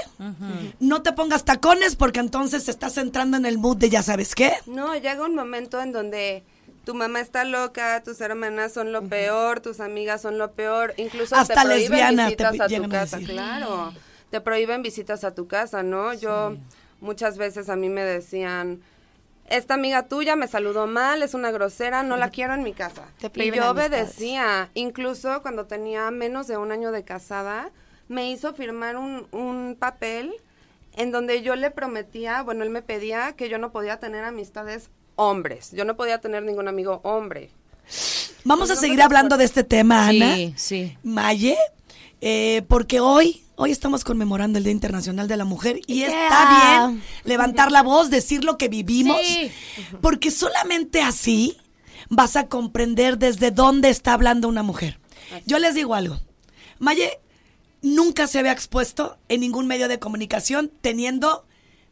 No 0.81 1.01
te 1.01 1.13
pongas 1.13 1.45
tacones 1.45 1.95
porque 1.95 2.19
entonces 2.19 2.67
estás 2.67 2.97
entrando 2.97 3.37
en 3.37 3.45
el 3.45 3.57
mood 3.57 3.77
de 3.77 3.89
ya 3.89 4.03
sabes 4.03 4.35
qué. 4.35 4.51
No, 4.65 4.93
llega 4.95 5.23
un 5.23 5.33
momento 5.33 5.79
en 5.81 5.93
donde 5.93 6.43
tu 6.83 6.93
mamá 6.93 7.21
está 7.21 7.45
loca, 7.45 8.03
tus 8.03 8.19
hermanas 8.19 8.73
son 8.73 8.91
lo 8.91 9.07
peor, 9.07 9.61
tus 9.61 9.79
amigas 9.79 10.21
son 10.21 10.37
lo 10.37 10.51
peor, 10.51 10.93
incluso 10.97 11.37
Hasta 11.37 11.53
te 11.53 11.61
prohíben 11.61 11.79
lesbianas 11.89 12.35
te 12.35 12.43
visitas 12.51 12.59
a 12.59 12.75
tu 12.75 12.83
a 12.83 12.89
casa, 12.89 13.19
claro. 13.19 13.93
Te 14.29 14.41
prohíben 14.41 14.81
visitas 14.81 15.23
a 15.23 15.33
tu 15.33 15.47
casa, 15.47 15.83
¿no? 15.83 16.13
Yo 16.13 16.57
muchas 16.99 17.37
veces 17.37 17.69
a 17.69 17.77
mí 17.77 17.87
me 17.87 18.01
decían, 18.03 18.81
esta 19.49 19.73
amiga 19.73 20.07
tuya 20.07 20.35
me 20.35 20.47
saludó 20.47 20.87
mal, 20.87 21.21
es 21.21 21.33
una 21.33 21.51
grosera, 21.51 22.03
no 22.03 22.17
la 22.17 22.29
quiero 22.29 22.53
en 22.53 22.63
mi 22.63 22.73
casa. 22.73 23.03
Te 23.19 23.27
y 23.27 23.51
yo 23.51 23.63
amistades. 23.63 23.71
obedecía, 23.71 24.69
incluso 24.73 25.41
cuando 25.41 25.65
tenía 25.65 26.09
menos 26.11 26.47
de 26.47 26.57
un 26.57 26.71
año 26.71 26.91
de 26.91 27.03
casada, 27.03 27.71
me 28.07 28.31
hizo 28.31 28.53
firmar 28.53 28.97
un, 28.97 29.27
un 29.31 29.75
papel 29.79 30.33
en 30.95 31.11
donde 31.11 31.41
yo 31.41 31.55
le 31.55 31.71
prometía, 31.71 32.41
bueno, 32.43 32.63
él 32.63 32.69
me 32.69 32.81
pedía 32.81 33.33
que 33.33 33.49
yo 33.49 33.57
no 33.57 33.71
podía 33.71 33.99
tener 33.99 34.23
amistades 34.23 34.89
hombres, 35.15 35.71
yo 35.71 35.85
no 35.85 35.95
podía 35.95 36.19
tener 36.21 36.43
ningún 36.43 36.67
amigo 36.67 37.01
hombre. 37.03 37.49
Vamos 38.43 38.69
a 38.71 38.75
seguir 38.75 39.01
hablando 39.01 39.37
de 39.37 39.45
este 39.45 39.63
tema, 39.63 40.07
Ana. 40.07 40.35
Sí, 40.35 40.53
sí. 40.57 40.97
Maye, 41.03 41.57
eh, 42.21 42.63
porque 42.67 42.99
hoy, 42.99 43.42
hoy 43.55 43.71
estamos 43.71 44.03
conmemorando 44.03 44.57
el 44.57 44.63
Día 44.63 44.73
Internacional 44.73 45.27
de 45.27 45.37
la 45.37 45.45
Mujer 45.45 45.79
y 45.87 45.95
Yeah. 45.99 46.07
está 46.23 46.85
bien 46.87 47.03
levantar 47.23 47.71
la 47.71 47.83
voz, 47.83 48.09
decir 48.09 48.43
lo 48.43 48.57
que 48.57 48.67
vivimos, 48.69 49.17
Sí. 49.25 49.51
porque 50.01 50.31
solamente 50.31 51.01
así 51.01 51.57
vas 52.09 52.35
a 52.35 52.47
comprender 52.47 53.17
desde 53.17 53.51
dónde 53.51 53.89
está 53.89 54.13
hablando 54.13 54.47
una 54.47 54.63
mujer. 54.63 54.99
Yo 55.45 55.59
les 55.59 55.75
digo 55.75 55.95
algo, 55.95 56.19
Maye 56.79 57.19
nunca 57.81 58.27
se 58.27 58.39
había 58.39 58.51
expuesto 58.51 59.17
en 59.29 59.41
ningún 59.41 59.67
medio 59.67 59.87
de 59.87 59.99
comunicación 59.99 60.71
teniendo 60.81 61.45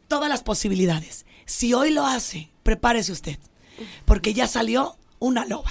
todas 0.08 0.28
las 0.28 0.42
posibilidades. 0.42 1.26
Si 1.46 1.74
hoy 1.74 1.90
lo 1.90 2.06
hace, 2.06 2.50
prepárese 2.62 3.12
usted, 3.12 3.38
porque 4.04 4.34
ya 4.34 4.46
salió 4.46 4.96
una 5.18 5.44
loba. 5.46 5.70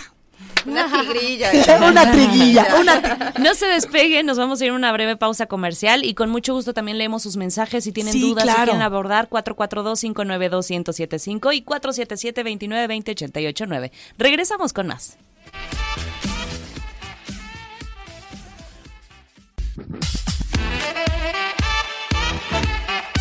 Una 0.66 1.02
tigrilla. 1.02 1.52
una 1.88 2.12
triguilla, 2.12 2.68
una 2.80 3.34
No 3.40 3.54
se 3.56 3.66
despeguen, 3.68 4.26
nos 4.26 4.38
vamos 4.38 4.62
a 4.62 4.66
ir 4.66 4.72
a 4.72 4.74
una 4.74 4.92
breve 4.92 5.16
pausa 5.18 5.46
comercial 5.48 6.04
y 6.06 6.14
con 6.14 6.30
mucho 6.30 6.54
gusto 6.54 6.74
también 6.74 6.98
leemos 6.98 7.24
sus 7.24 7.38
mensajes 7.38 7.84
si 7.84 7.92
tienen 7.92 8.14
Sí, 8.14 8.22
dudas 8.22 8.44
claro. 8.44 8.60
si 8.60 8.64
quieren 8.66 8.82
abordar 8.82 9.30
442-592-1075 9.30 11.54
y 11.56 11.64
477-2920-889. 11.64 13.92
Regresamos 14.18 14.74
con 14.74 14.88
más. 14.88 15.18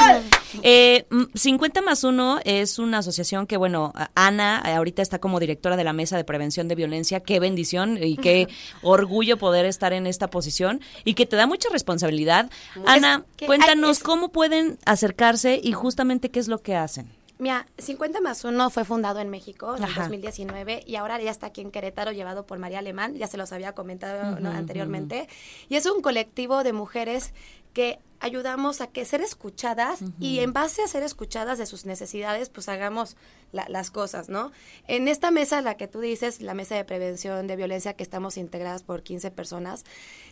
Eh, 0.62 1.06
mm, 1.10 1.24
50 1.34 1.82
más 1.82 2.04
1 2.04 2.42
es 2.44 2.78
una 2.78 2.98
asociación 2.98 3.48
que, 3.48 3.56
bueno, 3.56 3.92
Ana 4.14 4.62
eh, 4.66 4.72
ahorita 4.74 5.02
está 5.02 5.18
como 5.18 5.40
directora 5.40 5.76
de 5.76 5.84
la 5.84 5.92
Mesa 5.92 6.16
de 6.16 6.24
Prevención 6.24 6.68
de 6.68 6.74
Violencia. 6.74 7.20
Qué 7.20 7.40
bendición 7.40 7.98
y 8.02 8.16
qué 8.16 8.48
orgullo 8.82 9.36
poder 9.38 9.64
estar 9.66 9.92
en 9.92 10.06
esta 10.06 10.28
posición 10.30 10.80
y 11.04 11.14
que 11.14 11.26
te 11.26 11.36
da 11.36 11.46
mucha 11.46 11.68
responsabilidad. 11.70 12.50
Ana, 12.86 13.24
que 13.36 13.46
cuéntanos 13.46 13.98
es- 13.98 14.02
cómo 14.02 14.30
pueden 14.30 14.78
acercarse 14.84 15.60
y 15.62 15.72
justamente 15.72 16.30
qué 16.30 16.40
es 16.40 16.48
lo 16.48 16.58
que 16.62 16.76
hacen. 16.76 17.10
Mira, 17.36 17.66
50 17.78 18.20
más 18.20 18.44
1 18.44 18.70
fue 18.70 18.84
fundado 18.84 19.18
en 19.18 19.28
México 19.28 19.74
en 19.76 19.82
Ajá. 19.82 20.02
2019 20.02 20.84
y 20.86 20.94
ahora 20.94 21.20
ya 21.20 21.32
está 21.32 21.48
aquí 21.48 21.62
en 21.62 21.72
Querétaro, 21.72 22.12
llevado 22.12 22.46
por 22.46 22.58
María 22.60 22.78
Alemán, 22.78 23.16
ya 23.16 23.26
se 23.26 23.36
los 23.36 23.52
había 23.52 23.72
comentado 23.72 24.38
¿no? 24.38 24.50
anteriormente. 24.50 25.28
Y 25.68 25.74
es 25.74 25.84
un 25.86 26.00
colectivo 26.00 26.62
de 26.62 26.72
mujeres 26.72 27.34
que 27.74 27.98
ayudamos 28.20 28.80
a 28.80 28.86
que 28.86 29.04
ser 29.04 29.20
escuchadas 29.20 30.00
y 30.18 30.38
en 30.38 30.54
base 30.54 30.82
a 30.82 30.86
ser 30.88 31.02
escuchadas 31.02 31.58
de 31.58 31.66
sus 31.66 31.84
necesidades, 31.84 32.48
pues 32.48 32.70
hagamos 32.70 33.16
la- 33.52 33.66
las 33.68 33.90
cosas, 33.90 34.30
¿no? 34.30 34.50
En 34.88 35.08
esta 35.08 35.30
mesa, 35.30 35.60
la 35.60 35.76
que 35.76 35.88
tú 35.88 36.00
dices, 36.00 36.40
la 36.40 36.54
mesa 36.54 36.74
de 36.74 36.84
prevención 36.86 37.46
de 37.46 37.56
violencia, 37.56 37.92
que 37.92 38.02
estamos 38.02 38.38
integradas 38.38 38.82
por 38.82 39.02
15 39.02 39.30
personas, 39.30 39.84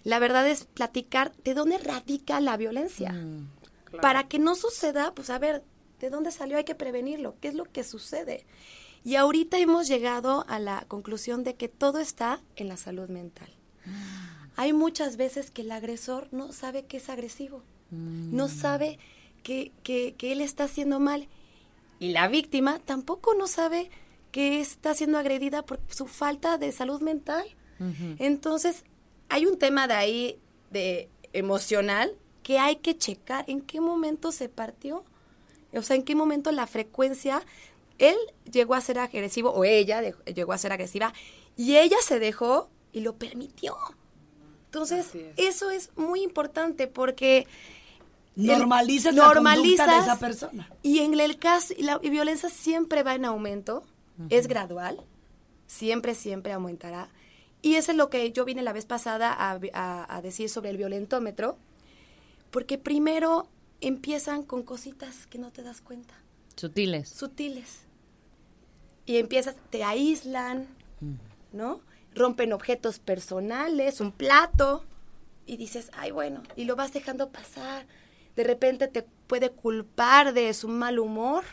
la 0.04 0.18
verdad 0.18 0.48
es 0.48 0.64
platicar 0.64 1.34
de 1.44 1.52
dónde 1.52 1.76
radica 1.76 2.40
la 2.40 2.56
violencia. 2.56 3.10
Para 4.00 4.26
que 4.26 4.38
no 4.38 4.54
suceda, 4.54 5.12
pues 5.14 5.28
a 5.28 5.38
ver, 5.38 5.62
¿de 6.00 6.08
dónde 6.08 6.30
salió? 6.30 6.56
Hay 6.56 6.64
que 6.64 6.74
prevenirlo. 6.74 7.34
¿Qué 7.42 7.48
es 7.48 7.54
lo 7.54 7.64
que 7.64 7.84
sucede? 7.84 8.46
Y 9.04 9.16
ahorita 9.16 9.58
hemos 9.58 9.86
llegado 9.86 10.46
a 10.48 10.58
la 10.60 10.86
conclusión 10.88 11.44
de 11.44 11.56
que 11.56 11.68
todo 11.68 11.98
está 11.98 12.40
en 12.56 12.68
la 12.68 12.78
salud 12.78 13.10
mental. 13.10 13.52
Hay 14.56 14.72
muchas 14.72 15.16
veces 15.16 15.50
que 15.50 15.62
el 15.62 15.70
agresor 15.72 16.28
no 16.32 16.52
sabe 16.52 16.84
que 16.84 16.98
es 16.98 17.08
agresivo, 17.08 17.62
no 17.90 18.48
sabe 18.48 18.98
que, 19.42 19.72
que- 19.82 20.14
que 20.16 20.32
él 20.32 20.40
está 20.40 20.64
haciendo 20.64 21.00
mal. 21.00 21.28
Y 21.98 22.10
la 22.12 22.28
víctima 22.28 22.78
tampoco 22.84 23.34
no 23.34 23.46
sabe 23.46 23.90
que 24.30 24.60
está 24.60 24.94
siendo 24.94 25.18
agredida 25.18 25.62
por 25.64 25.78
su 25.88 26.06
falta 26.06 26.58
de 26.58 26.72
salud 26.72 27.00
mental. 27.02 27.44
Entonces, 28.18 28.84
hay 29.28 29.46
un 29.46 29.58
tema 29.58 29.86
de 29.88 29.94
ahí 29.94 30.38
de 30.70 31.08
emocional 31.32 32.12
que 32.42 32.58
hay 32.58 32.76
que 32.76 32.96
checar 32.96 33.44
en 33.48 33.60
qué 33.60 33.80
momento 33.80 34.32
se 34.32 34.48
partió. 34.48 35.04
O 35.74 35.82
sea, 35.82 35.96
en 35.96 36.02
qué 36.02 36.14
momento 36.14 36.50
la 36.52 36.66
frecuencia, 36.66 37.42
él 37.98 38.16
llegó 38.50 38.74
a 38.74 38.80
ser 38.80 38.98
agresivo 38.98 39.50
o 39.50 39.64
ella 39.64 40.00
llegó 40.34 40.52
a 40.52 40.58
ser 40.58 40.72
agresiva 40.72 41.12
y 41.56 41.76
ella 41.76 41.96
se 42.02 42.18
dejó 42.18 42.68
y 42.92 43.00
lo 43.00 43.16
permitió. 43.16 43.76
Entonces, 44.72 45.14
es. 45.14 45.26
eso 45.36 45.70
es 45.70 45.90
muy 45.96 46.22
importante 46.22 46.86
porque 46.86 47.46
el- 48.36 48.46
Normalizas 48.46 49.14
la 49.14 49.24
conducta 49.24 49.50
de 49.50 49.52
normalizas 49.52 50.02
esa 50.04 50.18
persona. 50.18 50.70
y 50.82 51.00
en 51.00 51.18
el 51.20 51.38
caso, 51.38 51.74
y 51.76 51.82
la 51.82 51.98
violencia 51.98 52.48
siempre 52.48 53.02
va 53.02 53.14
en 53.14 53.26
aumento, 53.26 53.84
es 54.30 54.46
gradual, 54.48 54.98
siempre, 55.66 56.14
siempre 56.14 56.52
aumentará. 56.54 57.08
Y 57.60 57.74
eso 57.74 57.90
es 57.92 57.98
lo 57.98 58.08
que 58.08 58.32
yo 58.32 58.44
vine 58.46 58.62
la 58.62 58.72
vez 58.72 58.86
pasada 58.86 59.32
a, 59.34 59.58
vi- 59.58 59.70
a- 59.74 60.06
a 60.16 60.22
decir 60.22 60.48
sobre 60.48 60.70
el 60.70 60.78
violentómetro, 60.78 61.58
porque 62.50 62.78
primero 62.78 63.48
empiezan 63.82 64.42
con 64.42 64.62
cositas 64.62 65.26
que 65.26 65.36
no 65.38 65.50
te 65.52 65.62
das 65.62 65.82
cuenta, 65.82 66.14
Sutiles. 66.56 67.10
sutiles. 67.10 67.80
Y 69.04 69.16
empiezas, 69.18 69.56
te 69.70 69.84
aíslan, 69.84 70.66
¿no? 71.52 71.80
Rompen 72.14 72.52
objetos 72.52 72.98
personales, 72.98 74.00
un 74.00 74.12
plato, 74.12 74.84
y 75.46 75.56
dices, 75.56 75.90
ay, 75.94 76.10
bueno, 76.10 76.42
y 76.56 76.64
lo 76.64 76.76
vas 76.76 76.92
dejando 76.92 77.30
pasar. 77.30 77.86
De 78.36 78.44
repente 78.44 78.88
te 78.88 79.02
puede 79.26 79.50
culpar 79.50 80.32
de 80.34 80.52
su 80.54 80.68
mal 80.68 80.98
humor, 80.98 81.44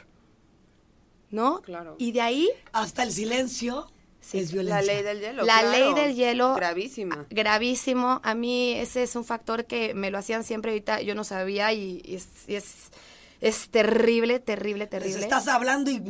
¿no? 1.32 1.62
Claro. 1.62 1.96
Y 1.98 2.12
de 2.12 2.22
ahí, 2.22 2.50
Hasta 2.72 3.04
el 3.04 3.12
silencio 3.12 3.92
Sí, 4.22 4.40
es 4.40 4.52
La 4.54 4.82
violencia. 4.82 4.94
ley 4.94 5.04
del 5.04 5.20
hielo. 5.22 5.44
la 5.46 5.60
claro. 5.62 5.72
ley 5.72 5.94
del 5.94 6.16
hielo. 6.16 6.54
Gravísima. 6.56 7.26
Gravísimo. 7.30 8.20
A 8.24 8.36
mí 8.36 8.74
ese 8.74 9.04
es 9.04 9.16
un 9.16 9.24
factor 9.24 9.66
que 9.66 9.94
me 9.94 10.12
lo 10.12 10.18
hacían 10.18 10.44
siempre 10.44 10.72
ahorita, 10.72 11.02
yo 11.02 11.16
no 11.16 11.24
sabía 11.24 11.72
y, 11.72 12.02
y 12.04 12.16
es, 12.16 12.28
y 12.48 12.56
es, 12.56 12.92
es 13.40 13.70
terrible, 13.70 14.40
terrible, 14.40 14.84
Les 14.84 14.90
terrible. 14.90 15.22
estás 15.22 15.48
hablando 15.48 15.90
y... 15.90 16.02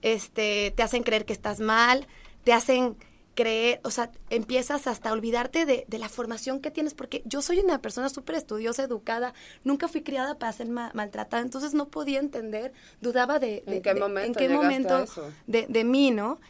este, 0.00 0.72
te 0.74 0.82
hacen 0.82 1.02
creer 1.02 1.24
que 1.26 1.34
estás 1.34 1.60
mal, 1.60 2.06
te 2.44 2.52
hacen 2.54 2.96
creer, 3.34 3.80
o 3.84 3.90
sea, 3.90 4.10
empiezas 4.30 4.86
hasta 4.86 5.08
a 5.08 5.12
olvidarte 5.12 5.64
de, 5.66 5.84
de 5.88 5.98
la 5.98 6.08
formación 6.08 6.60
que 6.60 6.70
tienes, 6.70 6.94
porque 6.94 7.22
yo 7.24 7.40
soy 7.42 7.58
una 7.60 7.80
persona 7.80 8.08
súper 8.08 8.36
estudiosa, 8.36 8.82
educada, 8.84 9.32
nunca 9.64 9.88
fui 9.88 10.02
criada 10.02 10.38
para 10.38 10.52
ser 10.52 10.68
ma- 10.68 10.90
maltratada, 10.94 11.42
entonces 11.42 11.72
no 11.74 11.88
podía 11.88 12.20
entender, 12.20 12.72
dudaba 13.00 13.38
de, 13.38 13.62
de- 13.66 13.76
¿En 13.76 13.82
qué 13.82 13.94
de- 13.94 14.00
momento 14.00 14.26
en 14.26 14.34
qué 14.48 14.54
momento 14.54 15.06
de 15.46 15.84
mí, 15.84 16.10
¿no? 16.10 16.40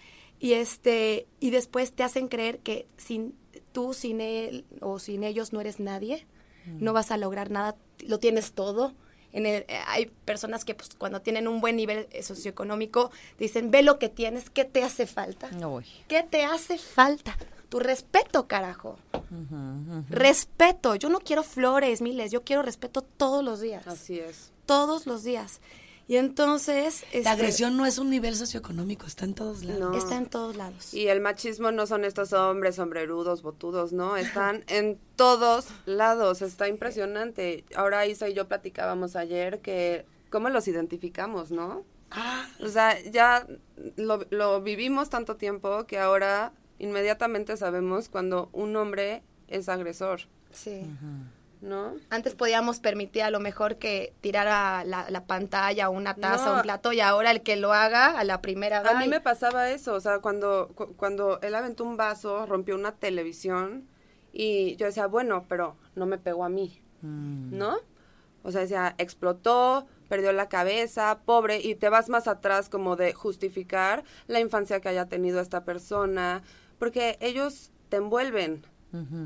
Y 0.40 0.54
este, 0.54 1.28
y 1.38 1.50
después 1.50 1.92
te 1.92 2.02
hacen 2.02 2.26
creer 2.26 2.58
que 2.58 2.86
sin 2.96 3.34
tú, 3.70 3.94
sin 3.94 4.20
él 4.20 4.64
o 4.80 4.98
sin 4.98 5.22
ellos 5.22 5.52
no 5.52 5.60
eres 5.60 5.78
nadie, 5.80 6.26
Mm. 6.66 6.84
no 6.84 6.92
vas 6.92 7.10
a 7.10 7.16
lograr 7.16 7.50
nada, 7.50 7.74
lo 8.06 8.18
tienes 8.20 8.52
todo. 8.52 8.94
En 9.32 9.46
el, 9.46 9.64
eh, 9.68 9.80
hay 9.86 10.06
personas 10.24 10.64
que 10.64 10.74
pues, 10.74 10.90
cuando 10.96 11.20
tienen 11.20 11.48
un 11.48 11.60
buen 11.60 11.76
nivel 11.76 12.06
eh, 12.10 12.22
socioeconómico 12.22 13.10
dicen, 13.38 13.70
ve 13.70 13.82
lo 13.82 13.98
que 13.98 14.08
tienes, 14.08 14.50
¿qué 14.50 14.64
te 14.64 14.82
hace 14.82 15.06
falta? 15.06 15.48
Uy. 15.66 15.84
¿Qué 16.08 16.22
te 16.22 16.44
hace 16.44 16.78
falta? 16.78 17.36
Tu 17.68 17.78
respeto, 17.80 18.46
carajo. 18.46 18.98
Respeto. 20.10 20.94
Yo 20.94 21.08
no 21.08 21.20
quiero 21.20 21.42
flores, 21.42 22.02
miles, 22.02 22.30
yo 22.30 22.42
quiero 22.42 22.60
respeto 22.60 23.00
todos 23.00 23.42
los 23.42 23.62
días. 23.62 23.86
Así 23.86 24.18
es. 24.18 24.52
Todos 24.66 25.06
los 25.06 25.24
días. 25.24 25.62
Y 26.12 26.18
entonces... 26.18 27.04
este, 27.04 27.22
La 27.22 27.30
agresión 27.30 27.78
no 27.78 27.86
es 27.86 27.96
un 27.96 28.10
nivel 28.10 28.36
socioeconómico, 28.36 29.06
está 29.06 29.24
en 29.24 29.32
todos 29.32 29.64
lados. 29.64 29.80
No. 29.80 29.96
Está 29.96 30.18
en 30.18 30.26
todos 30.26 30.54
lados. 30.56 30.92
Y 30.92 31.08
el 31.08 31.22
machismo 31.22 31.72
no 31.72 31.86
son 31.86 32.04
estos 32.04 32.34
hombres 32.34 32.76
sombrerudos, 32.76 33.40
botudos, 33.40 33.94
¿no? 33.94 34.18
Están 34.18 34.62
en 34.68 34.98
todos 35.16 35.68
lados. 35.86 36.42
Está 36.42 36.68
impresionante. 36.68 37.64
Ahora 37.74 38.06
Isa 38.06 38.28
y 38.28 38.34
yo 38.34 38.46
platicábamos 38.46 39.16
ayer 39.16 39.60
que 39.60 40.04
cómo 40.28 40.50
los 40.50 40.68
identificamos, 40.68 41.50
¿no? 41.50 41.82
Ah, 42.10 42.46
O 42.60 42.68
sea, 42.68 43.00
ya 43.10 43.46
lo, 43.96 44.26
lo 44.28 44.60
vivimos 44.60 45.08
tanto 45.08 45.36
tiempo 45.36 45.86
que 45.86 45.98
ahora 45.98 46.52
inmediatamente 46.78 47.56
sabemos 47.56 48.10
cuando 48.10 48.50
un 48.52 48.76
hombre 48.76 49.22
es 49.48 49.70
agresor, 49.70 50.28
Sí. 50.52 50.82
¿No? 51.62 51.94
Antes 52.10 52.34
podíamos 52.34 52.80
permitir 52.80 53.22
a 53.22 53.30
lo 53.30 53.40
mejor 53.40 53.76
que 53.76 54.12
tirara 54.20 54.84
la, 54.84 55.08
la 55.08 55.24
pantalla, 55.26 55.88
una 55.88 56.14
taza, 56.14 56.46
No. 56.50 56.56
un 56.56 56.62
plato, 56.62 56.92
y 56.92 57.00
ahora 57.00 57.30
el 57.30 57.42
que 57.42 57.56
lo 57.56 57.72
haga 57.72 58.18
a 58.18 58.24
la 58.24 58.42
primera 58.42 58.80
A 58.80 58.98
mí 58.98 59.08
me 59.08 59.20
pasaba 59.20 59.70
eso, 59.70 59.94
o 59.94 60.00
sea, 60.00 60.18
cuando, 60.18 60.68
cu- 60.74 60.94
cuando 60.96 61.40
él 61.40 61.54
aventó 61.54 61.84
un 61.84 61.96
vaso, 61.96 62.44
rompió 62.46 62.74
una 62.74 62.92
televisión 62.96 63.88
y 64.32 64.76
yo 64.76 64.86
decía, 64.86 65.06
bueno, 65.06 65.46
pero 65.48 65.76
no 65.94 66.04
me 66.04 66.18
pegó 66.18 66.44
a 66.44 66.48
mí, 66.48 66.82
¿no? 67.00 67.76
O 68.42 68.50
sea, 68.50 68.62
decía, 68.62 68.94
explotó, 68.98 69.86
perdió 70.08 70.32
la 70.32 70.48
cabeza, 70.48 71.20
pobre, 71.24 71.60
y 71.60 71.76
te 71.76 71.88
vas 71.88 72.08
más 72.08 72.26
atrás 72.26 72.68
como 72.68 72.96
de 72.96 73.12
justificar 73.12 74.02
la 74.26 74.40
infancia 74.40 74.80
que 74.80 74.88
haya 74.88 75.06
tenido 75.06 75.40
esta 75.40 75.64
persona, 75.64 76.42
porque 76.78 77.18
ellos 77.20 77.70
te 77.88 77.98
envuelven, 77.98 78.66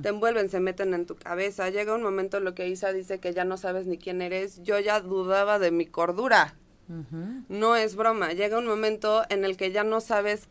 te 0.03 0.09
envuelven, 0.11 0.49
se 0.49 0.61
meten 0.61 0.95
en 0.95 1.07
tu 1.07 1.17
cabeza. 1.17 1.69
Llega 1.71 1.95
un 1.95 2.03
momento 2.03 2.37
en 2.37 2.45
lo 2.45 2.55
que 2.55 2.69
Isa 2.69 2.93
dice 2.93 3.19
que 3.19 3.35
ya 3.35 3.45
no 3.45 3.57
sabes 3.57 3.87
ni 3.87 3.99
quién 3.99 4.23
eres, 4.23 4.63
yo 4.63 4.79
ya 4.79 5.01
dudaba 5.01 5.59
de 5.59 5.71
mi 5.73 5.87
cordura. 5.87 6.55
No 7.49 7.75
es 7.77 7.97
broma. 7.97 8.33
Llega 8.33 8.59
un 8.59 8.67
momento 8.67 9.25
en 9.29 9.45
el 9.45 9.57
que 9.57 9.73
ya 9.73 9.83
no 9.83 10.01
sabes 10.01 10.49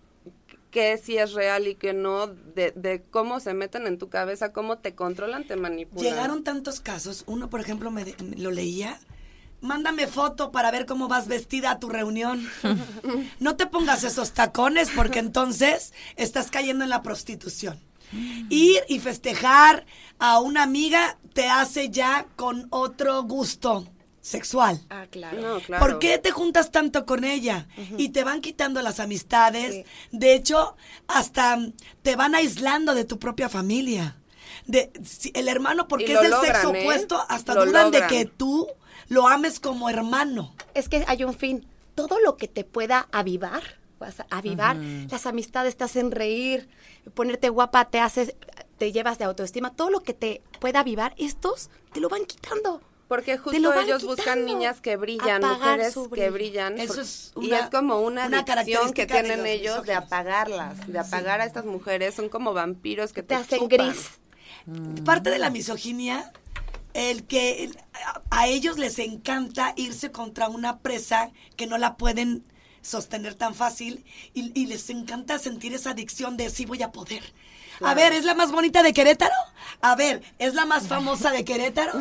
qué 0.69 0.97
sí 1.01 1.17
es 1.17 1.31
real 1.31 1.67
y 1.67 1.75
qué 1.75 1.93
no, 1.93 2.27
de, 2.27 2.71
de 2.75 3.01
cómo 3.09 3.39
se 3.39 3.53
meten 3.53 3.87
en 3.87 3.97
tu 3.97 4.09
cabeza, 4.09 4.51
cómo 4.51 4.77
te 4.79 4.93
controlan, 4.93 5.47
te 5.47 5.55
manipulan. 5.55 6.03
Llegaron 6.03 6.43
tantos 6.43 6.81
casos. 6.81 7.23
Uno, 7.27 7.49
por 7.49 7.61
ejemplo, 7.61 7.91
me, 7.91 8.03
de- 8.03 8.21
me 8.21 8.35
lo 8.35 8.51
leía. 8.51 8.99
Mándame 9.61 10.05
foto 10.07 10.51
para 10.51 10.69
ver 10.71 10.85
cómo 10.85 11.07
vas 11.07 11.29
vestida 11.29 11.71
a 11.71 11.79
tu 11.79 11.87
reunión. 11.87 12.45
No 13.39 13.55
te 13.55 13.65
pongas 13.67 14.03
esos 14.03 14.33
tacones 14.33 14.89
porque 14.93 15.19
entonces 15.19 15.93
estás 16.17 16.51
cayendo 16.51 16.83
en 16.83 16.89
la 16.89 17.01
prostitución. 17.01 17.79
Ir 18.49 18.81
y 18.87 18.99
festejar 18.99 19.85
a 20.19 20.39
una 20.39 20.63
amiga 20.63 21.17
te 21.33 21.49
hace 21.49 21.89
ya 21.89 22.27
con 22.35 22.67
otro 22.69 23.23
gusto 23.23 23.87
sexual. 24.21 24.81
Ah, 24.89 25.05
claro. 25.11 25.41
No, 25.41 25.59
claro. 25.59 25.85
¿Por 25.85 25.99
qué 25.99 26.17
te 26.17 26.31
juntas 26.31 26.71
tanto 26.71 27.05
con 27.05 27.23
ella? 27.23 27.67
Y 27.97 28.09
te 28.09 28.23
van 28.23 28.41
quitando 28.41 28.81
las 28.81 28.99
amistades. 28.99 29.73
Sí. 29.75 29.85
De 30.11 30.33
hecho, 30.33 30.75
hasta 31.07 31.59
te 32.01 32.15
van 32.15 32.33
aislando 32.35 32.95
de 32.95 33.05
tu 33.05 33.19
propia 33.19 33.49
familia. 33.49 34.17
De, 34.65 34.91
si- 35.03 35.31
el 35.35 35.47
hermano, 35.47 35.87
porque 35.87 36.05
es 36.05 36.13
lo 36.13 36.21
el 36.23 36.31
logran, 36.31 36.53
sexo 36.55 36.73
¿eh? 36.73 36.81
opuesto, 36.81 37.23
hasta 37.29 37.53
Lo 37.53 37.65
dudan 37.65 37.85
logran. 37.91 38.09
de 38.09 38.15
que 38.15 38.25
tú 38.25 38.67
lo 39.09 39.27
ames 39.27 39.59
como 39.59 39.89
hermano. 39.89 40.55
Es 40.73 40.89
que 40.89 41.03
hay 41.07 41.23
un 41.23 41.35
fin. 41.35 41.67
Todo 41.93 42.19
lo 42.19 42.35
que 42.35 42.47
te 42.47 42.63
pueda 42.63 43.07
avivar, 43.11 43.61
vas 43.99 44.19
a 44.19 44.25
avivar, 44.29 44.75
las 44.75 45.25
amistades 45.25 45.75
te 45.77 45.83
hacen 45.83 46.11
reír, 46.11 46.67
ponerte 47.13 47.49
guapa 47.49 47.85
te 47.85 47.99
hace, 47.99 48.35
te 48.77 48.91
llevas 48.91 49.17
de 49.17 49.25
autoestima, 49.25 49.73
todo 49.73 49.89
lo 49.89 50.01
que 50.01 50.13
te 50.13 50.41
pueda 50.59 50.81
avivar, 50.81 51.13
estos 51.17 51.69
te 51.93 51.99
lo 51.99 52.09
van 52.09 52.25
quitando. 52.25 52.81
Porque 53.07 53.37
justo 53.37 53.73
ellos 53.75 54.03
buscan 54.03 54.45
niñas 54.45 54.81
que 54.81 54.97
brillan, 54.97 55.43
Apagar 55.43 55.77
mujeres 55.77 55.95
que 56.11 56.29
brillan. 56.31 56.79
Eso 56.79 57.01
es 57.01 57.33
y 57.39 57.51
es 57.53 57.69
como 57.69 57.99
una, 57.99 58.25
una 58.25 58.39
adicción 58.39 58.93
que 58.93 59.05
de 59.05 59.13
tienen 59.13 59.37
los 59.41 59.47
ellos 59.47 59.83
de 59.85 59.93
apagarlas, 59.93 60.87
de 60.87 60.97
apagar 60.97 61.39
a 61.39 61.45
estas 61.45 61.65
mujeres. 61.65 62.15
Son 62.15 62.29
como 62.29 62.53
vampiros 62.53 63.13
que 63.13 63.21
te, 63.21 63.27
Te 63.27 63.35
hacen 63.35 63.59
chupan. 63.59 63.89
gris. 63.89 64.09
Parte 65.05 65.29
de 65.29 65.37
la 65.37 65.51
misoginia, 65.51 66.31
el 66.95 67.25
que 67.27 67.65
el- 67.65 67.77
a, 67.93 68.21
a 68.31 68.47
ellos 68.47 68.79
les 68.79 68.97
encanta 68.97 69.73
irse 69.75 70.11
contra 70.11 70.49
una 70.49 70.79
presa 70.79 71.29
que 71.55 71.67
no 71.67 71.77
la 71.77 71.97
pueden 71.97 72.43
sostener 72.85 73.35
tan 73.35 73.55
fácil 73.55 74.05
y, 74.33 74.51
y 74.59 74.67
les 74.67 74.89
encanta 74.89 75.39
sentir 75.39 75.73
esa 75.73 75.91
adicción 75.91 76.37
de 76.37 76.49
sí 76.49 76.65
voy 76.65 76.83
a 76.83 76.91
poder. 76.91 77.23
A 77.81 77.93
ver, 77.93 78.13
¿es 78.13 78.23
la 78.23 78.35
más 78.35 78.51
bonita 78.51 78.83
de 78.83 78.93
Querétaro? 78.93 79.33
A 79.81 79.95
ver, 79.95 80.21
¿es 80.39 80.53
la 80.53 80.65
más 80.65 80.87
famosa 80.87 81.31
de 81.31 81.43
Querétaro? 81.43 81.93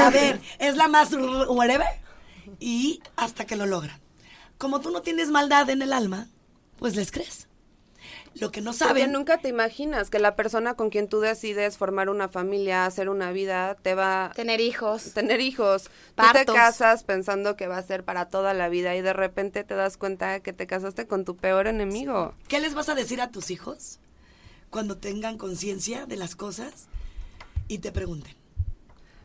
A 0.00 0.10
ver, 0.10 0.40
¿es 0.58 0.76
la 0.76 0.88
más 0.88 1.10
whatever? 1.12 1.86
Y 2.60 3.00
hasta 3.16 3.46
que 3.46 3.56
lo 3.56 3.66
logran. 3.66 3.98
Como 4.58 4.80
tú 4.80 4.90
no 4.90 5.02
tienes 5.02 5.28
maldad 5.28 5.70
en 5.70 5.82
el 5.82 5.92
alma, 5.92 6.28
pues 6.78 6.96
les 6.96 7.10
crees. 7.10 7.48
Lo 8.40 8.50
que 8.50 8.60
no 8.62 8.70
Porque 8.72 8.78
saben. 8.84 9.12
nunca 9.12 9.38
te 9.38 9.48
imaginas 9.48 10.08
que 10.08 10.18
la 10.18 10.36
persona 10.36 10.74
con 10.74 10.88
quien 10.90 11.06
tú 11.08 11.20
decides 11.20 11.76
formar 11.76 12.08
una 12.08 12.28
familia, 12.28 12.86
hacer 12.86 13.08
una 13.08 13.30
vida, 13.30 13.76
te 13.82 13.94
va 13.94 14.26
a 14.26 14.30
Tener 14.32 14.60
hijos. 14.60 15.12
tener 15.12 15.40
hijos. 15.40 15.90
Tú 16.16 16.24
te 16.32 16.44
casas 16.46 17.04
pensando 17.04 17.56
que 17.56 17.66
va 17.66 17.76
a 17.78 17.82
ser 17.82 18.04
para 18.04 18.28
toda 18.28 18.54
la 18.54 18.68
vida 18.70 18.96
y 18.96 19.02
de 19.02 19.12
repente 19.12 19.64
te 19.64 19.74
das 19.74 19.96
cuenta 19.96 20.40
que 20.40 20.52
te 20.52 20.66
casaste 20.66 21.06
con 21.06 21.24
tu 21.24 21.36
peor 21.36 21.66
enemigo. 21.66 22.34
¿Qué 22.48 22.58
les 22.60 22.74
vas 22.74 22.88
a 22.88 22.94
decir 22.94 23.20
a 23.20 23.30
tus 23.30 23.50
hijos 23.50 23.98
cuando 24.70 24.96
tengan 24.96 25.36
conciencia 25.36 26.06
de 26.06 26.16
las 26.16 26.34
cosas 26.34 26.86
y 27.68 27.78
te 27.78 27.92
pregunten? 27.92 28.34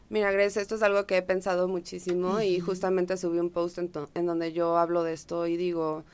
Mira, 0.10 0.32
Grace, 0.32 0.62
esto 0.62 0.76
es 0.76 0.84
algo 0.84 1.06
que 1.06 1.18
he 1.18 1.22
pensado 1.22 1.68
muchísimo 1.68 2.40
y 2.42 2.60
justamente 2.62 3.18
subí 3.18 3.40
un 3.40 3.50
post 3.50 3.78
en, 3.78 3.92
en 4.14 4.26
donde 4.26 4.54
yo 4.54 4.78
hablo 4.78 5.04
de 5.04 5.12
esto 5.14 5.48
y 5.48 5.58
digo 5.58 6.06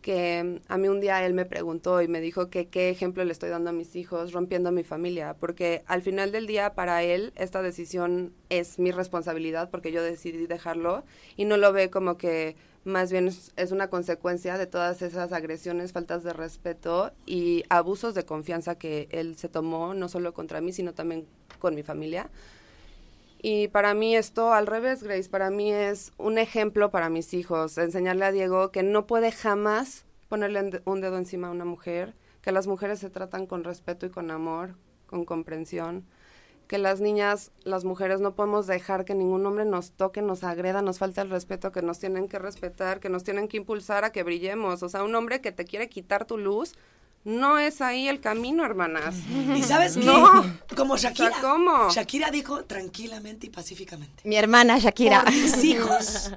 que 0.00 0.60
a 0.68 0.78
mí 0.78 0.88
un 0.88 1.00
día 1.00 1.24
él 1.24 1.34
me 1.34 1.44
preguntó 1.44 2.02
y 2.02 2.08
me 2.08 2.20
dijo 2.20 2.50
que 2.50 2.68
qué 2.68 2.90
ejemplo 2.90 3.24
le 3.24 3.32
estoy 3.32 3.50
dando 3.50 3.70
a 3.70 3.72
mis 3.72 3.96
hijos 3.96 4.32
rompiendo 4.32 4.72
mi 4.72 4.82
familia, 4.82 5.36
porque 5.38 5.82
al 5.86 6.02
final 6.02 6.32
del 6.32 6.46
día 6.46 6.74
para 6.74 7.02
él 7.02 7.32
esta 7.36 7.62
decisión 7.62 8.32
es 8.48 8.78
mi 8.78 8.92
responsabilidad 8.92 9.70
porque 9.70 9.92
yo 9.92 10.02
decidí 10.02 10.46
dejarlo 10.46 11.04
y 11.36 11.44
no 11.44 11.56
lo 11.56 11.72
ve 11.72 11.90
como 11.90 12.16
que 12.16 12.56
más 12.84 13.12
bien 13.12 13.28
es, 13.28 13.52
es 13.56 13.72
una 13.72 13.88
consecuencia 13.88 14.56
de 14.56 14.66
todas 14.66 15.02
esas 15.02 15.32
agresiones, 15.32 15.92
faltas 15.92 16.22
de 16.24 16.32
respeto 16.32 17.12
y 17.26 17.64
abusos 17.68 18.14
de 18.14 18.24
confianza 18.24 18.76
que 18.76 19.08
él 19.10 19.36
se 19.36 19.48
tomó 19.48 19.94
no 19.94 20.08
solo 20.08 20.32
contra 20.32 20.60
mí, 20.60 20.72
sino 20.72 20.94
también 20.94 21.26
con 21.58 21.74
mi 21.74 21.82
familia. 21.82 22.30
Y 23.42 23.68
para 23.68 23.94
mí 23.94 24.14
esto 24.14 24.52
al 24.52 24.66
revés, 24.66 25.02
Grace, 25.02 25.30
para 25.30 25.48
mí 25.50 25.72
es 25.72 26.12
un 26.18 26.36
ejemplo 26.36 26.90
para 26.90 27.08
mis 27.08 27.32
hijos, 27.32 27.78
enseñarle 27.78 28.26
a 28.26 28.32
Diego 28.32 28.70
que 28.70 28.82
no 28.82 29.06
puede 29.06 29.32
jamás 29.32 30.04
ponerle 30.28 30.60
un 30.60 30.70
de- 30.70 30.82
un 30.84 31.00
dedo 31.00 31.16
encima 31.16 31.48
a 31.48 31.50
una 31.50 31.64
mujer, 31.64 32.14
que 32.42 32.52
las 32.52 32.66
mujeres 32.66 32.98
se 32.98 33.08
tratan 33.08 33.46
con 33.46 33.64
respeto 33.64 34.04
y 34.04 34.10
con 34.10 34.30
amor, 34.30 34.74
con 35.06 35.24
comprensión, 35.24 36.04
que 36.68 36.76
las 36.76 37.00
niñas, 37.00 37.50
las 37.64 37.84
mujeres 37.84 38.20
no 38.20 38.34
podemos 38.34 38.66
dejar 38.66 39.04
que 39.06 39.14
ningún 39.14 39.44
hombre 39.46 39.64
nos 39.64 39.90
toque, 39.92 40.20
nos 40.22 40.44
agreda, 40.44 40.82
nos 40.82 40.98
falta 40.98 41.22
el 41.22 41.30
respeto, 41.30 41.72
que 41.72 41.82
nos 41.82 41.98
tienen 41.98 42.28
que 42.28 42.38
respetar, 42.38 43.00
que 43.00 43.08
nos 43.08 43.24
tienen 43.24 43.48
que 43.48 43.56
impulsar 43.56 44.04
a 44.04 44.12
que 44.12 44.22
brillemos. 44.22 44.82
O 44.82 44.88
sea, 44.90 45.02
un 45.02 45.14
hombre 45.14 45.40
que 45.40 45.50
te 45.50 45.64
quiere 45.64 45.88
quitar 45.88 46.26
tu 46.26 46.36
luz, 46.38 46.74
no 47.24 47.58
es 47.58 47.80
ahí 47.80 48.08
el 48.08 48.20
camino, 48.20 48.64
hermanas. 48.64 49.14
¿Y 49.56 49.62
sabes 49.62 49.96
qué? 49.96 50.04
No. 50.04 50.58
Como 50.76 50.96
Shakira. 50.96 51.28
O 51.28 51.32
sea, 51.32 51.40
¿cómo? 51.40 51.90
Shakira 51.90 52.30
dijo 52.30 52.64
tranquilamente 52.64 53.46
y 53.46 53.50
pacíficamente. 53.50 54.22
Mi 54.24 54.36
hermana 54.36 54.78
Shakira. 54.78 55.24
Por 55.24 55.32
mis 55.32 55.64
hijos 55.64 56.30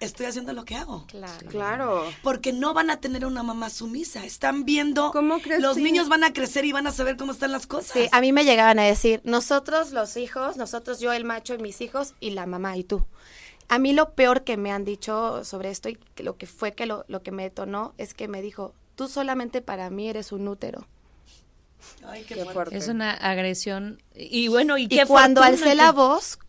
estoy 0.00 0.26
haciendo 0.26 0.52
lo 0.52 0.64
que 0.64 0.76
hago. 0.76 1.04
Claro. 1.06 1.48
Claro. 1.48 2.04
Porque 2.22 2.52
no 2.52 2.74
van 2.74 2.90
a 2.90 3.00
tener 3.00 3.26
una 3.26 3.42
mamá 3.42 3.70
sumisa. 3.70 4.24
Están 4.24 4.64
viendo. 4.64 5.10
¿Cómo 5.12 5.40
crecí? 5.40 5.62
Los 5.62 5.76
niños 5.76 6.08
van 6.08 6.24
a 6.24 6.32
crecer 6.32 6.64
y 6.64 6.72
van 6.72 6.86
a 6.86 6.92
saber 6.92 7.16
cómo 7.16 7.32
están 7.32 7.52
las 7.52 7.66
cosas. 7.66 7.92
Sí, 7.92 8.08
a 8.12 8.20
mí 8.20 8.32
me 8.32 8.44
llegaban 8.44 8.78
a 8.78 8.84
decir, 8.84 9.20
nosotros 9.24 9.92
los 9.92 10.16
hijos, 10.16 10.56
nosotros 10.56 11.00
yo, 11.00 11.12
el 11.12 11.24
macho 11.24 11.54
y 11.54 11.58
mis 11.58 11.80
hijos, 11.80 12.14
y 12.20 12.30
la 12.30 12.46
mamá 12.46 12.76
y 12.76 12.84
tú. 12.84 13.04
A 13.68 13.78
mí 13.78 13.92
lo 13.92 14.14
peor 14.14 14.44
que 14.44 14.56
me 14.56 14.72
han 14.72 14.84
dicho 14.84 15.44
sobre 15.44 15.70
esto 15.70 15.90
y 15.90 15.98
lo 16.16 16.38
que 16.38 16.46
fue 16.46 16.72
que 16.72 16.86
lo, 16.86 17.04
lo 17.08 17.22
que 17.22 17.32
me 17.32 17.42
detonó 17.42 17.92
es 17.98 18.14
que 18.14 18.26
me 18.26 18.40
dijo, 18.40 18.74
tú 18.98 19.06
solamente 19.08 19.62
para 19.62 19.90
mí 19.90 20.08
eres 20.08 20.32
un 20.32 20.48
útero. 20.48 20.88
Ay, 22.04 22.22
qué 22.24 22.34
Qué 22.34 22.40
fuerte. 22.40 22.52
fuerte. 22.52 22.76
Es 22.76 22.88
una 22.88 23.12
agresión. 23.12 24.02
Y 24.12 24.48
bueno, 24.48 24.76
y, 24.76 24.84
Y 24.84 24.88
qué 24.88 25.06
cuando 25.06 25.40
fortuna 25.40 25.56
alcé 25.62 25.70
que- 25.70 25.74
la 25.76 25.92
voz 25.92 26.40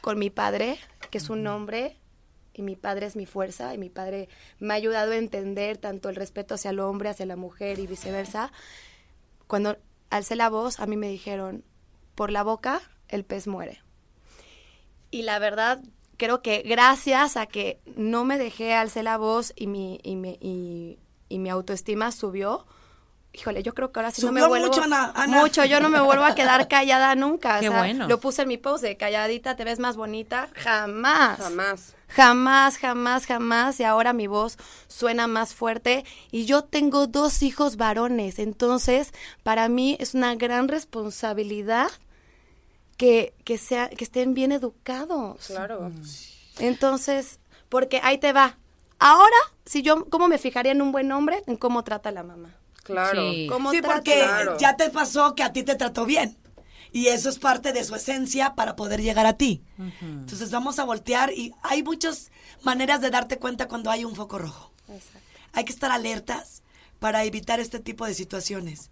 con 0.00 0.18
mi 0.18 0.30
padre, 0.30 0.78
que 1.10 1.18
es 1.18 1.28
un 1.28 1.46
hombre, 1.46 1.98
y 2.54 2.62
mi 2.62 2.76
padre 2.76 3.04
es 3.06 3.14
mi 3.14 3.26
fuerza, 3.26 3.74
y 3.74 3.78
mi 3.78 3.90
padre 3.90 4.30
me 4.58 4.72
ha 4.72 4.76
ayudado 4.78 5.12
a 5.12 5.16
entender 5.16 5.76
tanto 5.76 6.08
el 6.08 6.16
respeto 6.16 6.54
hacia 6.54 6.70
el 6.70 6.80
hombre, 6.80 7.10
hacia 7.10 7.26
la 7.26 7.36
mujer 7.36 7.78
y 7.78 7.86
viceversa, 7.86 8.52
cuando 9.46 9.76
alcé 10.08 10.34
la 10.34 10.48
voz, 10.48 10.80
a 10.80 10.86
mí 10.86 10.96
me 10.96 11.08
dijeron, 11.10 11.62
por 12.14 12.30
la 12.30 12.42
boca 12.42 12.80
el 13.08 13.24
pez 13.24 13.46
muere. 13.46 13.82
Y 15.10 15.22
la 15.22 15.38
verdad, 15.38 15.82
creo 16.16 16.40
que 16.40 16.62
gracias 16.62 17.36
a 17.36 17.44
que 17.46 17.80
no 17.96 18.24
me 18.24 18.38
dejé, 18.38 18.72
alcé 18.72 19.02
la 19.02 19.18
voz 19.18 19.52
y 19.56 19.66
mi, 19.66 20.00
y 20.02 20.16
mi, 20.16 20.38
y, 20.40 20.98
y 21.28 21.38
mi 21.38 21.50
autoestima 21.50 22.10
subió, 22.12 22.66
híjole, 23.32 23.62
yo 23.62 23.74
creo 23.74 23.92
que 23.92 24.00
ahora 24.00 24.10
sí 24.10 24.22
no 24.24 24.32
me 24.32 24.40
Subió 24.40 24.48
vuelvo... 24.48 24.66
mucho, 24.68 24.82
Ana- 24.82 25.12
Ana. 25.14 25.40
Mucho, 25.40 25.64
yo 25.64 25.80
no 25.80 25.88
me 25.90 26.00
vuelvo 26.00 26.24
a 26.24 26.34
quedar 26.34 26.66
callada 26.68 27.14
nunca. 27.14 27.58
o 27.58 27.60
Qué 27.60 27.68
sea, 27.68 27.78
bueno. 27.78 28.08
Lo 28.08 28.18
puse 28.20 28.42
en 28.42 28.48
mi 28.48 28.56
post 28.56 28.82
de 28.82 28.96
calladita, 28.96 29.54
te 29.56 29.64
ves 29.64 29.78
más 29.78 29.96
bonita. 29.96 30.48
Jamás. 30.54 31.38
Jamás. 31.38 31.94
Jamás, 32.08 32.78
jamás, 32.78 33.26
jamás. 33.26 33.78
Y 33.80 33.84
ahora 33.84 34.12
mi 34.14 34.26
voz 34.26 34.56
suena 34.86 35.26
más 35.26 35.54
fuerte. 35.54 36.04
Y 36.30 36.46
yo 36.46 36.64
tengo 36.64 37.06
dos 37.06 37.42
hijos 37.42 37.76
varones. 37.76 38.38
Entonces, 38.38 39.12
para 39.42 39.68
mí 39.68 39.96
es 40.00 40.14
una 40.14 40.34
gran 40.34 40.68
responsabilidad 40.68 41.90
que, 42.96 43.34
que, 43.44 43.58
sea, 43.58 43.90
que 43.90 44.04
estén 44.04 44.32
bien 44.34 44.52
educados. 44.52 45.46
Claro. 45.48 45.92
Entonces, 46.58 47.38
porque 47.68 48.00
ahí 48.02 48.18
te 48.18 48.32
va. 48.32 48.56
Ahora, 48.98 49.36
si 49.64 49.82
yo, 49.82 50.06
¿cómo 50.10 50.28
me 50.28 50.38
fijaría 50.38 50.72
en 50.72 50.82
un 50.82 50.92
buen 50.92 51.10
hombre? 51.12 51.42
En 51.46 51.56
cómo 51.56 51.84
trata 51.84 52.08
a 52.08 52.12
la 52.12 52.22
mamá. 52.22 52.54
Claro. 52.82 53.32
Sí. 53.32 53.46
¿Cómo 53.48 53.70
Sí, 53.70 53.80
trata- 53.80 53.94
porque 53.96 54.14
Claro. 54.24 54.58
ya 54.58 54.76
te 54.76 54.90
pasó 54.90 55.34
que 55.34 55.42
a 55.42 55.52
ti 55.52 55.62
te 55.62 55.74
trató 55.74 56.04
bien. 56.06 56.36
Y 56.90 57.08
eso 57.08 57.28
es 57.28 57.38
parte 57.38 57.72
de 57.74 57.84
su 57.84 57.94
esencia 57.94 58.54
para 58.54 58.74
poder 58.74 59.02
llegar 59.02 59.26
a 59.26 59.34
ti. 59.34 59.62
Entonces 60.00 60.50
vamos 60.50 60.78
a 60.78 60.84
voltear 60.84 61.30
y 61.32 61.52
hay 61.62 61.82
muchas 61.82 62.30
maneras 62.62 63.02
de 63.02 63.10
darte 63.10 63.38
cuenta 63.38 63.68
cuando 63.68 63.90
hay 63.90 64.04
un 64.06 64.16
foco 64.16 64.38
rojo. 64.38 64.72
Hay 65.52 65.64
que 65.64 65.72
estar 65.72 65.90
alertas 65.92 66.62
para 66.98 67.24
evitar 67.24 67.60
este 67.60 67.78
tipo 67.78 68.06
de 68.06 68.14
situaciones. 68.14 68.90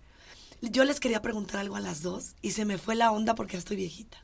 Yo 0.62 0.84
les 0.84 1.00
quería 1.00 1.22
preguntar 1.22 1.60
algo 1.60 1.76
a 1.76 1.80
las 1.80 2.02
dos 2.02 2.34
y 2.42 2.52
se 2.52 2.64
me 2.64 2.78
fue 2.78 2.94
la 2.94 3.10
onda 3.12 3.34
porque 3.34 3.54
ya 3.54 3.58
estoy 3.58 3.76
viejita. 3.76 4.18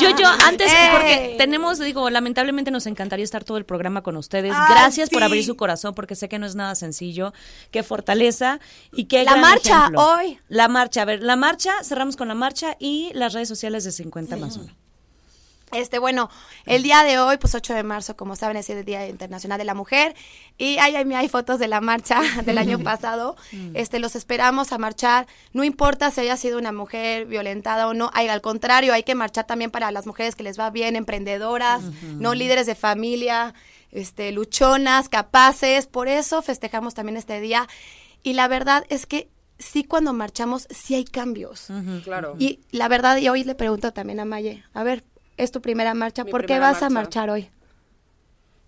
Yo, 0.00 0.10
yo, 0.16 0.26
antes, 0.46 0.70
¡Ey! 0.72 0.88
porque 0.92 1.34
tenemos, 1.38 1.78
digo, 1.78 2.08
lamentablemente 2.10 2.70
nos 2.70 2.86
encantaría 2.86 3.24
estar 3.24 3.44
todo 3.44 3.58
el 3.58 3.64
programa 3.64 4.02
con 4.02 4.16
ustedes. 4.16 4.52
Gracias 4.68 5.10
por 5.10 5.20
sí. 5.20 5.24
abrir 5.24 5.44
su 5.44 5.56
corazón, 5.56 5.94
porque 5.94 6.14
sé 6.14 6.28
que 6.28 6.38
no 6.38 6.46
es 6.46 6.54
nada 6.54 6.74
sencillo. 6.74 7.32
Qué 7.70 7.82
fortaleza 7.82 8.60
y 8.92 9.04
qué 9.04 9.24
La 9.24 9.32
gran 9.32 9.40
marcha, 9.40 9.78
ejemplo. 9.78 10.00
hoy. 10.02 10.38
La 10.48 10.68
marcha, 10.68 11.02
a 11.02 11.04
ver, 11.04 11.22
la 11.22 11.36
marcha, 11.36 11.72
cerramos 11.84 12.16
con 12.16 12.28
la 12.28 12.34
marcha 12.34 12.76
y 12.78 13.10
las 13.14 13.32
redes 13.32 13.48
sociales 13.48 13.84
de 13.84 13.92
50 13.92 14.36
más 14.36 14.56
uno. 14.56 14.72
Este, 15.72 15.98
bueno, 15.98 16.28
el 16.66 16.82
día 16.82 17.02
de 17.02 17.18
hoy, 17.18 17.38
pues 17.38 17.54
8 17.54 17.72
de 17.74 17.82
marzo, 17.82 18.14
como 18.14 18.36
saben, 18.36 18.58
es 18.58 18.68
el 18.68 18.84
Día 18.84 19.08
Internacional 19.08 19.58
de 19.58 19.64
la 19.64 19.74
Mujer. 19.74 20.14
Y 20.58 20.76
ahí 20.78 20.94
hay, 20.96 21.10
hay 21.14 21.28
fotos 21.28 21.58
de 21.58 21.66
la 21.66 21.80
marcha 21.80 22.20
del 22.44 22.58
año 22.58 22.78
pasado. 22.78 23.36
Este, 23.72 23.98
los 23.98 24.14
esperamos 24.14 24.72
a 24.72 24.78
marchar. 24.78 25.26
No 25.52 25.64
importa 25.64 26.10
si 26.10 26.20
haya 26.20 26.36
sido 26.36 26.58
una 26.58 26.72
mujer 26.72 27.24
violentada 27.26 27.88
o 27.88 27.94
no. 27.94 28.10
Ay, 28.12 28.28
al 28.28 28.42
contrario, 28.42 28.92
hay 28.92 29.02
que 29.02 29.14
marchar 29.14 29.46
también 29.46 29.70
para 29.70 29.90
las 29.90 30.06
mujeres 30.06 30.36
que 30.36 30.42
les 30.42 30.58
va 30.58 30.70
bien, 30.70 30.94
emprendedoras, 30.94 31.82
no 32.02 32.34
líderes 32.34 32.66
de 32.66 32.74
familia, 32.74 33.54
este, 33.90 34.30
luchonas, 34.30 35.08
capaces. 35.08 35.86
Por 35.86 36.08
eso 36.08 36.42
festejamos 36.42 36.92
también 36.94 37.16
este 37.16 37.40
día. 37.40 37.66
Y 38.22 38.34
la 38.34 38.46
verdad 38.46 38.84
es 38.90 39.06
que 39.06 39.30
sí, 39.58 39.84
cuando 39.84 40.12
marchamos, 40.12 40.66
sí 40.70 40.94
hay 40.94 41.04
cambios. 41.04 41.68
Claro. 42.04 42.36
Y 42.38 42.60
la 42.70 42.88
verdad, 42.88 43.16
y 43.16 43.28
hoy 43.28 43.44
le 43.44 43.54
pregunto 43.54 43.92
también 43.92 44.20
a 44.20 44.24
Maye, 44.24 44.64
a 44.74 44.82
ver, 44.82 45.04
es 45.42 45.52
tu 45.52 45.60
primera 45.60 45.94
marcha, 45.94 46.24
Mi 46.24 46.30
¿por 46.30 46.46
qué 46.46 46.58
vas 46.58 46.78
a 46.82 46.88
marcha. 46.88 46.90
marchar 46.90 47.30
hoy? 47.30 47.50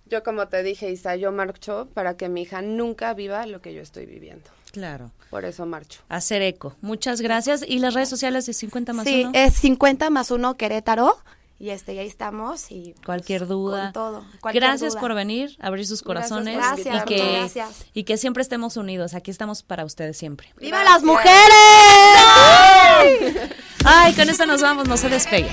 Yo 0.06 0.22
como 0.22 0.48
te 0.48 0.62
dije, 0.62 0.90
Isa, 0.90 1.16
yo 1.16 1.32
marcho 1.32 1.88
para 1.94 2.16
que 2.16 2.28
mi 2.28 2.42
hija 2.42 2.60
nunca 2.62 3.14
viva 3.14 3.46
lo 3.46 3.60
que 3.60 3.72
yo 3.74 3.80
estoy 3.82 4.06
viviendo. 4.06 4.50
Claro. 4.72 5.10
Por 5.30 5.44
eso 5.44 5.64
marcho. 5.66 6.00
Hacer 6.08 6.42
eco. 6.42 6.76
Muchas 6.82 7.20
gracias. 7.20 7.64
¿Y 7.66 7.78
las 7.78 7.94
redes 7.94 8.08
sociales 8.08 8.44
de 8.46 8.52
50 8.52 8.92
más 8.92 9.06
sí, 9.06 9.22
uno? 9.24 9.32
es 9.34 9.54
50 9.54 10.10
más 10.10 10.30
1 10.30 10.56
Querétaro. 10.56 11.16
Y 11.60 11.70
este, 11.70 11.94
y 11.94 11.98
ahí 12.00 12.08
estamos. 12.08 12.70
Y 12.72 12.94
Cualquier 13.06 13.42
pues, 13.42 13.48
duda. 13.50 13.84
Con 13.84 13.92
todo. 13.92 14.24
cualquier 14.40 14.64
Gracias 14.64 14.92
duda. 14.94 15.00
por 15.00 15.14
venir, 15.14 15.56
abrir 15.60 15.86
sus 15.86 16.02
Gracias 16.02 16.28
corazones 16.30 16.56
Gracias, 16.56 16.86
y 16.86 16.90
muchas 16.90 17.04
que 17.06 17.32
gracias. 17.38 17.86
y 17.94 18.02
que 18.04 18.16
siempre 18.18 18.42
estemos 18.42 18.76
unidos. 18.76 19.14
Aquí 19.14 19.30
estamos 19.30 19.62
para 19.62 19.84
ustedes 19.84 20.16
siempre. 20.18 20.52
¡Viva 20.58 20.82
las 20.84 21.02
mujeres! 21.04 21.40
Ay, 23.84 24.12
con 24.14 24.28
esto 24.28 24.44
nos 24.46 24.60
vamos, 24.60 24.88
no 24.88 24.96
se 24.96 25.08
despegue. 25.08 25.48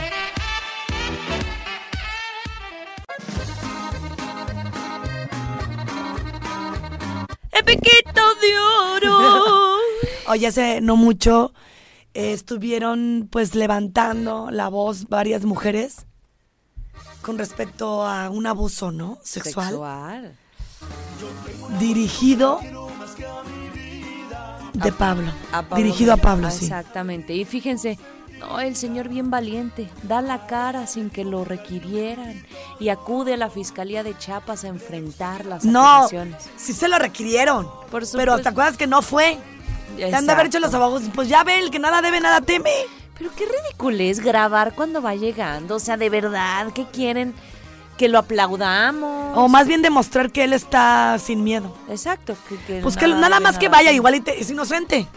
¡Epiquito 7.61 8.21
de 8.41 8.59
oro! 8.95 9.77
Oye, 10.27 10.47
hace 10.47 10.81
no 10.81 10.95
mucho 10.95 11.53
eh, 12.15 12.33
estuvieron 12.33 13.27
pues 13.31 13.53
levantando 13.53 14.49
la 14.49 14.67
voz 14.67 15.07
varias 15.09 15.45
mujeres 15.45 16.07
con 17.21 17.37
respecto 17.37 18.05
a 18.05 18.31
un 18.31 18.47
abuso, 18.47 18.91
¿no? 18.91 19.19
Sexual. 19.23 19.67
Sexual. 19.67 20.35
Dirigido 21.79 22.59
de 24.73 24.91
Pablo. 24.91 25.31
Dirigido 25.75 26.13
a 26.13 26.17
Pablo, 26.17 26.49
sí. 26.49 26.65
Exactamente. 26.65 27.35
Y 27.35 27.45
fíjense, 27.45 27.99
no, 28.41 28.59
el 28.59 28.75
señor 28.75 29.07
bien 29.07 29.29
valiente, 29.31 29.89
da 30.03 30.21
la 30.21 30.47
cara 30.47 30.87
sin 30.87 31.09
que 31.09 31.23
lo 31.23 31.45
requirieran 31.45 32.45
y 32.79 32.89
acude 32.89 33.35
a 33.35 33.37
la 33.37 33.49
Fiscalía 33.49 34.03
de 34.03 34.17
Chiapas 34.17 34.63
a 34.63 34.67
enfrentar 34.67 35.45
las 35.45 35.63
No, 35.63 35.85
acusaciones. 35.85 36.49
sí 36.57 36.73
se 36.73 36.87
lo 36.87 36.97
requirieron. 36.99 37.69
Por 37.89 38.03
pero. 38.13 38.39
¿te 38.39 38.49
acuerdas 38.49 38.77
que 38.77 38.87
no 38.87 39.01
fue? 39.01 39.37
Le 39.97 40.13
han 40.13 40.25
de 40.25 40.31
haber 40.31 40.47
hecho 40.47 40.59
los 40.59 40.73
abogados. 40.73 41.03
Pues 41.13 41.27
ya 41.29 41.43
ve, 41.43 41.59
el 41.59 41.69
que 41.71 41.79
nada 41.79 42.01
debe, 42.01 42.19
nada 42.19 42.41
teme. 42.41 42.71
Pero 43.17 43.29
qué 43.35 43.45
ridículo 43.45 44.01
es 44.01 44.19
grabar 44.19 44.73
cuando 44.73 45.01
va 45.01 45.13
llegando. 45.15 45.75
O 45.75 45.79
sea, 45.79 45.95
de 45.97 46.09
verdad, 46.09 46.67
¿qué 46.73 46.85
quieren? 46.85 47.35
Que 47.97 48.07
lo 48.07 48.17
aplaudamos. 48.17 49.37
O 49.37 49.47
más 49.47 49.67
bien 49.67 49.81
demostrar 49.83 50.31
que 50.31 50.43
él 50.45 50.53
está 50.53 51.19
sin 51.19 51.43
miedo. 51.43 51.75
Exacto. 51.89 52.35
Que, 52.49 52.57
que 52.65 52.79
Pues 52.81 52.97
que 52.97 53.07
nada 53.07 53.39
más 53.39 53.59
que 53.59 53.67
nada 53.67 53.77
vaya, 53.77 53.91
igual 53.91 54.15
y 54.15 54.21
te- 54.21 54.39
es 54.41 54.49
inocente. 54.49 55.07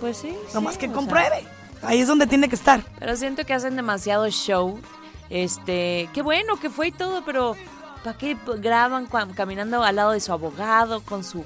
Pues 0.00 0.18
sí. 0.18 0.36
Nomás 0.52 0.74
sí, 0.74 0.80
que 0.80 0.86
sea, 0.86 0.94
compruebe. 0.94 1.46
Ahí 1.86 2.00
es 2.00 2.08
donde 2.08 2.26
tiene 2.26 2.48
que 2.48 2.54
estar. 2.54 2.82
Pero 2.98 3.16
siento 3.16 3.44
que 3.44 3.54
hacen 3.54 3.76
demasiado 3.76 4.28
show. 4.30 4.80
Este, 5.30 6.08
qué 6.12 6.22
bueno 6.22 6.56
que 6.56 6.70
fue 6.70 6.88
y 6.88 6.92
todo, 6.92 7.24
pero 7.24 7.56
¿para 8.02 8.16
qué 8.18 8.36
graban 8.58 9.06
caminando 9.34 9.82
al 9.82 9.96
lado 9.96 10.12
de 10.12 10.20
su 10.20 10.32
abogado 10.32 11.00
con 11.00 11.24
su 11.24 11.44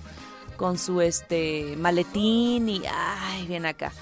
con 0.59 0.76
su 0.76 1.01
este 1.01 1.76
maletín 1.78 2.68
y 2.68 2.82
ay, 2.86 3.47
bien 3.47 3.64
acá. 3.64 3.93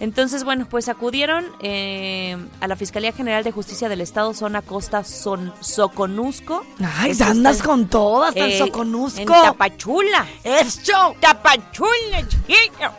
Entonces, 0.00 0.44
bueno, 0.44 0.66
pues 0.68 0.88
acudieron 0.88 1.44
eh, 1.60 2.36
a 2.60 2.66
la 2.66 2.76
Fiscalía 2.76 3.12
General 3.12 3.44
de 3.44 3.52
Justicia 3.52 3.88
del 3.88 4.00
Estado, 4.00 4.34
zona 4.34 4.62
Costa 4.62 5.04
Son, 5.04 5.52
Soconusco. 5.60 6.64
Ay, 6.80 7.12
andas 7.20 7.56
está 7.56 7.68
con 7.68 7.88
todas, 7.88 8.34
tan 8.34 8.50
eh, 8.50 8.58
soconusco. 8.58 9.20
En 9.20 9.26
Tapachula. 9.26 10.26
¡Eso! 10.42 11.14
Tapachula, 11.20 12.26
chiquillo. 12.28 12.90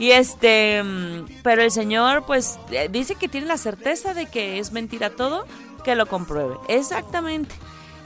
Y 0.00 0.12
este, 0.12 0.82
mm, 0.82 1.26
pero 1.44 1.62
el 1.62 1.70
señor 1.70 2.24
pues 2.26 2.58
eh, 2.70 2.88
dice 2.90 3.14
que 3.14 3.28
tiene 3.28 3.46
la 3.46 3.58
certeza 3.58 4.14
de 4.14 4.26
que 4.26 4.58
es 4.58 4.72
mentira 4.72 5.10
todo, 5.10 5.46
que 5.84 5.94
lo 5.94 6.06
compruebe. 6.06 6.56
Exactamente. 6.68 7.54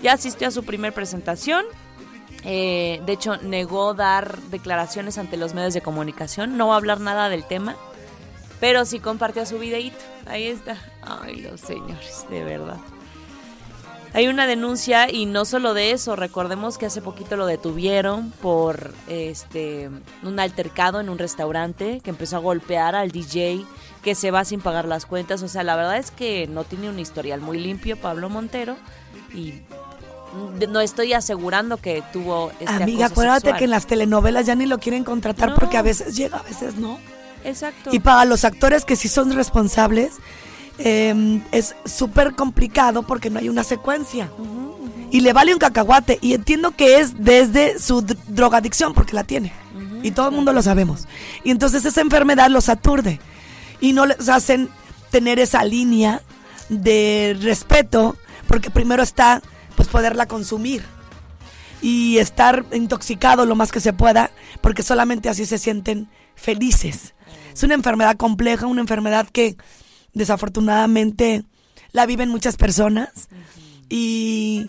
Ya 0.02 0.12
asistió 0.12 0.48
a 0.48 0.50
su 0.50 0.64
primer 0.64 0.92
presentación. 0.92 1.64
eh, 2.44 3.00
de 3.06 3.12
hecho, 3.12 3.36
negó 3.38 3.94
dar 3.94 4.36
declaraciones 4.50 5.16
ante 5.16 5.36
los 5.38 5.54
medios 5.54 5.72
de 5.72 5.80
comunicación. 5.80 6.58
No 6.58 6.68
va 6.68 6.74
a 6.74 6.76
hablar 6.76 7.00
nada 7.00 7.30
del 7.30 7.44
tema. 7.44 7.76
Pero 8.60 8.84
sí 8.84 8.98
compartió 8.98 9.46
su 9.46 9.58
videíto. 9.58 9.96
Ahí 10.26 10.48
está. 10.48 10.76
Ay, 11.00 11.36
los 11.42 11.60
señores, 11.60 12.26
de 12.28 12.44
verdad. 12.44 12.76
Hay 14.14 14.28
una 14.28 14.46
denuncia 14.46 15.10
y 15.10 15.26
no 15.26 15.44
solo 15.44 15.74
de 15.74 15.90
eso, 15.90 16.14
recordemos 16.16 16.78
que 16.78 16.86
hace 16.86 17.02
poquito 17.02 17.36
lo 17.36 17.46
detuvieron 17.46 18.30
por 18.40 18.94
este 19.08 19.90
un 20.22 20.38
altercado 20.38 21.00
en 21.00 21.08
un 21.08 21.18
restaurante 21.18 22.00
que 22.02 22.10
empezó 22.10 22.36
a 22.36 22.38
golpear 22.38 22.94
al 22.94 23.10
DJ 23.10 23.64
que 24.02 24.14
se 24.14 24.30
va 24.30 24.44
sin 24.44 24.60
pagar 24.60 24.84
las 24.84 25.04
cuentas, 25.04 25.42
o 25.42 25.48
sea, 25.48 25.64
la 25.64 25.74
verdad 25.76 25.96
es 25.96 26.10
que 26.12 26.46
no 26.46 26.62
tiene 26.64 26.88
un 26.90 26.98
historial 27.00 27.40
muy 27.40 27.58
limpio 27.58 27.96
Pablo 27.96 28.28
Montero 28.30 28.76
y 29.34 29.54
no 30.68 30.80
estoy 30.80 31.12
asegurando 31.12 31.76
que 31.78 32.02
tuvo 32.12 32.50
este 32.60 32.66
Amiga, 32.84 33.06
acoso 33.06 33.12
acuérdate 33.20 33.40
sexual. 33.40 33.58
que 33.58 33.64
en 33.64 33.70
las 33.70 33.86
telenovelas 33.86 34.46
ya 34.46 34.54
ni 34.54 34.66
lo 34.66 34.78
quieren 34.78 35.02
contratar 35.04 35.50
No. 35.50 35.54
porque 35.56 35.76
a 35.76 35.82
veces 35.82 36.16
llega, 36.16 36.38
a 36.38 36.42
veces 36.42 36.76
no. 36.76 36.98
Exacto. 37.44 37.90
Y 37.92 37.98
para 38.00 38.24
los 38.24 38.44
actores 38.44 38.84
que 38.84 38.96
sí 38.96 39.08
son 39.08 39.32
responsables, 39.32 40.14
eh, 40.78 41.40
es 41.52 41.74
súper 41.84 42.34
complicado 42.34 43.02
porque 43.02 43.30
no 43.30 43.38
hay 43.38 43.48
una 43.48 43.64
secuencia. 43.64 44.30
Y 45.10 45.20
le 45.20 45.32
vale 45.32 45.52
un 45.52 45.58
cacahuate. 45.58 46.18
Y 46.20 46.34
entiendo 46.34 46.72
que 46.72 46.98
es 46.98 47.22
desde 47.22 47.78
su 47.78 48.02
dr- 48.02 48.18
drogadicción, 48.26 48.94
porque 48.94 49.14
la 49.14 49.24
tiene. 49.24 49.52
Y 50.02 50.10
todo 50.10 50.28
el 50.28 50.34
mundo 50.34 50.52
lo 50.52 50.62
sabemos. 50.62 51.06
Y 51.44 51.50
entonces 51.50 51.84
esa 51.84 52.00
enfermedad 52.00 52.50
los 52.50 52.68
aturde. 52.68 53.20
Y 53.80 53.92
no 53.92 54.06
les 54.06 54.28
hacen 54.28 54.68
tener 55.10 55.38
esa 55.38 55.64
línea 55.64 56.20
de 56.68 57.36
respeto, 57.40 58.16
porque 58.48 58.70
primero 58.70 59.02
está 59.02 59.40
pues 59.76 59.88
poderla 59.88 60.26
consumir 60.26 60.84
y 61.82 62.18
estar 62.18 62.64
intoxicado 62.72 63.44
lo 63.44 63.54
más 63.54 63.70
que 63.70 63.80
se 63.80 63.92
pueda, 63.92 64.30
porque 64.60 64.82
solamente 64.82 65.28
así 65.28 65.44
se 65.46 65.58
sienten 65.58 66.08
felices. 66.34 67.14
Es 67.52 67.62
una 67.62 67.74
enfermedad 67.74 68.16
compleja, 68.16 68.66
una 68.66 68.80
enfermedad 68.80 69.28
que 69.30 69.56
desafortunadamente 70.14 71.44
la 71.92 72.06
viven 72.06 72.28
muchas 72.28 72.56
personas 72.56 73.10
y, 73.88 74.68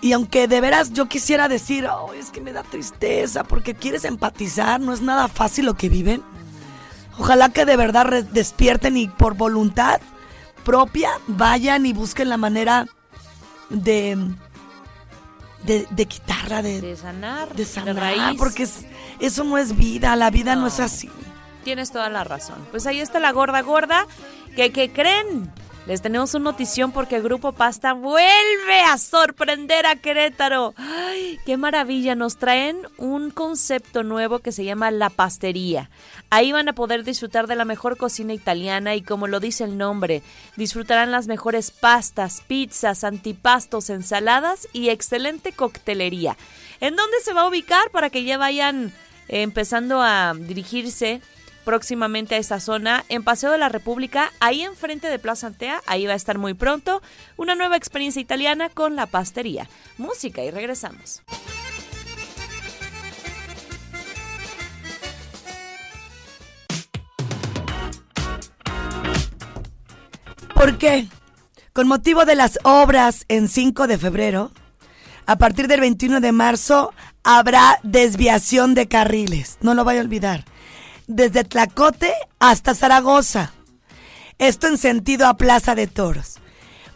y 0.00 0.12
aunque 0.12 0.48
de 0.48 0.60
veras 0.60 0.92
yo 0.92 1.06
quisiera 1.06 1.48
decir, 1.48 1.86
"Oh, 1.86 2.12
es 2.12 2.30
que 2.30 2.40
me 2.40 2.52
da 2.52 2.62
tristeza 2.62 3.44
porque 3.44 3.74
quieres 3.74 4.04
empatizar, 4.04 4.80
no 4.80 4.92
es 4.92 5.00
nada 5.02 5.28
fácil 5.28 5.66
lo 5.66 5.74
que 5.74 5.88
viven. 5.88 6.22
Ojalá 7.18 7.48
que 7.50 7.64
de 7.64 7.76
verdad 7.76 8.24
despierten 8.32 8.96
y 8.96 9.08
por 9.08 9.34
voluntad 9.34 10.00
propia 10.64 11.10
vayan 11.28 11.86
y 11.86 11.92
busquen 11.92 12.28
la 12.28 12.36
manera 12.36 12.86
de, 13.70 14.18
de, 15.64 15.86
de 15.90 16.06
quitarla, 16.06 16.62
de, 16.62 16.80
de 16.80 16.96
sanar, 16.96 17.54
de 17.54 17.64
sanar, 17.64 17.96
raíz. 17.96 18.38
porque 18.38 18.64
es- 18.64 18.84
eso 19.20 19.44
no 19.44 19.56
es 19.58 19.76
vida, 19.76 20.14
la 20.16 20.30
vida 20.30 20.54
no, 20.56 20.62
No. 20.62 20.66
es 20.68 20.80
así. 20.80 21.08
Tienes 21.64 21.90
toda 21.90 22.08
la 22.10 22.22
razón. 22.22 22.64
Pues 22.70 22.86
ahí 22.86 23.00
está 23.00 23.18
la 23.18 23.32
gorda 23.32 23.60
gorda. 23.62 24.06
¿Qué, 24.56 24.90
creen? 24.90 25.52
Les 25.86 26.00
tenemos 26.00 26.32
una 26.32 26.44
notición 26.44 26.90
porque 26.90 27.16
el 27.16 27.22
Grupo 27.22 27.52
Pasta 27.52 27.92
vuelve 27.92 28.80
a 28.88 28.96
sorprender 28.96 29.84
a 29.84 29.96
Querétaro. 29.96 30.72
¡Ay, 30.78 31.38
qué 31.44 31.58
maravilla! 31.58 32.14
Nos 32.14 32.38
traen 32.38 32.78
un 32.96 33.30
concepto 33.30 34.02
nuevo 34.02 34.38
que 34.38 34.52
se 34.52 34.64
llama 34.64 34.90
La 34.90 35.10
Pastería. 35.10 35.90
Ahí 36.30 36.52
van 36.52 36.70
a 36.70 36.72
poder 36.72 37.04
disfrutar 37.04 37.48
de 37.48 37.54
la 37.54 37.66
mejor 37.66 37.98
cocina 37.98 38.32
italiana 38.32 38.94
y 38.94 39.02
como 39.02 39.26
lo 39.26 39.40
dice 39.40 39.64
el 39.64 39.76
nombre, 39.76 40.22
disfrutarán 40.56 41.10
las 41.10 41.26
mejores 41.26 41.70
pastas, 41.70 42.42
pizzas, 42.48 43.04
antipastos, 43.04 43.90
ensaladas 43.90 44.68
y 44.72 44.88
excelente 44.88 45.52
coctelería. 45.52 46.38
¿En 46.80 46.96
dónde 46.96 47.20
se 47.22 47.34
va 47.34 47.42
a 47.42 47.48
ubicar 47.48 47.90
para 47.90 48.08
que 48.08 48.24
ya 48.24 48.38
vayan 48.38 48.90
empezando 49.28 50.00
a 50.00 50.32
dirigirse 50.34 51.20
próximamente 51.66 52.36
a 52.36 52.38
esta 52.38 52.60
zona 52.60 53.04
en 53.08 53.24
Paseo 53.24 53.50
de 53.50 53.58
la 53.58 53.68
República, 53.68 54.32
ahí 54.38 54.62
enfrente 54.62 55.08
de 55.08 55.18
Plaza 55.18 55.48
Antea, 55.48 55.82
ahí 55.86 56.06
va 56.06 56.12
a 56.12 56.16
estar 56.16 56.38
muy 56.38 56.54
pronto 56.54 57.02
una 57.36 57.56
nueva 57.56 57.76
experiencia 57.76 58.22
italiana 58.22 58.68
con 58.68 58.94
la 58.94 59.06
pastería. 59.06 59.68
Música 59.98 60.44
y 60.44 60.52
regresamos. 60.52 61.22
¿Por 70.54 70.78
qué? 70.78 71.08
Con 71.72 71.88
motivo 71.88 72.24
de 72.24 72.36
las 72.36 72.60
obras 72.62 73.24
en 73.28 73.48
5 73.48 73.88
de 73.88 73.98
febrero, 73.98 74.52
a 75.26 75.36
partir 75.36 75.66
del 75.66 75.80
21 75.80 76.20
de 76.20 76.30
marzo 76.30 76.94
habrá 77.24 77.80
desviación 77.82 78.74
de 78.74 78.86
carriles. 78.86 79.58
No 79.60 79.74
lo 79.74 79.84
vaya 79.84 80.00
a 80.00 80.04
olvidar. 80.04 80.44
Desde 81.06 81.44
Tlacote 81.44 82.12
hasta 82.40 82.74
Zaragoza. 82.74 83.52
Esto 84.38 84.66
en 84.66 84.76
sentido 84.76 85.28
a 85.28 85.36
Plaza 85.36 85.74
de 85.74 85.86
Toros. 85.86 86.38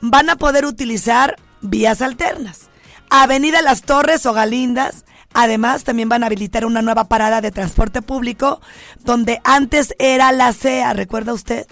Van 0.01 0.31
a 0.31 0.37
poder 0.37 0.67
utilizar 0.67 1.37
vías 1.61 2.03
alternas. 2.03 2.71
Avenida 3.09 3.63
Las 3.63 3.83
Torres 3.83 4.27
o 4.27 4.33
Galindas. 4.33 5.05
Además, 5.33 5.85
también 5.85 6.09
van 6.09 6.25
a 6.25 6.27
habilitar 6.27 6.67
una 6.67 6.83
nueva 6.83 7.05
parada 7.05 7.41
de 7.41 7.53
transporte 7.53 8.03
público 8.03 8.61
donde 8.99 9.41
antes 9.45 9.95
era 10.01 10.33
la 10.33 10.53
CEA, 10.53 10.93
¿recuerda 10.93 11.33
usted? 11.33 11.69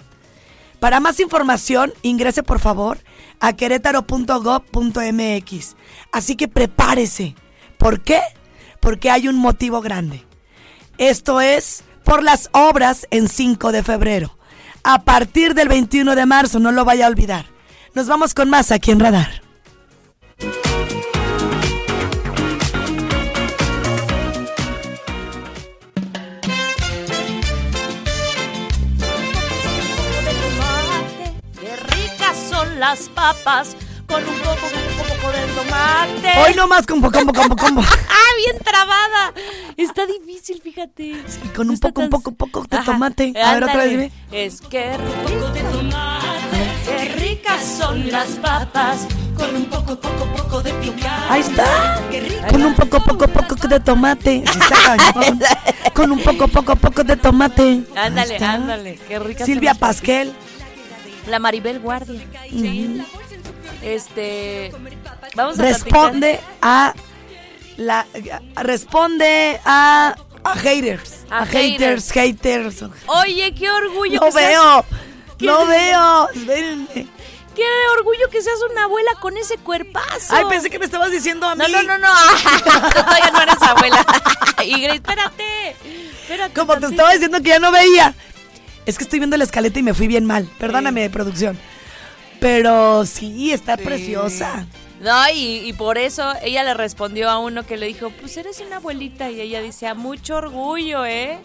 Para 0.79 1.01
más 1.01 1.19
información, 1.19 1.91
ingrese 2.03 2.41
por 2.41 2.59
favor 2.59 2.99
a 3.41 3.51
querétaro.gov.mx. 3.53 5.75
Así 6.13 6.37
que 6.37 6.47
prepárese. 6.47 7.35
¿Por 7.77 8.01
qué? 8.01 8.21
Porque 8.79 9.11
hay 9.11 9.27
un 9.27 9.35
motivo 9.35 9.81
grande. 9.81 10.25
Esto 10.97 11.41
es 11.41 11.83
por 12.03 12.23
las 12.23 12.49
obras 12.53 13.07
en 13.11 13.27
5 13.27 13.71
de 13.71 13.83
febrero. 13.83 14.37
A 14.83 15.03
partir 15.03 15.53
del 15.53 15.67
21 15.67 16.15
de 16.15 16.25
marzo, 16.25 16.59
no 16.59 16.71
lo 16.71 16.85
vaya 16.85 17.05
a 17.05 17.09
olvidar. 17.09 17.45
Nos 17.93 18.07
vamos 18.07 18.33
con 18.33 18.49
más 18.49 18.71
aquí 18.71 18.91
en 18.91 18.99
Radar. 18.99 19.41
Qué 31.59 31.75
ricas 31.75 32.37
son 32.49 32.79
las 32.79 33.09
papas 33.09 33.75
con 34.09 34.23
un 34.27 34.39
poco, 34.39 34.65
un 34.65 35.07
poco 35.07 35.31
de 35.31 35.41
tomate. 35.55 36.39
Hoy 36.39 36.53
nomás 36.55 36.85
combo, 36.85 37.11
combo, 37.11 37.31
combo, 37.33 37.55
combo. 37.55 37.81
¡Ah, 38.09 38.31
bien 38.37 38.57
trabada! 38.63 39.33
Está 39.77 40.05
difícil, 40.05 40.59
fíjate. 40.61 41.03
Y 41.03 41.47
con 41.55 41.67
No 41.67 41.73
un 41.73 41.79
poco, 41.79 42.01
un 42.01 42.09
tan- 42.09 42.21
poco, 42.21 42.31
poco 42.33 42.63
de 42.69 42.77
Ajá. 42.77 42.85
tomate. 42.91 43.33
A 43.41 43.53
ver, 43.53 43.63
otra 43.63 43.77
vez 43.77 43.89
dime. 43.91 44.11
Es 44.31 44.61
que 44.61 44.97
rico 44.97 45.49
de 45.51 45.61
tomate, 45.61 46.71
qué 46.85 47.05
ricas 47.19 47.63
son 47.63 48.09
las 48.11 48.27
papas 48.29 49.07
con 49.37 49.55
un 49.55 49.65
poco, 49.65 49.97
poco, 49.99 50.25
poco 50.35 50.61
de 50.63 50.73
picante. 50.73 51.07
Ahí 51.29 51.41
está. 51.41 52.01
Con 52.49 52.63
un 52.65 52.73
poco, 52.75 52.99
poco, 53.01 53.27
poco 53.27 53.67
de 53.67 53.79
tomate. 53.79 54.43
Está. 54.43 54.97
Con 55.93 56.11
un 56.11 56.19
poco, 56.21 56.47
poco, 56.47 56.75
poco 56.77 57.03
de 57.03 57.17
tomate. 57.17 57.83
Ándale, 57.95 58.37
ándale, 58.37 58.99
qué 59.07 59.19
ricas 59.19 59.45
Silvia 59.45 59.73
Pasquel. 59.73 60.33
La 61.27 61.39
Maribel 61.39 61.79
Guardia. 61.79 62.21
Este. 63.81 64.71
Vamos 65.35 65.59
a 65.59 65.61
Responde 65.61 66.39
a 66.61 66.93
la. 67.77 68.05
Responde 68.55 69.59
a. 69.65 70.15
A 70.43 70.55
haters. 70.55 71.25
A 71.29 71.39
A, 71.39 71.45
haters, 71.45 72.11
haters. 72.11 72.83
Oye, 73.07 73.53
qué 73.53 73.69
orgullo 73.69 74.19
No 74.21 74.25
que 74.27 74.31
seas- 74.31 74.49
veo. 74.51 74.85
¿Qué? 75.37 75.45
No 75.45 75.65
veo. 75.65 76.29
Espérenme. 76.29 77.07
Qué 77.55 77.65
orgullo 77.97 78.29
que 78.31 78.41
seas 78.41 78.57
una 78.71 78.85
abuela 78.85 79.11
con 79.19 79.35
ese 79.37 79.57
cuerpazo. 79.57 80.33
Ay, 80.33 80.45
pensé 80.49 80.69
que 80.69 80.79
me 80.79 80.85
estabas 80.85 81.11
diciendo 81.11 81.45
a 81.45 81.55
mí. 81.55 81.63
No, 81.69 81.83
no, 81.83 81.97
no, 81.97 81.97
no. 81.97 82.09
Tú 82.89 82.89
todavía 82.89 83.31
no 83.33 83.41
eres 83.41 83.61
abuela. 83.61 84.05
y 84.63 84.85
espérate. 84.85 85.75
Espérate. 86.21 86.53
Como 86.53 86.77
te 86.79 86.85
estaba 86.87 87.11
diciendo 87.11 87.37
que 87.41 87.49
ya 87.49 87.59
no 87.59 87.71
veía. 87.71 88.13
Es 88.85 88.97
que 88.97 89.03
estoy 89.03 89.19
viendo 89.19 89.35
la 89.35 89.43
escaleta 89.43 89.77
y 89.77 89.83
me 89.83 89.93
fui 89.93 90.07
bien 90.07 90.25
mal. 90.25 90.49
Perdóname, 90.57 91.09
producción. 91.09 91.59
Pero 92.39 93.05
sí, 93.05 93.51
está 93.51 93.77
preciosa. 93.77 94.65
No, 95.01 95.29
y, 95.33 95.59
y 95.67 95.73
por 95.73 95.97
eso 95.97 96.33
ella 96.41 96.63
le 96.63 96.73
respondió 96.73 97.29
a 97.29 97.39
uno 97.39 97.65
que 97.65 97.77
le 97.77 97.87
dijo, 97.87 98.09
pues 98.19 98.35
eres 98.37 98.59
una 98.59 98.77
abuelita. 98.77 99.29
Y 99.31 99.39
ella 99.41 99.61
dice, 99.61 99.87
a 99.87 99.93
mucho 99.93 100.35
orgullo, 100.37 101.05
¿eh? 101.05 101.39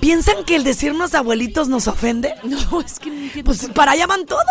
¿Piensan 0.00 0.44
que 0.44 0.56
el 0.56 0.64
decirnos 0.64 1.14
abuelitos 1.14 1.68
nos 1.68 1.86
ofende? 1.88 2.34
No, 2.44 2.80
es 2.80 2.98
que 2.98 3.10
no 3.10 3.16
entiendo. 3.22 3.44
Pues 3.52 3.68
para 3.74 3.92
allá 3.92 4.06
van 4.06 4.26
todos. 4.26 4.42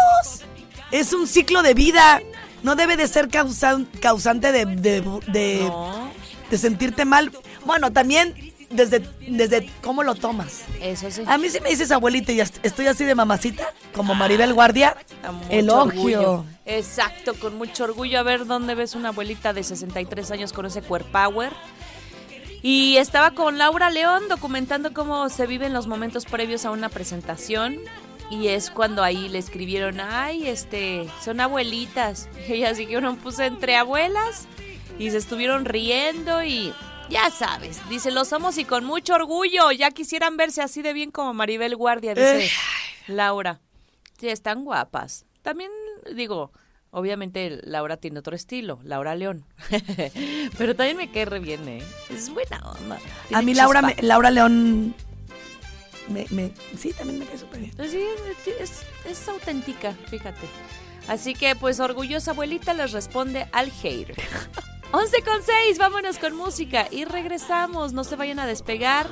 Es 0.91 1.13
un 1.13 1.27
ciclo 1.27 1.61
de 1.63 1.73
vida. 1.73 2.21
No 2.63 2.75
debe 2.75 2.95
de 2.97 3.07
ser 3.07 3.27
causan- 3.29 3.87
causante 4.01 4.51
de, 4.51 4.65
de, 4.65 5.01
de- 5.27 5.63
No, 5.67 6.09
de 6.49 6.57
sentirte 6.57 7.05
mal. 7.05 7.31
Bueno, 7.65 7.91
también 7.91 8.33
desde, 8.75 8.99
desde 9.27 9.69
cómo 9.81 10.03
lo 10.03 10.15
tomas. 10.15 10.63
eso 10.81 11.09
sí. 11.11 11.23
A 11.27 11.37
mí 11.37 11.49
si 11.49 11.59
me 11.61 11.69
dices 11.69 11.91
abuelita 11.91 12.31
y 12.31 12.39
est- 12.41 12.57
estoy 12.63 12.87
así 12.87 13.03
de 13.05 13.15
mamacita, 13.15 13.73
como 13.93 14.13
Maribel 14.15 14.53
Guardia, 14.53 14.95
elogio. 15.49 15.81
orgullo. 16.19 16.45
Exacto, 16.65 17.33
con 17.35 17.57
mucho 17.57 17.83
orgullo. 17.85 18.19
A 18.19 18.23
ver 18.23 18.45
dónde 18.45 18.75
ves 18.75 18.95
una 18.95 19.09
abuelita 19.09 19.53
de 19.53 19.63
63 19.63 20.31
años 20.31 20.53
con 20.53 20.65
ese 20.65 20.81
core 20.81 21.05
power. 21.05 21.51
Y 22.61 22.97
estaba 22.97 23.31
con 23.31 23.57
Laura 23.59 23.89
León 23.91 24.23
documentando 24.27 24.91
cómo 24.93 25.29
se 25.29 25.45
viven 25.45 25.71
los 25.73 25.85
momentos 25.87 26.25
previos 26.25 26.65
a 26.65 26.71
una 26.71 26.89
presentación. 26.89 27.77
Y 28.31 28.47
es 28.47 28.71
cuando 28.71 29.03
ahí 29.03 29.29
le 29.29 29.37
escribieron, 29.37 29.99
ay, 29.99 30.47
este, 30.47 31.07
son 31.23 31.39
abuelitas. 31.41 32.27
Y 32.47 32.53
ellas 32.53 32.77
dijeron, 32.77 33.17
pues 33.17 33.37
entre 33.39 33.75
abuelas. 33.75 34.47
Y 34.97 35.11
se 35.11 35.17
estuvieron 35.17 35.65
riendo 35.65 36.41
y 36.43 36.73
ya 37.09 37.29
sabes, 37.29 37.87
dice, 37.89 38.11
lo 38.11 38.25
somos 38.25 38.57
y 38.57 38.65
con 38.65 38.83
mucho 38.85 39.13
orgullo. 39.15 39.71
Ya 39.71 39.91
quisieran 39.91 40.37
verse 40.37 40.61
así 40.61 40.81
de 40.81 40.93
bien 40.93 41.11
como 41.11 41.33
Maribel 41.33 41.75
Guardia, 41.75 42.13
dice 42.13 42.45
Eh. 42.45 42.49
Laura. 43.07 43.59
Sí, 44.19 44.29
están 44.29 44.63
guapas. 44.65 45.25
También 45.41 45.69
digo, 46.15 46.51
obviamente 46.91 47.59
Laura 47.63 47.97
tiene 47.97 48.19
otro 48.19 48.35
estilo, 48.35 48.79
Laura 48.83 49.15
León. 49.15 49.45
Pero 50.57 50.75
también 50.75 50.97
me 50.97 51.11
cae 51.11 51.25
re 51.25 51.39
bien, 51.39 51.67
¿eh? 51.67 51.83
Es 52.09 52.29
buena 52.29 52.59
onda. 52.79 52.99
A 53.33 53.41
mí 53.41 53.53
Laura, 53.53 53.81
me- 53.81 53.95
Laura 54.01 54.31
León, 54.31 54.95
me, 56.09 56.25
me- 56.31 56.51
sí, 56.77 56.93
también 56.93 57.19
me 57.19 57.25
cae 57.25 57.37
súper 57.37 57.59
bien. 57.59 57.73
Pues 57.75 57.91
Sí, 57.91 58.03
es, 58.59 58.83
es 59.05 59.27
auténtica, 59.27 59.93
fíjate. 60.09 60.47
Así 61.07 61.35
que, 61.35 61.55
pues, 61.55 61.79
orgullosa 61.79 62.31
abuelita 62.31 62.73
les 62.73 62.91
responde 62.91 63.47
al 63.51 63.69
hater. 63.71 64.15
11 64.91 65.21
con 65.23 65.43
6, 65.43 65.77
vámonos 65.77 66.17
con 66.17 66.35
música 66.35 66.87
y 66.91 67.05
regresamos. 67.05 67.93
No 67.93 68.03
se 68.03 68.15
vayan 68.15 68.39
a 68.39 68.45
despegar 68.45 69.07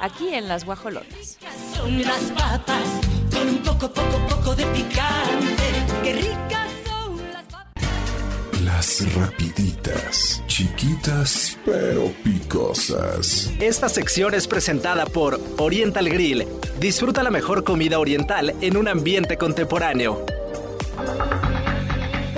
aquí 0.00 0.34
en 0.34 0.48
Las 0.48 0.64
Guajolotas. 0.64 1.38
Son 1.74 2.02
las 2.02 2.22
papas 2.32 3.00
con 3.32 3.48
un 3.48 3.58
poco, 3.58 3.92
poco, 3.92 4.18
poco 4.28 4.54
de 4.54 4.66
picante. 4.66 5.62
Qué 6.02 6.12
ricas 6.14 6.70
son 6.86 7.32
las 7.32 7.44
papas. 7.44 8.62
Las 8.62 9.14
rapiditas, 9.14 10.42
chiquitas 10.46 11.58
pero 11.64 12.12
picosas. 12.24 13.52
Esta 13.60 13.88
sección 13.88 14.34
es 14.34 14.48
presentada 14.48 15.06
por 15.06 15.40
Oriental 15.58 16.08
Grill. 16.08 16.46
Disfruta 16.80 17.22
la 17.22 17.30
mejor 17.30 17.62
comida 17.62 17.98
oriental 17.98 18.54
en 18.60 18.76
un 18.76 18.88
ambiente 18.88 19.36
contemporáneo. 19.36 20.24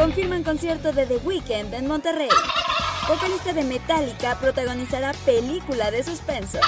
Confirman 0.07 0.45
concierto 0.45 0.93
de 0.93 1.05
The 1.05 1.17
Weeknd 1.17 1.75
en 1.75 1.89
Monterrey. 1.89 2.29
Vocalista 3.09 3.53
de 3.53 3.65
Metallica 3.65 4.39
protagonizará 4.39 5.13
película 5.25 5.91
de 5.91 6.05
suspenso. 6.05 6.61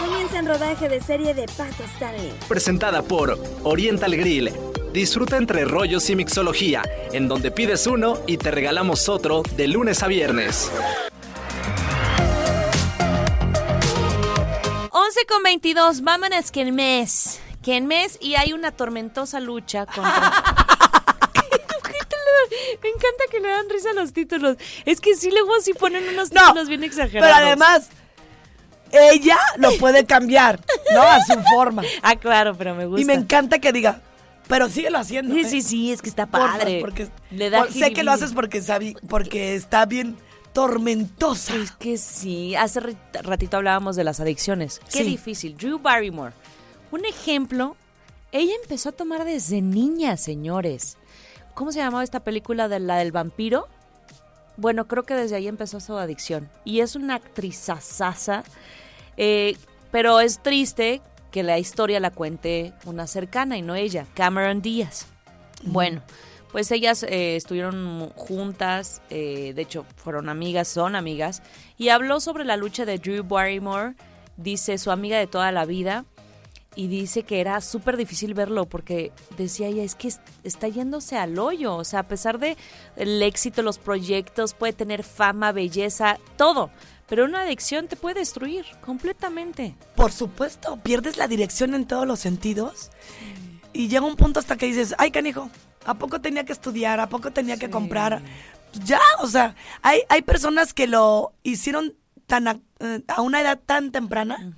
Comienza 0.00 0.40
en 0.40 0.48
rodaje 0.48 0.88
de 0.88 1.00
serie 1.00 1.32
de 1.32 1.46
Paco 1.56 1.84
Stanley. 1.94 2.34
Presentada 2.48 3.02
por 3.02 3.38
Oriental 3.62 4.16
Grill. 4.16 4.52
Disfruta 4.92 5.36
entre 5.36 5.64
rollos 5.64 6.10
y 6.10 6.16
mixología, 6.16 6.82
en 7.12 7.28
donde 7.28 7.52
pides 7.52 7.86
uno 7.86 8.18
y 8.26 8.36
te 8.36 8.50
regalamos 8.50 9.08
otro 9.08 9.44
de 9.56 9.68
lunes 9.68 10.02
a 10.02 10.08
viernes. 10.08 10.68
11 14.90 15.20
con 15.28 15.42
22, 15.44 16.02
vámonos 16.02 16.50
que 16.50 16.62
en 16.62 16.74
mes. 16.74 17.38
Que 17.62 17.76
en 17.76 17.86
mes 17.86 18.18
y 18.20 18.34
hay 18.34 18.54
una 18.54 18.72
tormentosa 18.72 19.38
lucha 19.38 19.86
contra... 19.86 20.56
Me 22.82 22.88
encanta 22.88 23.24
que 23.30 23.40
le 23.40 23.48
dan 23.48 23.68
risa 23.70 23.92
los 23.94 24.12
títulos. 24.12 24.56
Es 24.84 25.00
que 25.00 25.14
sí, 25.14 25.30
luego 25.30 25.60
sí 25.60 25.72
ponen 25.74 26.08
unos 26.08 26.32
No, 26.32 26.40
títulos 26.46 26.68
bien 26.68 26.84
exagerados. 26.84 27.34
Pero 27.36 27.46
además, 27.46 27.88
ella 28.92 29.36
lo 29.58 29.70
puede 29.78 30.06
cambiar, 30.06 30.60
¿no? 30.94 31.02
A 31.02 31.24
su 31.24 31.34
forma. 31.54 31.82
Ah, 32.02 32.16
claro, 32.16 32.56
pero 32.56 32.74
me 32.74 32.86
gusta. 32.86 33.00
Y 33.02 33.04
me 33.04 33.14
encanta 33.14 33.58
que 33.58 33.72
diga, 33.72 34.00
pero 34.48 34.68
síguelo 34.68 34.98
haciendo. 34.98 35.34
Sí, 35.34 35.40
¿eh? 35.40 35.48
sí, 35.48 35.62
sí, 35.62 35.92
es 35.92 36.02
que 36.02 36.08
está 36.08 36.26
padre. 36.26 36.80
porque 36.80 37.08
Le 37.30 37.50
da 37.50 37.64
por- 37.64 37.72
sé 37.72 37.92
que 37.92 38.02
lo 38.04 38.12
haces 38.12 38.32
porque, 38.32 38.62
sabi- 38.62 38.96
porque 39.08 39.54
está 39.54 39.86
bien 39.86 40.16
tormentosa. 40.52 41.54
Es 41.56 41.72
que 41.72 41.98
sí. 41.98 42.54
Hace 42.56 42.80
ratito 43.22 43.56
hablábamos 43.58 43.96
de 43.96 44.04
las 44.04 44.20
adicciones. 44.20 44.80
Qué 44.90 44.98
Sí. 44.98 45.04
difícil. 45.04 45.56
Drew 45.56 45.78
Barrymore. 45.78 46.32
Un 46.92 47.04
ejemplo. 47.04 47.76
Ella 48.32 48.52
empezó 48.62 48.90
a 48.90 48.92
tomar 48.92 49.24
desde 49.24 49.60
niña, 49.62 50.16
señores. 50.16 50.96
¿Cómo 51.56 51.72
se 51.72 51.78
llamaba 51.78 52.04
esta 52.04 52.20
película 52.20 52.68
de 52.68 52.80
la 52.80 52.98
del 52.98 53.12
vampiro? 53.12 53.66
Bueno, 54.58 54.86
creo 54.88 55.04
que 55.04 55.14
desde 55.14 55.36
ahí 55.36 55.48
empezó 55.48 55.80
su 55.80 55.96
adicción. 55.96 56.50
Y 56.66 56.80
es 56.80 56.96
una 56.96 57.14
actriz 57.14 57.70
eh, 59.16 59.56
pero 59.90 60.20
es 60.20 60.42
triste 60.42 61.00
que 61.30 61.42
la 61.42 61.58
historia 61.58 61.98
la 61.98 62.10
cuente 62.10 62.74
una 62.84 63.06
cercana 63.06 63.56
y 63.56 63.62
no 63.62 63.74
ella, 63.74 64.04
Cameron 64.12 64.60
Díaz. 64.60 65.06
Bueno, 65.62 66.02
pues 66.52 66.70
ellas 66.72 67.02
eh, 67.04 67.36
estuvieron 67.36 68.10
juntas, 68.10 69.00
eh, 69.08 69.54
de 69.56 69.62
hecho 69.62 69.86
fueron 69.96 70.28
amigas, 70.28 70.68
son 70.68 70.94
amigas, 70.94 71.42
y 71.78 71.88
habló 71.88 72.20
sobre 72.20 72.44
la 72.44 72.58
lucha 72.58 72.84
de 72.84 72.98
Drew 72.98 73.24
Barrymore, 73.24 73.94
dice 74.36 74.76
su 74.76 74.90
amiga 74.90 75.18
de 75.18 75.26
toda 75.26 75.52
la 75.52 75.64
vida, 75.64 76.04
y 76.76 76.86
dice 76.88 77.22
que 77.24 77.40
era 77.40 77.60
súper 77.60 77.96
difícil 77.96 78.34
verlo 78.34 78.66
porque 78.66 79.10
decía 79.36 79.66
ella, 79.68 79.82
es 79.82 79.94
que 79.94 80.08
es- 80.08 80.20
está 80.44 80.68
yéndose 80.68 81.16
al 81.16 81.38
hoyo, 81.38 81.74
o 81.74 81.84
sea, 81.84 82.00
a 82.00 82.08
pesar 82.08 82.38
de 82.38 82.56
el 82.96 83.22
éxito, 83.22 83.62
los 83.62 83.78
proyectos, 83.78 84.54
puede 84.54 84.72
tener 84.74 85.02
fama, 85.02 85.52
belleza, 85.52 86.18
todo, 86.36 86.70
pero 87.08 87.24
una 87.24 87.42
adicción 87.42 87.88
te 87.88 87.96
puede 87.96 88.20
destruir 88.20 88.64
completamente. 88.84 89.74
Por 89.96 90.12
supuesto, 90.12 90.76
pierdes 90.82 91.16
la 91.16 91.26
dirección 91.28 91.74
en 91.74 91.86
todos 91.86 92.06
los 92.06 92.20
sentidos. 92.20 92.90
Y 93.72 93.88
llega 93.88 94.04
un 94.06 94.16
punto 94.16 94.40
hasta 94.40 94.56
que 94.56 94.66
dices, 94.66 94.94
ay, 94.98 95.10
canijo, 95.10 95.50
¿a 95.84 95.94
poco 95.94 96.20
tenía 96.20 96.44
que 96.44 96.52
estudiar? 96.52 96.98
¿A 97.00 97.08
poco 97.08 97.30
tenía 97.30 97.56
que 97.58 97.70
comprar? 97.70 98.22
Ya, 98.84 99.00
o 99.20 99.26
sea, 99.26 99.54
hay, 99.82 100.00
hay 100.08 100.22
personas 100.22 100.74
que 100.74 100.86
lo 100.86 101.32
hicieron 101.42 101.94
tan 102.26 102.48
a, 102.48 102.58
eh, 102.80 103.02
a 103.06 103.22
una 103.22 103.40
edad 103.40 103.58
tan 103.64 103.92
temprana 103.92 104.56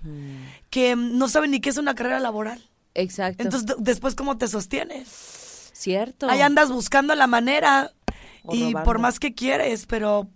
que 0.70 0.94
mm, 0.96 1.16
no 1.18 1.28
saben 1.28 1.50
ni 1.52 1.60
qué 1.60 1.70
es 1.70 1.76
una 1.78 1.94
carrera 1.94 2.20
laboral. 2.20 2.62
Exacto. 2.94 3.42
Entonces, 3.42 3.66
de- 3.66 3.76
después, 3.78 4.14
¿cómo 4.14 4.38
te 4.38 4.48
sostienes? 4.48 5.70
Cierto. 5.72 6.28
Ahí 6.28 6.40
andas 6.40 6.70
buscando 6.72 7.14
la 7.14 7.26
manera 7.26 7.92
O 8.42 8.54
y 8.54 8.60
robando. 8.72 8.82
por 8.84 8.98
más 8.98 9.20
que 9.20 9.34
quieres, 9.34 9.86
pero 9.86 10.28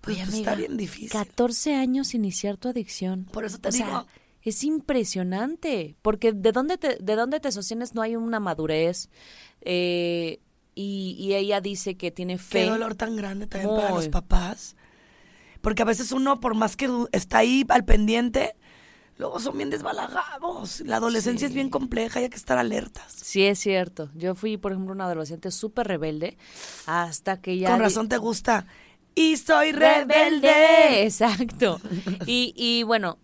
pues, 0.00 0.16
Oye, 0.18 0.24
pues, 0.24 0.34
amiga, 0.36 0.50
está 0.52 0.60
bien 0.60 0.76
difícil. 0.76 1.10
14 1.10 1.74
años 1.74 2.14
iniciar 2.14 2.56
tu 2.56 2.68
adicción. 2.68 3.24
Por 3.32 3.44
eso 3.44 3.58
te 3.58 3.70
o 3.70 3.72
sea, 3.72 3.86
digo. 3.86 4.06
es 4.42 4.62
impresionante, 4.62 5.96
porque 6.02 6.32
de 6.32 6.52
dónde 6.52 6.78
te, 6.78 6.96
de 7.00 7.16
dónde 7.16 7.40
te 7.40 7.50
sostienes 7.52 7.94
no 7.94 8.02
hay 8.02 8.16
una 8.16 8.38
madurez. 8.40 9.08
eh, 9.62 10.40
y, 10.78 11.16
y 11.18 11.34
ella 11.34 11.62
dice 11.62 11.96
que 11.96 12.10
tiene 12.10 12.36
fe. 12.36 12.64
Qué 12.64 12.66
dolor 12.70 12.94
tan 12.96 13.16
grande 13.16 13.46
también 13.46 13.74
para 13.74 13.92
los 13.92 14.08
papás. 14.08 14.76
Porque 15.62 15.80
a 15.80 15.86
veces 15.86 16.12
uno, 16.12 16.38
por 16.38 16.54
más 16.54 16.76
que 16.76 16.90
está 17.12 17.38
ahí 17.38 17.64
al 17.70 17.86
pendiente, 17.86 18.56
luego 19.18 19.40
son 19.40 19.56
bien 19.56 19.70
desbalagados. 19.70 20.80
La 20.80 20.96
adolescencia 20.96 21.46
es 21.46 21.54
bien 21.54 21.70
compleja 21.70 22.20
y 22.20 22.24
hay 22.24 22.30
que 22.30 22.36
estar 22.36 22.58
alertas. 22.58 23.12
Sí, 23.12 23.44
es 23.44 23.58
cierto. 23.58 24.10
Yo 24.14 24.34
fui, 24.34 24.56
por 24.56 24.72
ejemplo, 24.72 24.92
una 24.92 25.04
adolescente 25.04 25.50
súper 25.50 25.86
rebelde 25.88 26.36
hasta 26.86 27.40
que 27.40 27.58
ya... 27.58 27.70
Con 27.70 27.80
razón 27.80 28.08
te 28.08 28.18
gusta. 28.18 28.66
Y 29.18 29.38
soy 29.38 29.72
rebelde. 29.72 30.14
rebelde. 30.14 31.04
Exacto. 31.04 31.80
Y, 32.26 32.52
y 32.56 32.82
bueno, 32.82 33.18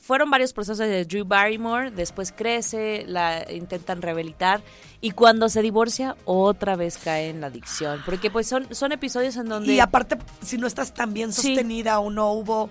fueron 0.00 0.30
varios 0.30 0.52
procesos 0.52 0.78
de 0.78 1.04
Drew 1.04 1.24
Barrymore, 1.26 1.90
después 1.90 2.32
crece, 2.32 3.04
la 3.08 3.44
intentan 3.52 4.00
rehabilitar 4.02 4.62
y 5.00 5.10
cuando 5.10 5.48
se 5.48 5.62
divorcia 5.62 6.16
otra 6.24 6.76
vez 6.76 6.96
cae 6.98 7.28
en 7.30 7.40
la 7.40 7.48
adicción, 7.48 8.00
porque 8.06 8.30
pues 8.30 8.46
son, 8.46 8.66
son 8.74 8.92
episodios 8.92 9.36
en 9.36 9.46
donde... 9.48 9.72
Y 9.74 9.80
aparte, 9.80 10.16
si 10.42 10.58
no 10.58 10.66
estás 10.66 10.94
tan 10.94 11.12
bien 11.12 11.32
Sí. 11.32 11.54
sostenida 11.54 11.98
o 11.98 12.10
no 12.10 12.32
hubo 12.32 12.70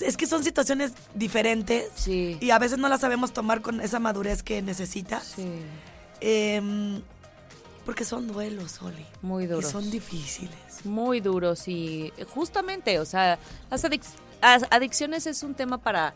Es 0.00 0.16
que 0.16 0.26
son 0.26 0.44
situaciones 0.44 0.92
diferentes 1.14 1.90
Sí. 1.94 2.36
y 2.40 2.50
a 2.50 2.58
veces 2.58 2.78
no 2.78 2.88
las 2.88 3.00
sabemos 3.00 3.32
tomar 3.32 3.60
con 3.62 3.80
esa 3.80 3.98
madurez 3.98 4.42
que 4.42 4.62
necesitas. 4.62 5.34
Sí. 5.36 5.48
Em, 6.20 7.02
porque 7.84 8.04
son 8.04 8.26
duelos, 8.28 8.80
Oli. 8.82 9.06
Muy 9.22 9.46
duros. 9.46 9.68
Y 9.68 9.72
son 9.72 9.90
difíciles. 9.90 10.54
Muy 10.84 11.20
duros 11.20 11.66
y 11.68 12.12
justamente, 12.34 12.98
o 12.98 13.04
sea, 13.04 13.38
las 13.70 13.84
adic- 13.84 14.02
as- 14.40 14.66
adicciones 14.70 15.26
es 15.26 15.42
un 15.42 15.54
tema 15.54 15.78
para 15.78 16.14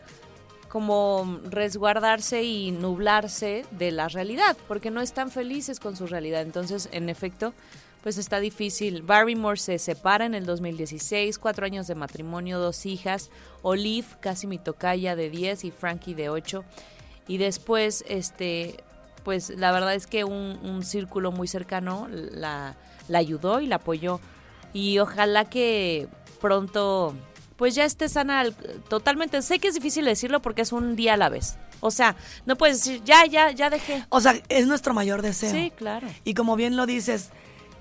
como 0.69 1.39
resguardarse 1.49 2.43
y 2.43 2.71
nublarse 2.71 3.65
de 3.71 3.91
la 3.91 4.07
realidad, 4.07 4.57
porque 4.67 4.89
no 4.91 5.01
están 5.01 5.29
felices 5.29 5.79
con 5.79 5.95
su 5.95 6.07
realidad. 6.07 6.41
Entonces, 6.41 6.89
en 6.91 7.09
efecto, 7.09 7.53
pues 8.03 8.17
está 8.17 8.39
difícil. 8.39 9.01
Barrymore 9.01 9.57
se 9.57 9.79
separa 9.79 10.25
en 10.25 10.35
el 10.35 10.45
2016, 10.45 11.39
cuatro 11.39 11.65
años 11.65 11.87
de 11.87 11.95
matrimonio, 11.95 12.59
dos 12.59 12.85
hijas, 12.85 13.29
Olive, 13.61 14.07
casi 14.19 14.45
mi 14.45 14.57
tocaya 14.57 15.15
de 15.15 15.29
10 15.29 15.63
y 15.63 15.71
Frankie 15.71 16.13
de 16.13 16.29
8. 16.29 16.63
Y 17.29 17.37
después, 17.37 18.03
este, 18.09 18.83
pues 19.23 19.49
la 19.51 19.71
verdad 19.71 19.95
es 19.95 20.05
que 20.05 20.25
un, 20.25 20.59
un 20.63 20.83
círculo 20.83 21.31
muy 21.31 21.47
cercano 21.47 22.07
la, 22.11 22.75
la 23.07 23.17
ayudó 23.19 23.61
y 23.61 23.67
la 23.67 23.77
apoyó. 23.77 24.19
Y 24.73 24.99
ojalá 24.99 25.45
que 25.45 26.09
pronto, 26.41 27.15
pues 27.55 27.73
ya 27.75 27.85
esté 27.85 28.09
sana 28.09 28.41
al- 28.41 28.53
totalmente. 28.89 29.41
Sé 29.41 29.59
que 29.59 29.69
es 29.69 29.75
difícil 29.75 30.03
decirlo 30.03 30.41
porque 30.41 30.63
es 30.63 30.73
un 30.73 30.97
día 30.97 31.13
a 31.13 31.17
la 31.17 31.29
vez. 31.29 31.57
O 31.79 31.91
sea, 31.91 32.15
no 32.45 32.57
puedes 32.57 32.83
decir, 32.83 33.01
ya, 33.05 33.25
ya, 33.25 33.51
ya 33.51 33.69
dejé. 33.69 34.05
O 34.09 34.19
sea, 34.19 34.35
es 34.49 34.67
nuestro 34.67 34.93
mayor 34.93 35.21
deseo. 35.21 35.51
Sí, 35.51 35.71
claro. 35.75 36.07
Y 36.25 36.33
como 36.33 36.55
bien 36.57 36.75
lo 36.75 36.85
dices, 36.85 37.29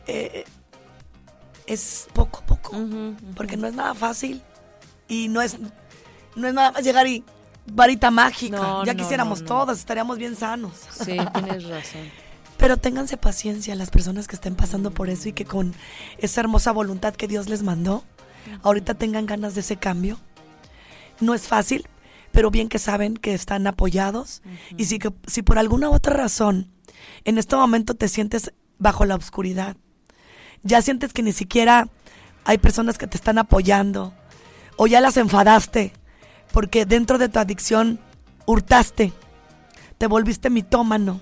eh, 0.06 0.44
es 1.66 2.08
poco 2.12 2.40
a 2.40 2.46
poco. 2.46 2.76
Porque 3.34 3.56
no 3.56 3.66
es 3.66 3.74
nada 3.74 3.94
fácil. 3.94 4.42
Y 5.08 5.28
no 5.28 5.42
es, 5.42 5.58
no 6.36 6.48
es 6.48 6.54
nada 6.54 6.72
más 6.72 6.84
llegar 6.84 7.06
y 7.06 7.24
varita 7.66 8.10
mágica. 8.10 8.56
No, 8.56 8.84
ya 8.84 8.94
no, 8.94 8.98
quisiéramos 8.98 9.42
no, 9.42 9.46
todos, 9.46 9.78
estaríamos 9.78 10.18
bien 10.18 10.36
sanos. 10.36 10.72
Sí, 10.90 11.16
tienes 11.34 11.64
razón. 11.68 12.10
Pero 12.56 12.76
ténganse 12.76 13.16
paciencia 13.16 13.74
las 13.74 13.90
personas 13.90 14.28
que 14.28 14.36
estén 14.36 14.54
pasando 14.54 14.92
por 14.92 15.10
eso 15.10 15.28
y 15.28 15.32
que 15.32 15.44
con 15.44 15.74
esa 16.18 16.40
hermosa 16.40 16.70
voluntad 16.70 17.14
que 17.14 17.26
Dios 17.26 17.48
les 17.48 17.64
mandó, 17.64 18.04
ahorita 18.62 18.94
tengan 18.94 19.26
ganas 19.26 19.54
de 19.54 19.62
ese 19.62 19.76
cambio. 19.76 20.20
No 21.18 21.34
es 21.34 21.48
fácil, 21.48 21.88
pero 22.30 22.52
bien 22.52 22.68
que 22.68 22.78
saben 22.78 23.16
que 23.16 23.34
están 23.34 23.66
apoyados. 23.66 24.42
Y 24.76 24.84
si, 24.84 25.00
que, 25.00 25.12
si 25.26 25.42
por 25.42 25.58
alguna 25.58 25.90
otra 25.90 26.14
razón 26.14 26.68
en 27.24 27.38
este 27.38 27.56
momento 27.56 27.94
te 27.94 28.06
sientes 28.06 28.52
bajo 28.78 29.06
la 29.06 29.16
oscuridad, 29.16 29.76
ya 30.62 30.82
sientes 30.82 31.12
que 31.12 31.22
ni 31.22 31.32
siquiera 31.32 31.88
hay 32.44 32.58
personas 32.58 32.98
que 32.98 33.06
te 33.06 33.16
están 33.16 33.38
apoyando, 33.38 34.12
o 34.76 34.86
ya 34.86 35.00
las 35.00 35.16
enfadaste, 35.16 35.92
porque 36.52 36.86
dentro 36.86 37.18
de 37.18 37.28
tu 37.28 37.38
adicción 37.38 38.00
hurtaste, 38.46 39.12
te 39.98 40.06
volviste 40.06 40.50
mitómano. 40.50 41.20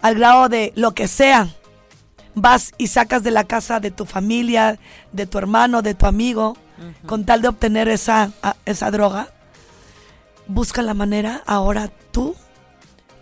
Al 0.00 0.14
grado 0.14 0.48
de 0.48 0.72
lo 0.76 0.92
que 0.92 1.08
sea, 1.08 1.48
vas 2.34 2.72
y 2.78 2.88
sacas 2.88 3.22
de 3.22 3.30
la 3.30 3.44
casa 3.44 3.80
de 3.80 3.90
tu 3.90 4.04
familia, 4.04 4.78
de 5.12 5.26
tu 5.26 5.38
hermano, 5.38 5.82
de 5.82 5.94
tu 5.94 6.06
amigo, 6.06 6.56
con 7.06 7.24
tal 7.24 7.42
de 7.42 7.48
obtener 7.48 7.88
esa, 7.88 8.30
esa 8.64 8.90
droga, 8.90 9.28
busca 10.46 10.80
la 10.82 10.94
manera 10.94 11.42
ahora 11.46 11.90
tú 12.10 12.34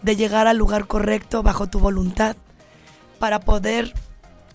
de 0.03 0.15
llegar 0.15 0.47
al 0.47 0.57
lugar 0.57 0.87
correcto 0.87 1.43
bajo 1.43 1.67
tu 1.67 1.81
voluntad 1.81 2.37
para 3.19 3.41
poder 3.41 3.95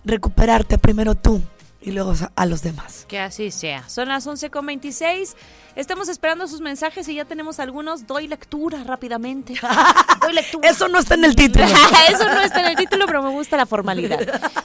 recuperarte 0.05 0.77
primero 0.77 1.15
tú 1.15 1.41
y 1.83 1.91
luego 1.91 2.13
a 2.35 2.45
los 2.45 2.61
demás. 2.61 3.05
Que 3.07 3.19
así 3.19 3.51
sea. 3.51 3.87
Son 3.89 4.07
las 4.07 4.25
11.26. 4.25 5.35
Estamos 5.75 6.07
esperando 6.07 6.47
sus 6.47 6.61
mensajes 6.61 7.07
y 7.09 7.15
ya 7.15 7.25
tenemos 7.25 7.59
algunos. 7.59 8.07
Doy 8.07 8.27
lectura 8.27 8.83
rápidamente. 8.83 9.55
Doy 10.21 10.33
lectura. 10.33 10.69
Eso 10.69 10.87
no 10.87 10.99
está 10.99 11.15
en 11.15 11.25
el 11.25 11.35
título. 11.35 11.65
Eso 12.09 12.25
no 12.25 12.41
está 12.41 12.61
en 12.61 12.67
el 12.67 12.75
título, 12.75 13.05
pero 13.05 13.21
me 13.21 13.29
gusta 13.29 13.57
la 13.57 13.65
formalidad. 13.65 14.19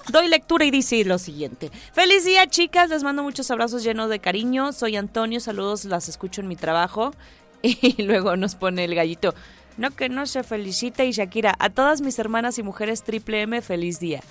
Doy 0.09 0.28
lectura 0.28 0.64
y 0.64 0.70
dice 0.70 1.05
lo 1.05 1.18
siguiente. 1.18 1.70
Feliz 1.93 2.24
día, 2.24 2.47
chicas. 2.47 2.89
Les 2.89 3.03
mando 3.03 3.22
muchos 3.22 3.51
abrazos 3.51 3.82
llenos 3.82 4.11
de 4.11 4.20
cariño. 4.20 4.72
Soy 4.72 4.97
Antonio. 4.97 5.41
Saludos, 5.41 5.84
las 5.84 6.09
escucho 6.09 6.41
en 6.41 6.49
mi 6.49 6.57
trabajo. 6.57 7.12
Y 7.62 8.03
luego 8.03 8.36
nos 8.36 8.55
pone 8.55 8.84
el 8.84 8.95
gallito. 8.95 9.34
No 9.76 9.91
que 9.91 10.09
no 10.09 10.26
se 10.26 10.45
felicita 10.45 11.05
y 11.05 11.11
Shakira. 11.11 11.57
A 11.59 11.70
todas 11.70 12.01
mis 12.01 12.18
hermanas 12.20 12.59
y 12.59 12.62
mujeres 12.62 13.03
triple 13.03 13.43
M, 13.43 13.61
feliz 13.62 13.99
día. 13.99 14.22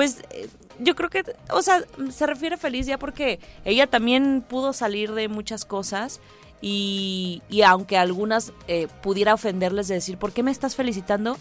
Pues 0.00 0.22
eh, 0.30 0.48
yo 0.78 0.96
creo 0.96 1.10
que, 1.10 1.22
o 1.50 1.60
sea, 1.60 1.84
se 2.10 2.24
refiere 2.26 2.54
a 2.54 2.58
feliz 2.58 2.86
día 2.86 2.98
porque 2.98 3.38
ella 3.66 3.86
también 3.86 4.40
pudo 4.40 4.72
salir 4.72 5.12
de 5.12 5.28
muchas 5.28 5.66
cosas 5.66 6.20
y, 6.62 7.42
y 7.50 7.60
aunque 7.60 7.98
algunas 7.98 8.54
eh, 8.66 8.88
pudiera 9.02 9.34
ofenderles 9.34 9.88
de 9.88 9.96
decir, 9.96 10.16
¿por 10.16 10.32
qué 10.32 10.42
me 10.42 10.50
estás 10.52 10.74
felicitando? 10.76 11.36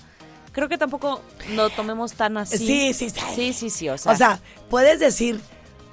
Creo 0.52 0.68
que 0.68 0.78
tampoco 0.78 1.22
lo 1.56 1.70
tomemos 1.70 2.16
tan 2.16 2.36
así. 2.36 2.58
Sí, 2.58 2.94
sí, 2.94 3.10
sí. 3.10 3.22
Sí, 3.34 3.54
sí, 3.54 3.70
sí, 3.70 3.88
o 3.88 3.98
sea. 3.98 4.12
O 4.12 4.16
sea, 4.18 4.42
puedes 4.70 5.00
decir, 5.00 5.40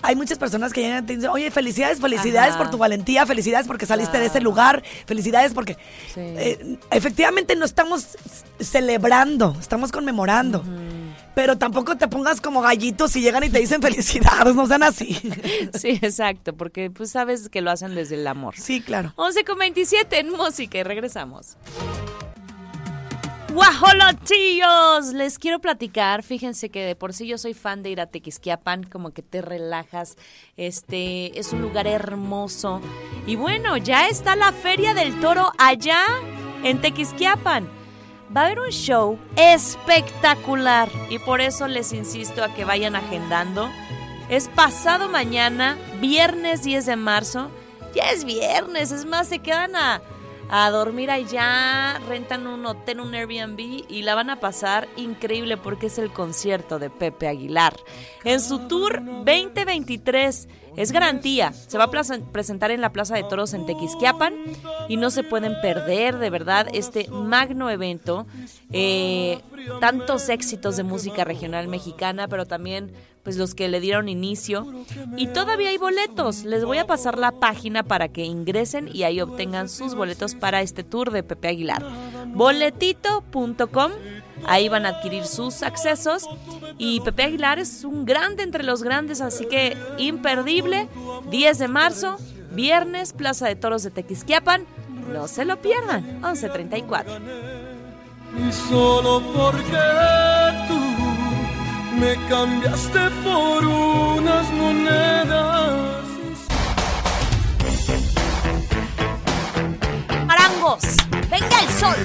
hay 0.02 0.16
muchas 0.16 0.38
personas 0.38 0.72
que 0.72 0.80
llegan 0.80 1.04
y 1.04 1.06
te 1.06 1.14
dicen, 1.14 1.30
oye, 1.30 1.52
felicidades, 1.52 2.00
felicidades 2.00 2.54
Ajá. 2.54 2.58
por 2.64 2.70
tu 2.72 2.78
valentía, 2.78 3.26
felicidades 3.26 3.68
porque 3.68 3.86
saliste 3.86 4.18
de 4.18 4.26
ese 4.26 4.40
lugar, 4.40 4.82
felicidades 5.06 5.52
porque 5.54 5.74
Sí. 6.12 6.20
eh, 6.20 6.78
efectivamente 6.90 7.54
no 7.54 7.64
estamos 7.64 8.16
celebrando, 8.58 9.56
estamos 9.60 9.92
conmemorando. 9.92 10.64
Pero 11.37 11.59
tampoco 11.59 11.97
te 11.97 12.09
pongas 12.09 12.41
como 12.41 12.62
gallitos 12.62 13.14
y 13.14 13.20
llegan 13.20 13.45
y 13.45 13.51
te 13.51 13.59
dicen 13.59 13.82
felicidades, 13.82 14.55
no 14.55 14.66
sean 14.66 14.82
así. 14.82 15.20
sí, 15.74 15.91
exacto, 16.01 16.57
porque 16.57 16.91
pues 16.91 17.11
sabes 17.11 17.51
que 17.51 17.61
lo 17.61 17.70
hacen 17.70 17.95
desde 17.95 18.14
el 18.14 18.26
amor. 18.26 18.55
Sí, 18.57 18.80
claro. 18.80 19.12
11 19.16 19.45
con 19.45 19.59
27 19.59 20.18
en 20.18 20.30
música 20.30 20.78
y 20.78 20.82
regresamos. 20.82 21.59
¡Guajolotillos! 23.53 25.12
Les 25.12 25.39
quiero 25.39 25.59
platicar. 25.59 26.22
Fíjense 26.22 26.70
que 26.70 26.82
de 26.87 26.97
por 26.97 27.12
sí 27.12 27.26
yo 27.26 27.37
soy 27.37 27.53
fan 27.53 27.82
de 27.82 27.91
ir 27.91 28.01
a 28.01 28.07
Tequisquiapan, 28.07 28.84
como 28.84 29.11
que 29.11 29.20
te 29.20 29.43
relajas. 29.43 30.16
Este 30.57 31.39
es 31.39 31.53
un 31.53 31.61
lugar 31.61 31.87
hermoso. 31.87 32.80
Y 33.26 33.37
bueno, 33.37 33.76
ya 33.76 34.09
está 34.09 34.37
la 34.37 34.53
Feria 34.53 34.95
del 34.95 35.20
Toro 35.20 35.53
allá 35.59 35.99
en 36.64 36.80
Tequisquiapan. 36.80 37.68
Va 38.34 38.42
a 38.42 38.44
haber 38.46 38.60
un 38.60 38.70
show 38.70 39.18
espectacular 39.36 40.88
y 41.10 41.18
por 41.18 41.40
eso 41.40 41.68
les 41.68 41.92
insisto 41.92 42.42
a 42.42 42.52
que 42.54 42.64
vayan 42.64 42.96
agendando. 42.96 43.70
Es 44.28 44.48
pasado 44.48 45.08
mañana, 45.08 45.76
viernes 46.00 46.62
10 46.62 46.86
de 46.86 46.96
marzo. 46.96 47.50
Ya 47.94 48.10
es 48.10 48.24
viernes, 48.24 48.90
es 48.90 49.04
más, 49.04 49.28
se 49.28 49.38
quedan 49.38 49.76
a, 49.76 50.02
a 50.49 50.70
dormir 50.70 51.11
allá, 51.11 51.99
rentan 52.09 52.47
un 52.47 52.64
hotel, 52.66 53.01
un 53.01 53.14
Airbnb 53.14 53.84
y 53.88 54.03
la 54.03 54.14
van 54.14 54.30
a 54.30 54.40
pasar 54.40 54.88
increíble 54.97 55.57
porque 55.57 55.86
es 55.86 55.99
el 55.99 56.12
concierto 56.12 56.78
de 56.78 56.90
Pepe 56.90 57.28
Aguilar. 57.28 57.74
En 58.24 58.40
su 58.40 58.61
tour 58.68 59.03
2023 59.05 60.49
es 60.76 60.92
garantía, 60.92 61.53
se 61.53 61.78
va 61.78 61.84
a 61.84 61.90
presentar 62.32 62.70
en 62.70 62.80
la 62.80 62.92
Plaza 62.92 63.16
de 63.16 63.24
Toros 63.24 63.55
en 63.55 63.66
Tequisquiapan 63.66 64.34
y 64.88 64.97
no 64.99 65.11
se 65.11 65.22
pueden 65.22 65.55
perder 65.62 66.18
de 66.18 66.30
verdad 66.30 66.68
este 66.72 67.09
magno 67.09 67.70
evento. 67.70 68.26
Eh, 68.72 69.40
tantos 69.80 70.28
éxitos 70.28 70.76
de 70.76 70.82
música 70.82 71.24
regional 71.24 71.66
mexicana, 71.68 72.28
pero 72.28 72.47
también 72.47 72.92
pues 73.26 73.38
los 73.38 73.57
que 73.57 73.66
le 73.66 73.80
dieron 73.80 74.08
inicio. 74.08 74.72
Y 75.16 75.26
todavía 75.26 75.70
hay 75.70 75.78
boletos. 75.78 76.44
Les 76.44 76.64
voy 76.64 76.78
a 76.78 76.86
pasar 76.86 77.18
la 77.18 77.32
página 77.32 77.82
para 77.82 78.07
que 78.07 78.22
ingresen 78.24 78.88
y 78.94 79.03
ahí 79.03 79.20
obtengan 79.20 79.68
sus 79.68 79.96
boletos 79.96 80.36
para 80.36 80.62
este 80.62 80.84
tour 80.84 81.11
de 81.11 81.24
Pepe 81.24 81.48
Aguilar. 81.48 81.84
Boletito.com. 82.28 83.90
Ahí 84.46 84.68
van 84.68 84.86
a 84.86 84.90
adquirir 84.90 85.24
sus 85.24 85.64
accesos. 85.64 86.28
Y 86.78 87.00
Pepe 87.00 87.24
Aguilar 87.24 87.58
es 87.58 87.82
un 87.82 88.04
grande 88.04 88.44
entre 88.44 88.62
los 88.62 88.84
grandes, 88.84 89.20
así 89.20 89.46
que 89.46 89.76
imperdible. 89.98 90.86
10 91.28 91.58
de 91.58 91.66
marzo, 91.66 92.18
viernes, 92.53 93.12
Plaza 93.12 93.48
de 93.48 93.57
Toros 93.57 93.82
de 93.82 93.90
Tequisquiapan. 93.90 94.66
No 95.12 95.26
se 95.26 95.44
lo 95.44 95.61
pierdan. 95.61 96.20
1134. 96.22 97.12
Y 98.38 98.53
solo 98.53 99.20
porque 99.34 99.78
tú 100.68 100.95
me 101.98 102.14
cambiaste 102.28 103.10
por 103.24 103.64
unas 103.64 104.50
monedas. 104.52 106.04
¡Marangos! 110.26 110.82
¡Venga 111.30 111.60
el 111.62 111.68
sol! 111.80 111.96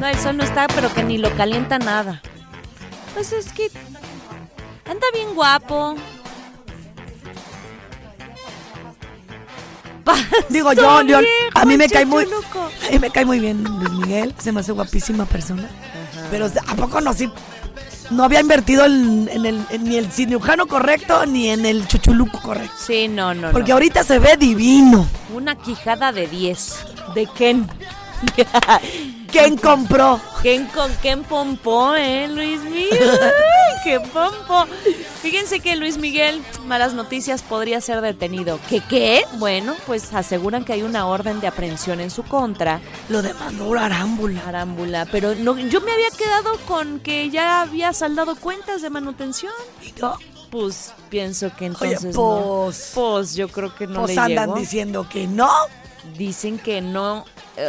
No, 0.00 0.06
el 0.08 0.18
sol 0.18 0.36
no 0.36 0.44
está, 0.44 0.66
pero 0.68 0.92
que 0.92 1.02
ni 1.04 1.18
lo 1.18 1.34
calienta 1.36 1.78
nada. 1.78 2.20
Pues 3.14 3.32
es 3.32 3.52
que 3.52 3.70
anda 4.88 5.06
bien 5.14 5.34
guapo. 5.34 5.94
Digo 10.48 10.72
yo, 10.72 11.02
yo- 11.02 11.20
a 11.54 11.64
mí 11.64 11.76
me 11.76 11.88
cae 11.88 12.04
muy, 12.04 12.24
a 12.24 12.90
mí 12.92 12.98
me 12.98 13.10
cae 13.10 13.24
muy 13.24 13.38
bien 13.38 13.62
Luis 13.62 13.90
Miguel, 13.92 14.34
se 14.38 14.50
me 14.52 14.60
hace 14.60 14.72
guapísima 14.72 15.24
persona. 15.26 15.68
Pero 16.30 16.46
¿a 16.66 16.74
poco 16.74 17.00
no 17.00 17.12
sí? 17.14 17.30
No 18.12 18.24
había 18.24 18.40
invertido 18.40 18.84
en, 18.84 19.28
en 19.30 19.46
el, 19.46 19.64
en 19.70 19.84
ni 19.84 19.96
el 19.96 20.10
cirujano 20.10 20.66
correcto 20.66 21.24
ni 21.26 21.48
en 21.50 21.66
el 21.66 21.86
chuchuluco 21.88 22.40
correcto. 22.40 22.74
Sí, 22.86 23.08
no, 23.08 23.34
no, 23.34 23.50
Porque 23.50 23.70
no. 23.70 23.74
ahorita 23.74 24.04
se 24.04 24.18
ve 24.18 24.36
divino. 24.36 25.06
Una 25.34 25.56
quijada 25.56 26.12
de 26.12 26.26
10. 26.26 26.76
¿De 27.14 27.26
Ken? 27.26 27.68
¿Quién 29.30 29.56
compró? 29.56 30.20
Ken 30.42 30.66
con 30.66 30.92
Ken 30.96 31.24
Pompó, 31.24 31.94
¿eh, 31.96 32.28
Luis 32.28 32.60
Miguel? 32.62 32.90
¡Ay, 33.84 33.90
¡Qué 33.92 34.00
pompo! 34.00 34.66
Fíjense 35.22 35.60
que 35.60 35.76
Luis 35.76 35.98
Miguel, 35.98 36.42
malas 36.66 36.94
noticias, 36.94 37.42
podría 37.42 37.80
ser 37.80 38.00
detenido. 38.00 38.58
¿Qué 38.68 38.80
qué? 38.88 39.22
Bueno, 39.38 39.74
pues 39.86 40.12
aseguran 40.12 40.64
que 40.64 40.72
hay 40.72 40.82
una 40.82 41.06
orden 41.06 41.40
de 41.40 41.46
aprehensión 41.46 42.00
en 42.00 42.10
su 42.10 42.22
contra. 42.24 42.80
Lo 43.08 43.22
demandó 43.22 43.72
arámbula. 43.78 44.42
Arámbula, 44.46 45.06
pero 45.10 45.34
no, 45.34 45.58
yo 45.58 45.80
me 45.80 45.92
había 45.92 46.10
quedado 46.10 46.56
con 46.66 47.00
que 47.00 47.30
ya 47.30 47.60
había 47.62 47.92
saldado 47.92 48.36
cuentas 48.36 48.82
de 48.82 48.90
manutención. 48.90 49.52
Y 49.82 49.92
no, 50.00 50.16
Pues 50.50 50.92
pienso 51.08 51.50
que 51.56 51.66
Oye, 51.66 51.72
entonces 51.94 52.14
no. 52.16 52.62
pues, 52.66 52.92
Pues 52.94 53.34
yo 53.34 53.48
creo 53.48 53.74
que 53.74 53.86
no 53.86 54.00
pues 54.02 54.14
le 54.16 54.20
andan 54.20 54.48
llegó. 54.48 54.58
diciendo 54.60 55.06
que 55.08 55.26
no. 55.26 55.50
Dicen 56.18 56.58
que 56.58 56.80
no, 56.80 57.24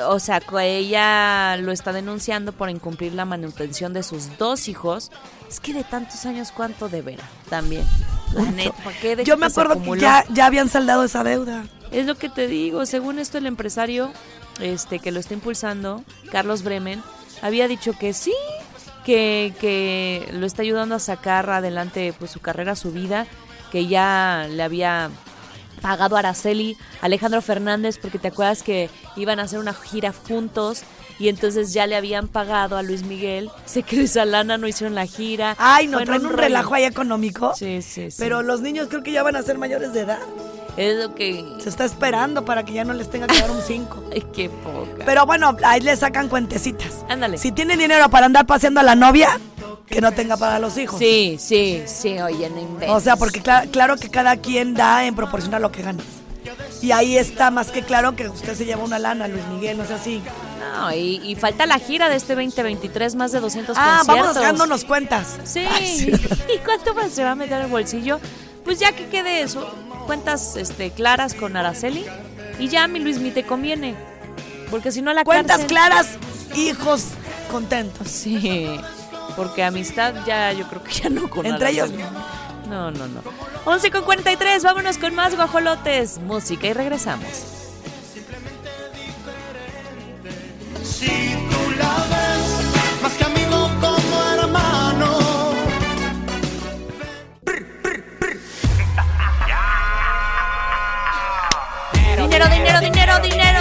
o 0.07 0.19
sea, 0.19 0.41
ella 0.61 1.57
lo 1.57 1.71
está 1.71 1.93
denunciando 1.93 2.51
por 2.51 2.69
incumplir 2.69 3.13
la 3.13 3.25
manutención 3.25 3.93
de 3.93 4.03
sus 4.03 4.37
dos 4.37 4.67
hijos. 4.67 5.11
Es 5.49 5.59
que 5.59 5.73
de 5.73 5.83
tantos 5.83 6.25
años, 6.25 6.51
¿cuánto 6.51 6.89
deberá? 6.89 7.23
También. 7.49 7.85
La 8.33 8.51
neta, 8.51 8.73
¿para 8.83 8.99
qué 8.99 9.15
de 9.15 9.23
Yo 9.23 9.37
me 9.37 9.47
acuerdo 9.47 9.81
que 9.81 9.99
ya, 9.99 10.25
ya 10.29 10.45
habían 10.45 10.69
saldado 10.69 11.03
esa 11.03 11.23
deuda. 11.23 11.65
Es 11.91 12.07
lo 12.07 12.15
que 12.15 12.29
te 12.29 12.47
digo, 12.47 12.85
según 12.85 13.19
esto 13.19 13.37
el 13.37 13.45
empresario 13.45 14.11
este 14.59 14.99
que 14.99 15.11
lo 15.11 15.19
está 15.19 15.33
impulsando, 15.33 16.03
Carlos 16.31 16.63
Bremen, 16.63 17.01
había 17.41 17.67
dicho 17.67 17.93
que 17.93 18.13
sí, 18.13 18.33
que, 19.03 19.53
que 19.59 20.29
lo 20.33 20.45
está 20.45 20.61
ayudando 20.61 20.95
a 20.95 20.99
sacar 20.99 21.49
adelante 21.49 22.13
pues 22.17 22.31
su 22.31 22.39
carrera, 22.39 22.75
su 22.75 22.91
vida, 22.91 23.27
que 23.71 23.87
ya 23.87 24.47
le 24.49 24.63
había 24.63 25.09
pagado 25.83 26.15
a 26.15 26.19
Araceli, 26.19 26.77
Alejandro 27.01 27.41
Fernández, 27.41 27.97
porque 28.01 28.17
te 28.17 28.29
acuerdas 28.29 28.63
que 28.63 28.89
iban 29.17 29.39
a 29.39 29.43
hacer 29.43 29.59
una 29.59 29.73
gira 29.73 30.13
juntos 30.13 30.83
y 31.19 31.27
entonces 31.27 31.73
ya 31.73 31.85
le 31.87 31.97
habían 31.97 32.29
pagado 32.29 32.77
a 32.77 32.83
Luis 32.83 33.03
Miguel, 33.03 33.51
se 33.65 33.83
quedó 33.83 34.01
esa 34.01 34.23
lana, 34.23 34.57
no 34.57 34.65
hicieron 34.65 34.95
la 34.95 35.05
gira. 35.05 35.55
Ay, 35.59 35.87
no, 35.87 35.97
Bueno, 35.97 36.05
traen 36.05 36.25
un 36.25 36.33
relajo 36.37 36.73
ahí 36.73 36.85
económico. 36.85 37.53
Sí, 37.55 37.81
sí, 37.81 38.09
sí. 38.09 38.17
Pero 38.17 38.43
los 38.43 38.61
niños 38.61 38.87
creo 38.87 39.03
que 39.03 39.11
ya 39.11 39.23
van 39.23 39.35
a 39.35 39.43
ser 39.43 39.57
mayores 39.57 39.91
de 39.93 39.99
edad. 40.01 40.19
es 40.77 40.97
lo 40.97 41.13
que... 41.15 41.45
Se 41.59 41.67
está 41.67 41.83
esperando 41.83 42.45
para 42.45 42.63
que 42.63 42.71
ya 42.71 42.85
no 42.85 42.93
les 42.93 43.09
tenga 43.09 43.27
que 43.27 43.39
dar 43.39 43.51
un 43.51 43.61
5. 43.61 44.03
Ay, 44.13 44.25
qué 44.33 44.49
poca. 44.49 45.03
Pero 45.05 45.25
bueno, 45.25 45.57
ahí 45.63 45.81
le 45.81 45.95
sacan 45.97 46.29
cuentecitas. 46.29 47.05
Ándale. 47.09 47.37
Si 47.37 47.51
tiene 47.51 47.75
dinero 47.75 48.09
para 48.09 48.25
andar 48.25 48.45
paseando 48.45 48.79
a 48.79 48.83
la 48.83 48.95
novia, 48.95 49.37
que 49.87 50.01
no 50.01 50.11
tenga 50.11 50.37
para 50.37 50.59
los 50.59 50.77
hijos. 50.77 50.99
Sí, 50.99 51.37
sí, 51.39 51.83
sí, 51.85 52.19
oye, 52.19 52.49
no 52.49 52.59
inventes. 52.61 52.89
O 52.89 52.99
sea, 52.99 53.15
porque 53.15 53.41
cla- 53.41 53.69
claro 53.71 53.97
que 53.97 54.09
cada 54.09 54.37
quien 54.37 54.73
da 54.73 55.05
en 55.05 55.15
proporción 55.15 55.53
a 55.53 55.59
lo 55.59 55.71
que 55.71 55.81
ganas. 55.81 56.05
Y 56.81 56.91
ahí 56.91 57.15
está 57.17 57.49
más 57.51 57.71
que 57.71 57.81
claro 57.83 58.15
que 58.15 58.27
usted 58.27 58.55
se 58.55 58.65
lleva 58.65 58.83
una 58.83 58.99
lana, 58.99 59.27
Luis 59.29 59.45
Miguel, 59.47 59.77
no 59.77 59.83
es 59.83 59.91
así. 59.91 60.21
No, 60.75 60.91
y, 60.93 61.21
y 61.23 61.35
falta 61.35 61.65
la 61.65 61.79
gira 61.79 62.09
de 62.09 62.15
este 62.17 62.35
2023, 62.35 63.15
más 63.15 63.31
de 63.31 63.39
200 63.39 63.77
Ah, 63.79 64.01
conciertos. 64.05 64.33
vamos 64.35 64.43
dándonos 64.43 64.83
cuentas. 64.83 65.37
Sí. 65.45 65.65
Ay, 65.69 66.11
¿Y 66.55 66.57
cuánto 66.65 66.93
más 66.93 67.11
se 67.11 67.23
va 67.23 67.31
a 67.31 67.35
meter 67.35 67.57
en 67.59 67.65
el 67.65 67.71
bolsillo? 67.71 68.19
Pues 68.65 68.79
ya 68.79 68.91
que 68.93 69.07
quede 69.07 69.41
eso, 69.41 69.65
cuentas 70.05 70.55
este, 70.57 70.91
claras 70.91 71.33
con 71.33 71.55
Araceli 71.55 72.05
y 72.59 72.67
ya 72.67 72.87
mi 72.87 72.99
Luis 72.99 73.19
mi 73.19 73.31
te 73.31 73.43
conviene. 73.45 73.95
Porque 74.69 74.91
si 74.91 75.01
no 75.01 75.13
la 75.13 75.23
Cuentas 75.23 75.59
cárcel- 75.61 75.67
claras, 75.67 76.07
hijos 76.55 77.05
contentos. 77.51 78.07
Sí, 78.09 78.67
porque 79.35 79.63
amistad 79.63 80.13
ya 80.25 80.51
yo 80.51 80.67
creo 80.67 80.83
que 80.83 80.91
ya 80.93 81.09
no 81.09 81.29
con 81.29 81.45
Entre 81.45 81.69
ellos. 81.71 81.91
No, 82.67 82.91
no, 82.91 83.07
no. 83.07 83.21
11 83.65 83.91
con 83.91 84.03
43, 84.03 84.63
vámonos 84.63 84.97
con 84.97 85.13
más 85.15 85.35
guajolotes, 85.35 86.19
música 86.19 86.67
y 86.67 86.73
regresamos. 86.73 87.27
Si 90.83 91.07
tú 91.07 91.71
la 91.77 91.95
ves, 92.09 93.01
más 93.01 93.13
que 93.13 93.23
amigo 93.23 93.69
como 93.81 94.23
hermano. 94.33 95.19
Dinero, 101.93 102.27
dinero, 102.27 102.49
dinero, 102.49 102.79
dinero, 102.79 103.19
dinero. 103.19 103.52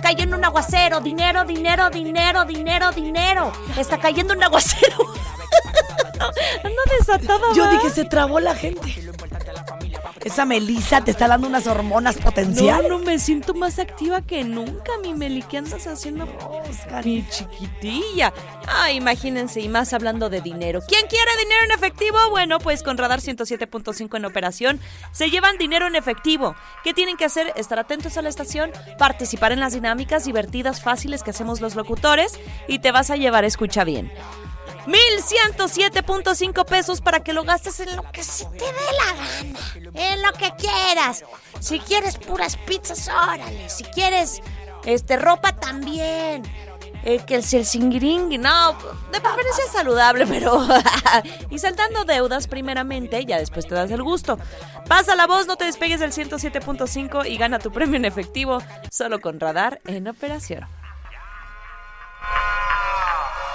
Está 0.00 0.12
cayendo 0.12 0.36
un 0.38 0.44
aguacero. 0.46 1.00
Dinero, 1.02 1.44
dinero, 1.44 1.90
dinero, 1.90 2.46
dinero, 2.46 2.90
dinero. 2.90 3.52
Está 3.76 3.98
cayendo 3.98 4.32
un 4.32 4.42
aguacero. 4.42 4.96
Ando 6.64 6.82
desatada. 6.98 7.52
Yo 7.54 7.70
dije, 7.70 7.90
se 7.90 8.06
trabó 8.06 8.40
la 8.40 8.54
gente. 8.54 8.80
Esa 10.24 10.44
Melissa 10.44 11.02
te 11.02 11.12
está 11.12 11.28
dando 11.28 11.46
unas 11.46 11.66
hormonas 11.66 12.16
No, 12.16 12.22
potenciales. 12.22 12.90
no, 12.90 12.98
me 12.98 13.18
siento 13.18 13.54
más 13.54 13.78
activa 13.78 14.20
que 14.20 14.44
nunca, 14.44 14.92
mi 15.02 15.14
Meli. 15.14 15.42
¿Qué 15.42 15.56
andas 15.58 15.86
haciendo? 15.86 16.26
Mi 17.04 17.26
chiquitilla. 17.28 18.32
Ah, 18.68 18.92
imagínense, 18.92 19.60
y 19.60 19.68
más 19.68 19.92
hablando 19.94 20.28
de 20.28 20.42
dinero. 20.42 20.80
¿Quién 20.86 21.06
quiere 21.08 21.30
dinero 21.42 21.64
en 21.64 21.70
efectivo? 21.72 22.18
Bueno, 22.30 22.58
pues 22.58 22.82
con 22.82 22.98
Radar 22.98 23.20
107.5 23.20 24.16
en 24.18 24.24
operación, 24.26 24.80
se 25.12 25.30
llevan 25.30 25.56
dinero 25.56 25.86
en 25.86 25.96
efectivo. 25.96 26.54
¿Qué 26.84 26.92
tienen 26.92 27.16
que 27.16 27.24
hacer? 27.24 27.52
Estar 27.56 27.78
atentos 27.78 28.18
a 28.18 28.22
la 28.22 28.28
estación, 28.28 28.70
participar 28.98 29.52
en 29.52 29.60
las 29.60 29.72
dinámicas 29.72 30.24
divertidas, 30.26 30.82
fáciles 30.82 31.22
que 31.22 31.30
hacemos 31.30 31.62
los 31.62 31.74
locutores, 31.76 32.38
y 32.68 32.80
te 32.80 32.92
vas 32.92 33.10
a 33.10 33.16
llevar, 33.16 33.44
escucha 33.46 33.84
bien. 33.84 34.12
1107.5 34.86 36.64
pesos 36.64 37.00
para 37.00 37.20
que 37.20 37.32
lo 37.32 37.44
gastes 37.44 37.80
en 37.80 37.96
lo 37.96 38.10
que 38.10 38.24
se 38.24 38.46
te 38.46 38.64
dé 38.64 38.72
la 38.98 39.12
gana. 39.14 39.58
En 39.94 40.22
lo 40.22 40.32
que 40.32 40.52
quieras. 40.56 41.24
Si 41.60 41.80
quieres 41.80 42.18
puras 42.18 42.56
pizzas, 42.56 43.08
órale. 43.08 43.68
Si 43.68 43.84
quieres 43.84 44.42
este 44.84 45.16
ropa 45.16 45.52
también. 45.52 46.42
Eh, 47.02 47.20
que 47.26 47.36
el 47.36 47.42
singiringui, 47.42 48.36
no, 48.36 48.72
de 49.10 49.20
preferencia 49.20 49.64
saludable, 49.72 50.26
pero. 50.26 50.60
y 51.50 51.58
saltando 51.58 52.04
deudas 52.04 52.46
primeramente, 52.46 53.24
ya 53.24 53.38
después 53.38 53.66
te 53.66 53.74
das 53.74 53.90
el 53.90 54.02
gusto. 54.02 54.38
Pasa 54.86 55.14
la 55.14 55.26
voz, 55.26 55.46
no 55.46 55.56
te 55.56 55.64
despegues 55.64 56.00
del 56.00 56.12
107.5 56.12 57.26
y 57.26 57.38
gana 57.38 57.58
tu 57.58 57.72
premio 57.72 57.96
en 57.96 58.04
efectivo 58.04 58.58
solo 58.90 59.20
con 59.20 59.40
radar 59.40 59.80
en 59.86 60.08
operación. 60.08 60.66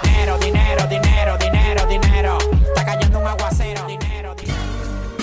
Dinero, 0.02 0.38
dinero, 0.38 0.86
dinero, 0.88 1.38
dinero, 1.38 1.86
dinero. 1.86 2.38
Está 2.68 2.84
cayendo 2.84 3.18
un 3.18 3.26
aguacero. 3.26 3.86
Dinero, 3.86 4.34
dinero. 4.34 4.58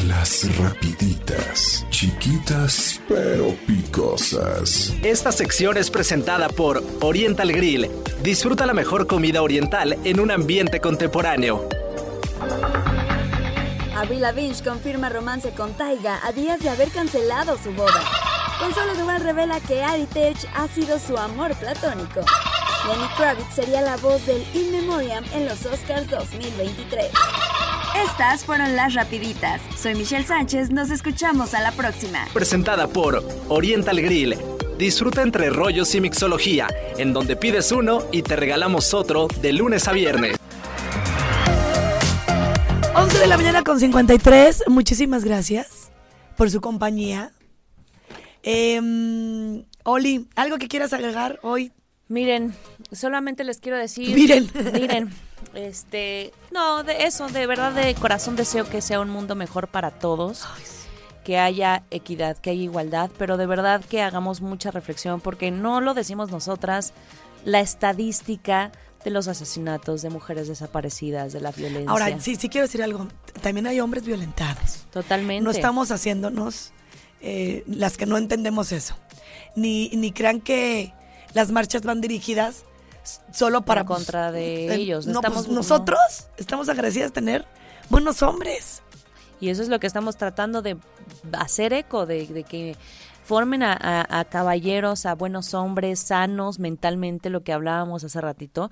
Las 0.08 0.58
rapiditas, 0.58 1.86
chiquitas 1.90 3.02
pero 3.08 3.56
picosas. 3.68 4.94
Esta 5.04 5.32
sección 5.32 5.78
es 5.78 5.90
presentada 5.92 6.50
por 6.50 6.84
Oriental 7.02 7.52
Grill. 7.52 7.90
Disfruta 8.22 8.66
la 8.66 8.74
mejor 8.74 9.08
comida 9.08 9.42
oriental 9.42 9.98
en 10.04 10.20
un 10.20 10.32
ambiente 10.32 10.80
contemporáneo. 10.80 11.68
Avril 13.96 14.22
Lavigne 14.22 14.64
confirma 14.64 15.10
romance 15.10 15.52
con 15.52 15.74
Taiga 15.74 16.20
a 16.24 16.32
días 16.32 16.60
de 16.60 16.70
haber 16.70 16.90
cancelado 16.90 17.58
su 17.58 17.72
boda. 17.72 18.02
Consuelo 18.60 18.96
Duval 18.96 19.22
revela 19.22 19.60
que 19.60 19.84
Ari 19.84 20.06
Tech 20.06 20.38
ha 20.56 20.68
sido 20.68 21.00
su 21.00 21.18
amor 21.18 21.56
platónico. 21.56 22.22
Lenny 22.88 23.08
Kravitz 23.18 23.54
sería 23.56 23.82
la 23.82 23.98
voz 23.98 24.26
del 24.26 24.44
In 24.54 24.72
Memoriam 24.72 25.24
en 25.34 25.46
los 25.46 25.66
Oscars 25.66 26.10
2023. 26.10 27.12
Estas 28.06 28.44
fueron 28.44 28.76
las 28.76 28.94
rapiditas. 28.94 29.62
Soy 29.78 29.96
Michelle 29.96 30.26
Sánchez, 30.26 30.70
nos 30.70 30.90
escuchamos 30.90 31.54
a 31.54 31.62
la 31.62 31.72
próxima. 31.72 32.26
Presentada 32.34 32.88
por 32.88 33.24
Oriental 33.50 34.02
Grill. 34.02 34.38
Disfruta 34.78 35.22
entre 35.22 35.50
rollos 35.50 35.94
y 35.96 36.02
mixología, 36.02 36.68
en 36.98 37.14
donde 37.14 37.36
pides 37.36 37.72
uno 37.72 38.04
y 38.12 38.24
te 38.24 38.36
regalamos 38.36 38.94
otro 38.94 39.28
de 39.40 39.54
lunes 39.54 39.88
a 39.88 39.92
viernes. 39.92 40.36
11 42.96 43.20
de 43.20 43.28
la 43.28 43.38
mañana 43.38 43.64
con 43.64 43.80
53. 43.80 44.64
Muchísimas 44.68 45.24
gracias 45.24 45.92
por 46.36 46.50
su 46.50 46.62
compañía. 46.62 47.32
Em, 48.44 49.64
Oli, 49.84 50.28
¿algo 50.36 50.58
que 50.58 50.68
quieras 50.68 50.92
agregar 50.94 51.40
hoy? 51.44 51.72
Miren, 52.10 52.54
solamente 52.92 53.44
les 53.44 53.60
quiero 53.60 53.78
decir. 53.78 54.14
Miren. 54.14 54.52
Miren. 54.74 55.10
Este. 55.54 56.34
No, 56.52 56.84
de 56.84 57.06
eso, 57.06 57.28
de 57.30 57.48
verdad, 57.48 57.72
de 57.72 57.96
corazón 57.96 58.36
deseo 58.36 58.70
que 58.70 58.82
sea 58.82 59.00
un 59.00 59.10
mundo 59.10 59.36
mejor 59.36 59.70
para 59.70 59.92
todos. 59.92 60.46
Que 61.24 61.38
haya 61.38 61.84
equidad, 61.90 62.38
que 62.38 62.50
haya 62.50 62.64
igualdad, 62.64 63.10
pero 63.18 63.38
de 63.38 63.46
verdad 63.46 63.84
que 63.84 64.02
hagamos 64.02 64.42
mucha 64.42 64.72
reflexión, 64.72 65.22
porque 65.22 65.52
no 65.52 65.80
lo 65.80 65.94
decimos 65.94 66.30
nosotras. 66.30 66.94
La 67.46 67.62
estadística 67.62 68.74
de 69.06 69.12
los 69.12 69.30
asesinatos, 69.30 70.02
de 70.02 70.10
mujeres 70.10 70.50
desaparecidas, 70.50 71.32
de 71.32 71.40
la 71.40 71.52
violencia. 71.52 71.90
Ahora, 71.90 72.20
sí, 72.20 72.36
sí 72.36 72.50
quiero 72.50 72.68
decir 72.68 72.84
algo. 72.84 73.08
También 73.42 73.68
hay 73.68 73.80
hombres 73.80 74.04
violentados. 74.04 74.86
Totalmente. 74.92 75.44
No 75.44 75.52
estamos 75.52 75.92
haciéndonos 75.92 76.73
eh, 77.24 77.64
las 77.68 77.98
que 77.98 78.06
no 78.06 78.18
entendemos 78.18 78.72
eso. 78.72 78.96
Ni, 79.56 79.90
ni 79.90 80.12
crean 80.12 80.42
que 80.42 80.94
las 81.34 81.52
marchas 81.52 81.82
van 81.84 82.02
dirigidas 82.02 82.66
solo 83.34 83.64
para 83.64 83.82
En 83.82 83.88
contra 83.88 84.32
de 84.32 84.68
eh, 84.68 84.76
ellos. 84.76 85.08
No, 85.08 85.20
Estamos- 85.20 85.46
pues, 85.46 85.56
nosotros 85.56 86.00
estamos 86.38 86.70
agradecidas 86.70 87.10
de 87.10 87.14
tener 87.16 87.46
buenos 87.90 88.22
hombres. 88.22 88.82
Y 89.40 89.50
eso 89.50 89.62
es 89.62 89.68
lo 89.70 89.80
que 89.80 89.88
estamos 89.88 90.16
tratando 90.18 90.62
de 90.62 90.78
hacer 91.34 91.74
eco, 91.74 92.06
de, 92.06 92.28
de 92.28 92.44
que 92.44 92.78
formen 93.26 93.62
a, 93.64 93.74
a- 93.74 94.20
a 94.20 94.26
caballeros, 94.26 95.06
a 95.06 95.16
buenos 95.16 95.54
hombres, 95.54 96.00
sanos 96.00 96.60
mentalmente, 96.60 97.30
lo 97.30 97.44
que 97.44 97.52
hablábamos 97.54 98.04
hace 98.04 98.22
ratito, 98.22 98.70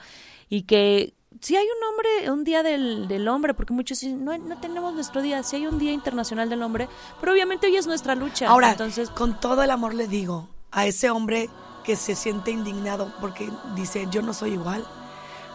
y 0.50 0.64
que 0.64 1.14
si 1.40 1.56
hay 1.56 1.66
un 1.66 1.90
hombre, 1.90 2.32
un 2.32 2.44
día 2.44 2.64
del, 2.64 3.08
del 3.08 3.28
hombre, 3.28 3.54
porque 3.54 3.74
muchos 3.74 4.00
dicen, 4.02 4.26
no, 4.26 4.38
no 4.38 4.60
tenemos 4.60 4.94
nuestro 4.94 5.22
día, 5.22 5.42
si 5.44 5.56
hay 5.56 5.68
un 5.68 5.80
día 5.80 5.92
internacional 5.92 6.50
del 6.50 6.62
hombre, 6.62 6.90
pero 7.20 7.32
obviamente 7.32 7.68
hoy 7.68 7.78
es 7.78 7.88
nuestra 7.88 8.16
lucha. 8.16 8.48
Ahora, 8.48 8.72
entonces, 8.72 9.10
con 9.10 9.40
todo 9.40 9.64
el 9.64 9.72
amor 9.72 9.94
le 9.94 10.08
digo 10.08 10.50
a 10.72 10.86
ese 10.86 11.10
hombre 11.10 11.50
que 11.84 11.96
se 11.96 12.16
siente 12.16 12.52
indignado 12.52 13.14
porque 13.22 13.50
dice, 13.76 14.08
yo 14.12 14.22
no 14.22 14.34
soy 14.34 14.54
igual, 14.54 14.86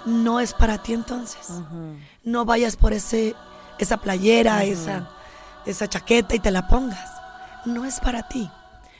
no 0.06 0.40
es 0.40 0.54
para 0.54 0.82
ti 0.82 0.92
entonces. 0.92 1.48
No 2.24 2.44
vayas 2.44 2.76
por 2.76 2.92
ese 2.92 3.34
esa 3.78 3.98
playera, 3.98 4.64
esa, 4.64 5.10
esa 5.66 5.88
chaqueta 5.88 6.34
y 6.34 6.38
te 6.38 6.50
la 6.50 6.66
pongas. 6.68 7.10
No 7.66 7.84
es 7.84 8.00
para 8.00 8.26
ti. 8.28 8.50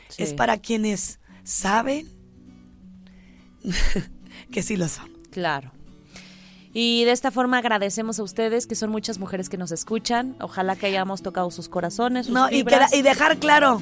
Sí. 0.09 0.23
Es 0.23 0.35
para 0.35 0.59
quienes 0.59 1.21
saben 1.45 2.09
que 4.53 4.63
sí 4.63 4.77
lo 4.77 4.89
son. 4.89 5.11
Claro. 5.31 5.73
Y 6.79 7.05
de 7.05 7.13
esta 7.13 7.31
forma 7.31 7.57
agradecemos 7.57 8.19
a 8.19 8.23
ustedes, 8.23 8.67
que 8.67 8.75
son 8.75 8.91
muchas 8.91 9.19
mujeres 9.19 9.49
que 9.49 9.57
nos 9.57 9.73
escuchan. 9.73 10.37
Ojalá 10.41 10.77
que 10.77 10.85
hayamos 10.85 11.23
tocado 11.23 11.51
sus 11.51 11.71
corazones, 11.71 12.27
sus 12.27 12.35
No, 12.35 12.51
y, 12.51 12.65
queda- 12.65 12.89
y 12.93 13.01
dejar 13.01 13.39
claro 13.39 13.81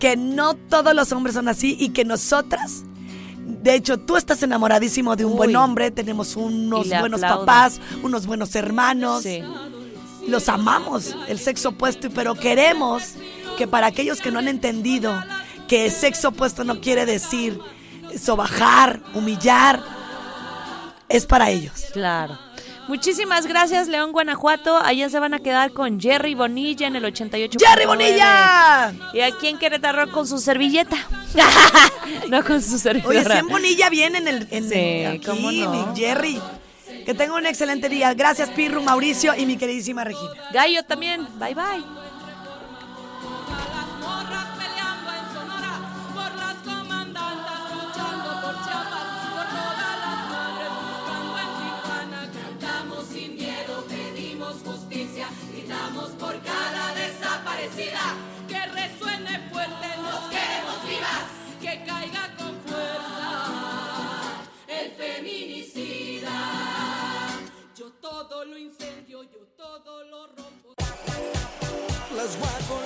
que 0.00 0.16
no 0.16 0.54
todos 0.54 0.94
los 0.94 1.12
hombres 1.12 1.34
son 1.34 1.48
así 1.48 1.76
y 1.78 1.90
que 1.90 2.06
nosotras, 2.06 2.84
de 3.44 3.74
hecho, 3.74 3.98
tú 4.00 4.16
estás 4.16 4.42
enamoradísimo 4.42 5.16
de 5.16 5.26
un 5.26 5.32
Uy. 5.32 5.36
buen 5.36 5.56
hombre, 5.56 5.90
tenemos 5.90 6.34
unos 6.34 6.88
buenos 6.88 7.22
aplaudo. 7.22 7.44
papás, 7.44 7.78
unos 8.02 8.26
buenos 8.26 8.54
hermanos, 8.54 9.22
Sí. 9.22 9.42
los 10.26 10.48
amamos, 10.48 11.14
el 11.28 11.38
sexo 11.38 11.68
opuesto, 11.70 12.08
pero 12.08 12.34
queremos 12.36 13.02
que 13.58 13.66
para 13.68 13.86
aquellos 13.88 14.22
que 14.22 14.30
no 14.30 14.38
han 14.38 14.48
entendido 14.48 15.12
que 15.68 15.84
el 15.84 15.92
sexo 15.92 16.28
opuesto 16.28 16.64
no 16.64 16.80
quiere 16.80 17.04
decir 17.04 17.60
sobajar, 18.18 19.02
humillar, 19.14 19.82
es 21.16 21.26
para 21.26 21.50
ellos. 21.50 21.72
Claro. 21.92 22.38
Muchísimas 22.86 23.46
gracias, 23.46 23.88
León 23.88 24.12
Guanajuato. 24.12 24.76
Allá 24.76 25.08
se 25.08 25.18
van 25.18 25.32
a 25.32 25.38
quedar 25.38 25.72
con 25.72 25.98
Jerry 25.98 26.34
Bonilla 26.34 26.86
en 26.86 26.96
el 26.96 27.04
88. 27.06 27.58
¡Jerry 27.58 27.86
Bonilla! 27.86 28.92
Y 29.14 29.20
aquí 29.20 29.48
en 29.48 29.58
Querétaro 29.58 30.10
con 30.12 30.26
su 30.26 30.38
servilleta. 30.38 30.96
no 32.28 32.44
con 32.44 32.60
su 32.60 32.78
servidora. 32.78 33.08
Oye, 33.20 33.24
100 33.24 33.48
Bonilla 33.48 33.88
viene 33.88 34.18
en 34.18 34.28
el. 34.28 34.48
En 34.50 34.68
Sí, 34.68 34.74
el- 34.78 35.06
aquí, 35.16 35.26
cómo 35.26 35.50
no. 35.50 35.70
mi 35.70 35.96
Jerry. 35.98 36.40
Que 37.06 37.14
tenga 37.14 37.34
un 37.34 37.46
excelente 37.46 37.88
día. 37.88 38.12
Gracias, 38.14 38.50
Pirru, 38.50 38.82
Mauricio 38.82 39.34
y 39.34 39.46
mi 39.46 39.56
queridísima 39.56 40.04
Regina. 40.04 40.30
Gallo 40.52 40.82
también. 40.84 41.26
Bye 41.38 41.54
bye. 41.54 41.84
Que 57.64 58.66
resuene 58.66 59.40
fuerte, 59.50 59.96
nos 59.96 60.28
queremos 60.28 60.86
vivas, 60.86 61.24
que 61.62 61.82
caiga 61.86 62.36
con 62.36 62.60
fuerza 62.60 64.42
el 64.68 64.90
feminicida. 64.90 66.30
Yo 67.74 67.90
todo 68.02 68.44
lo 68.44 68.58
incendio, 68.58 69.22
yo 69.22 69.46
todo 69.56 70.04
lo 70.04 70.26
rompo. 70.26 70.74
Las 72.14 72.36
guaco 72.38 72.82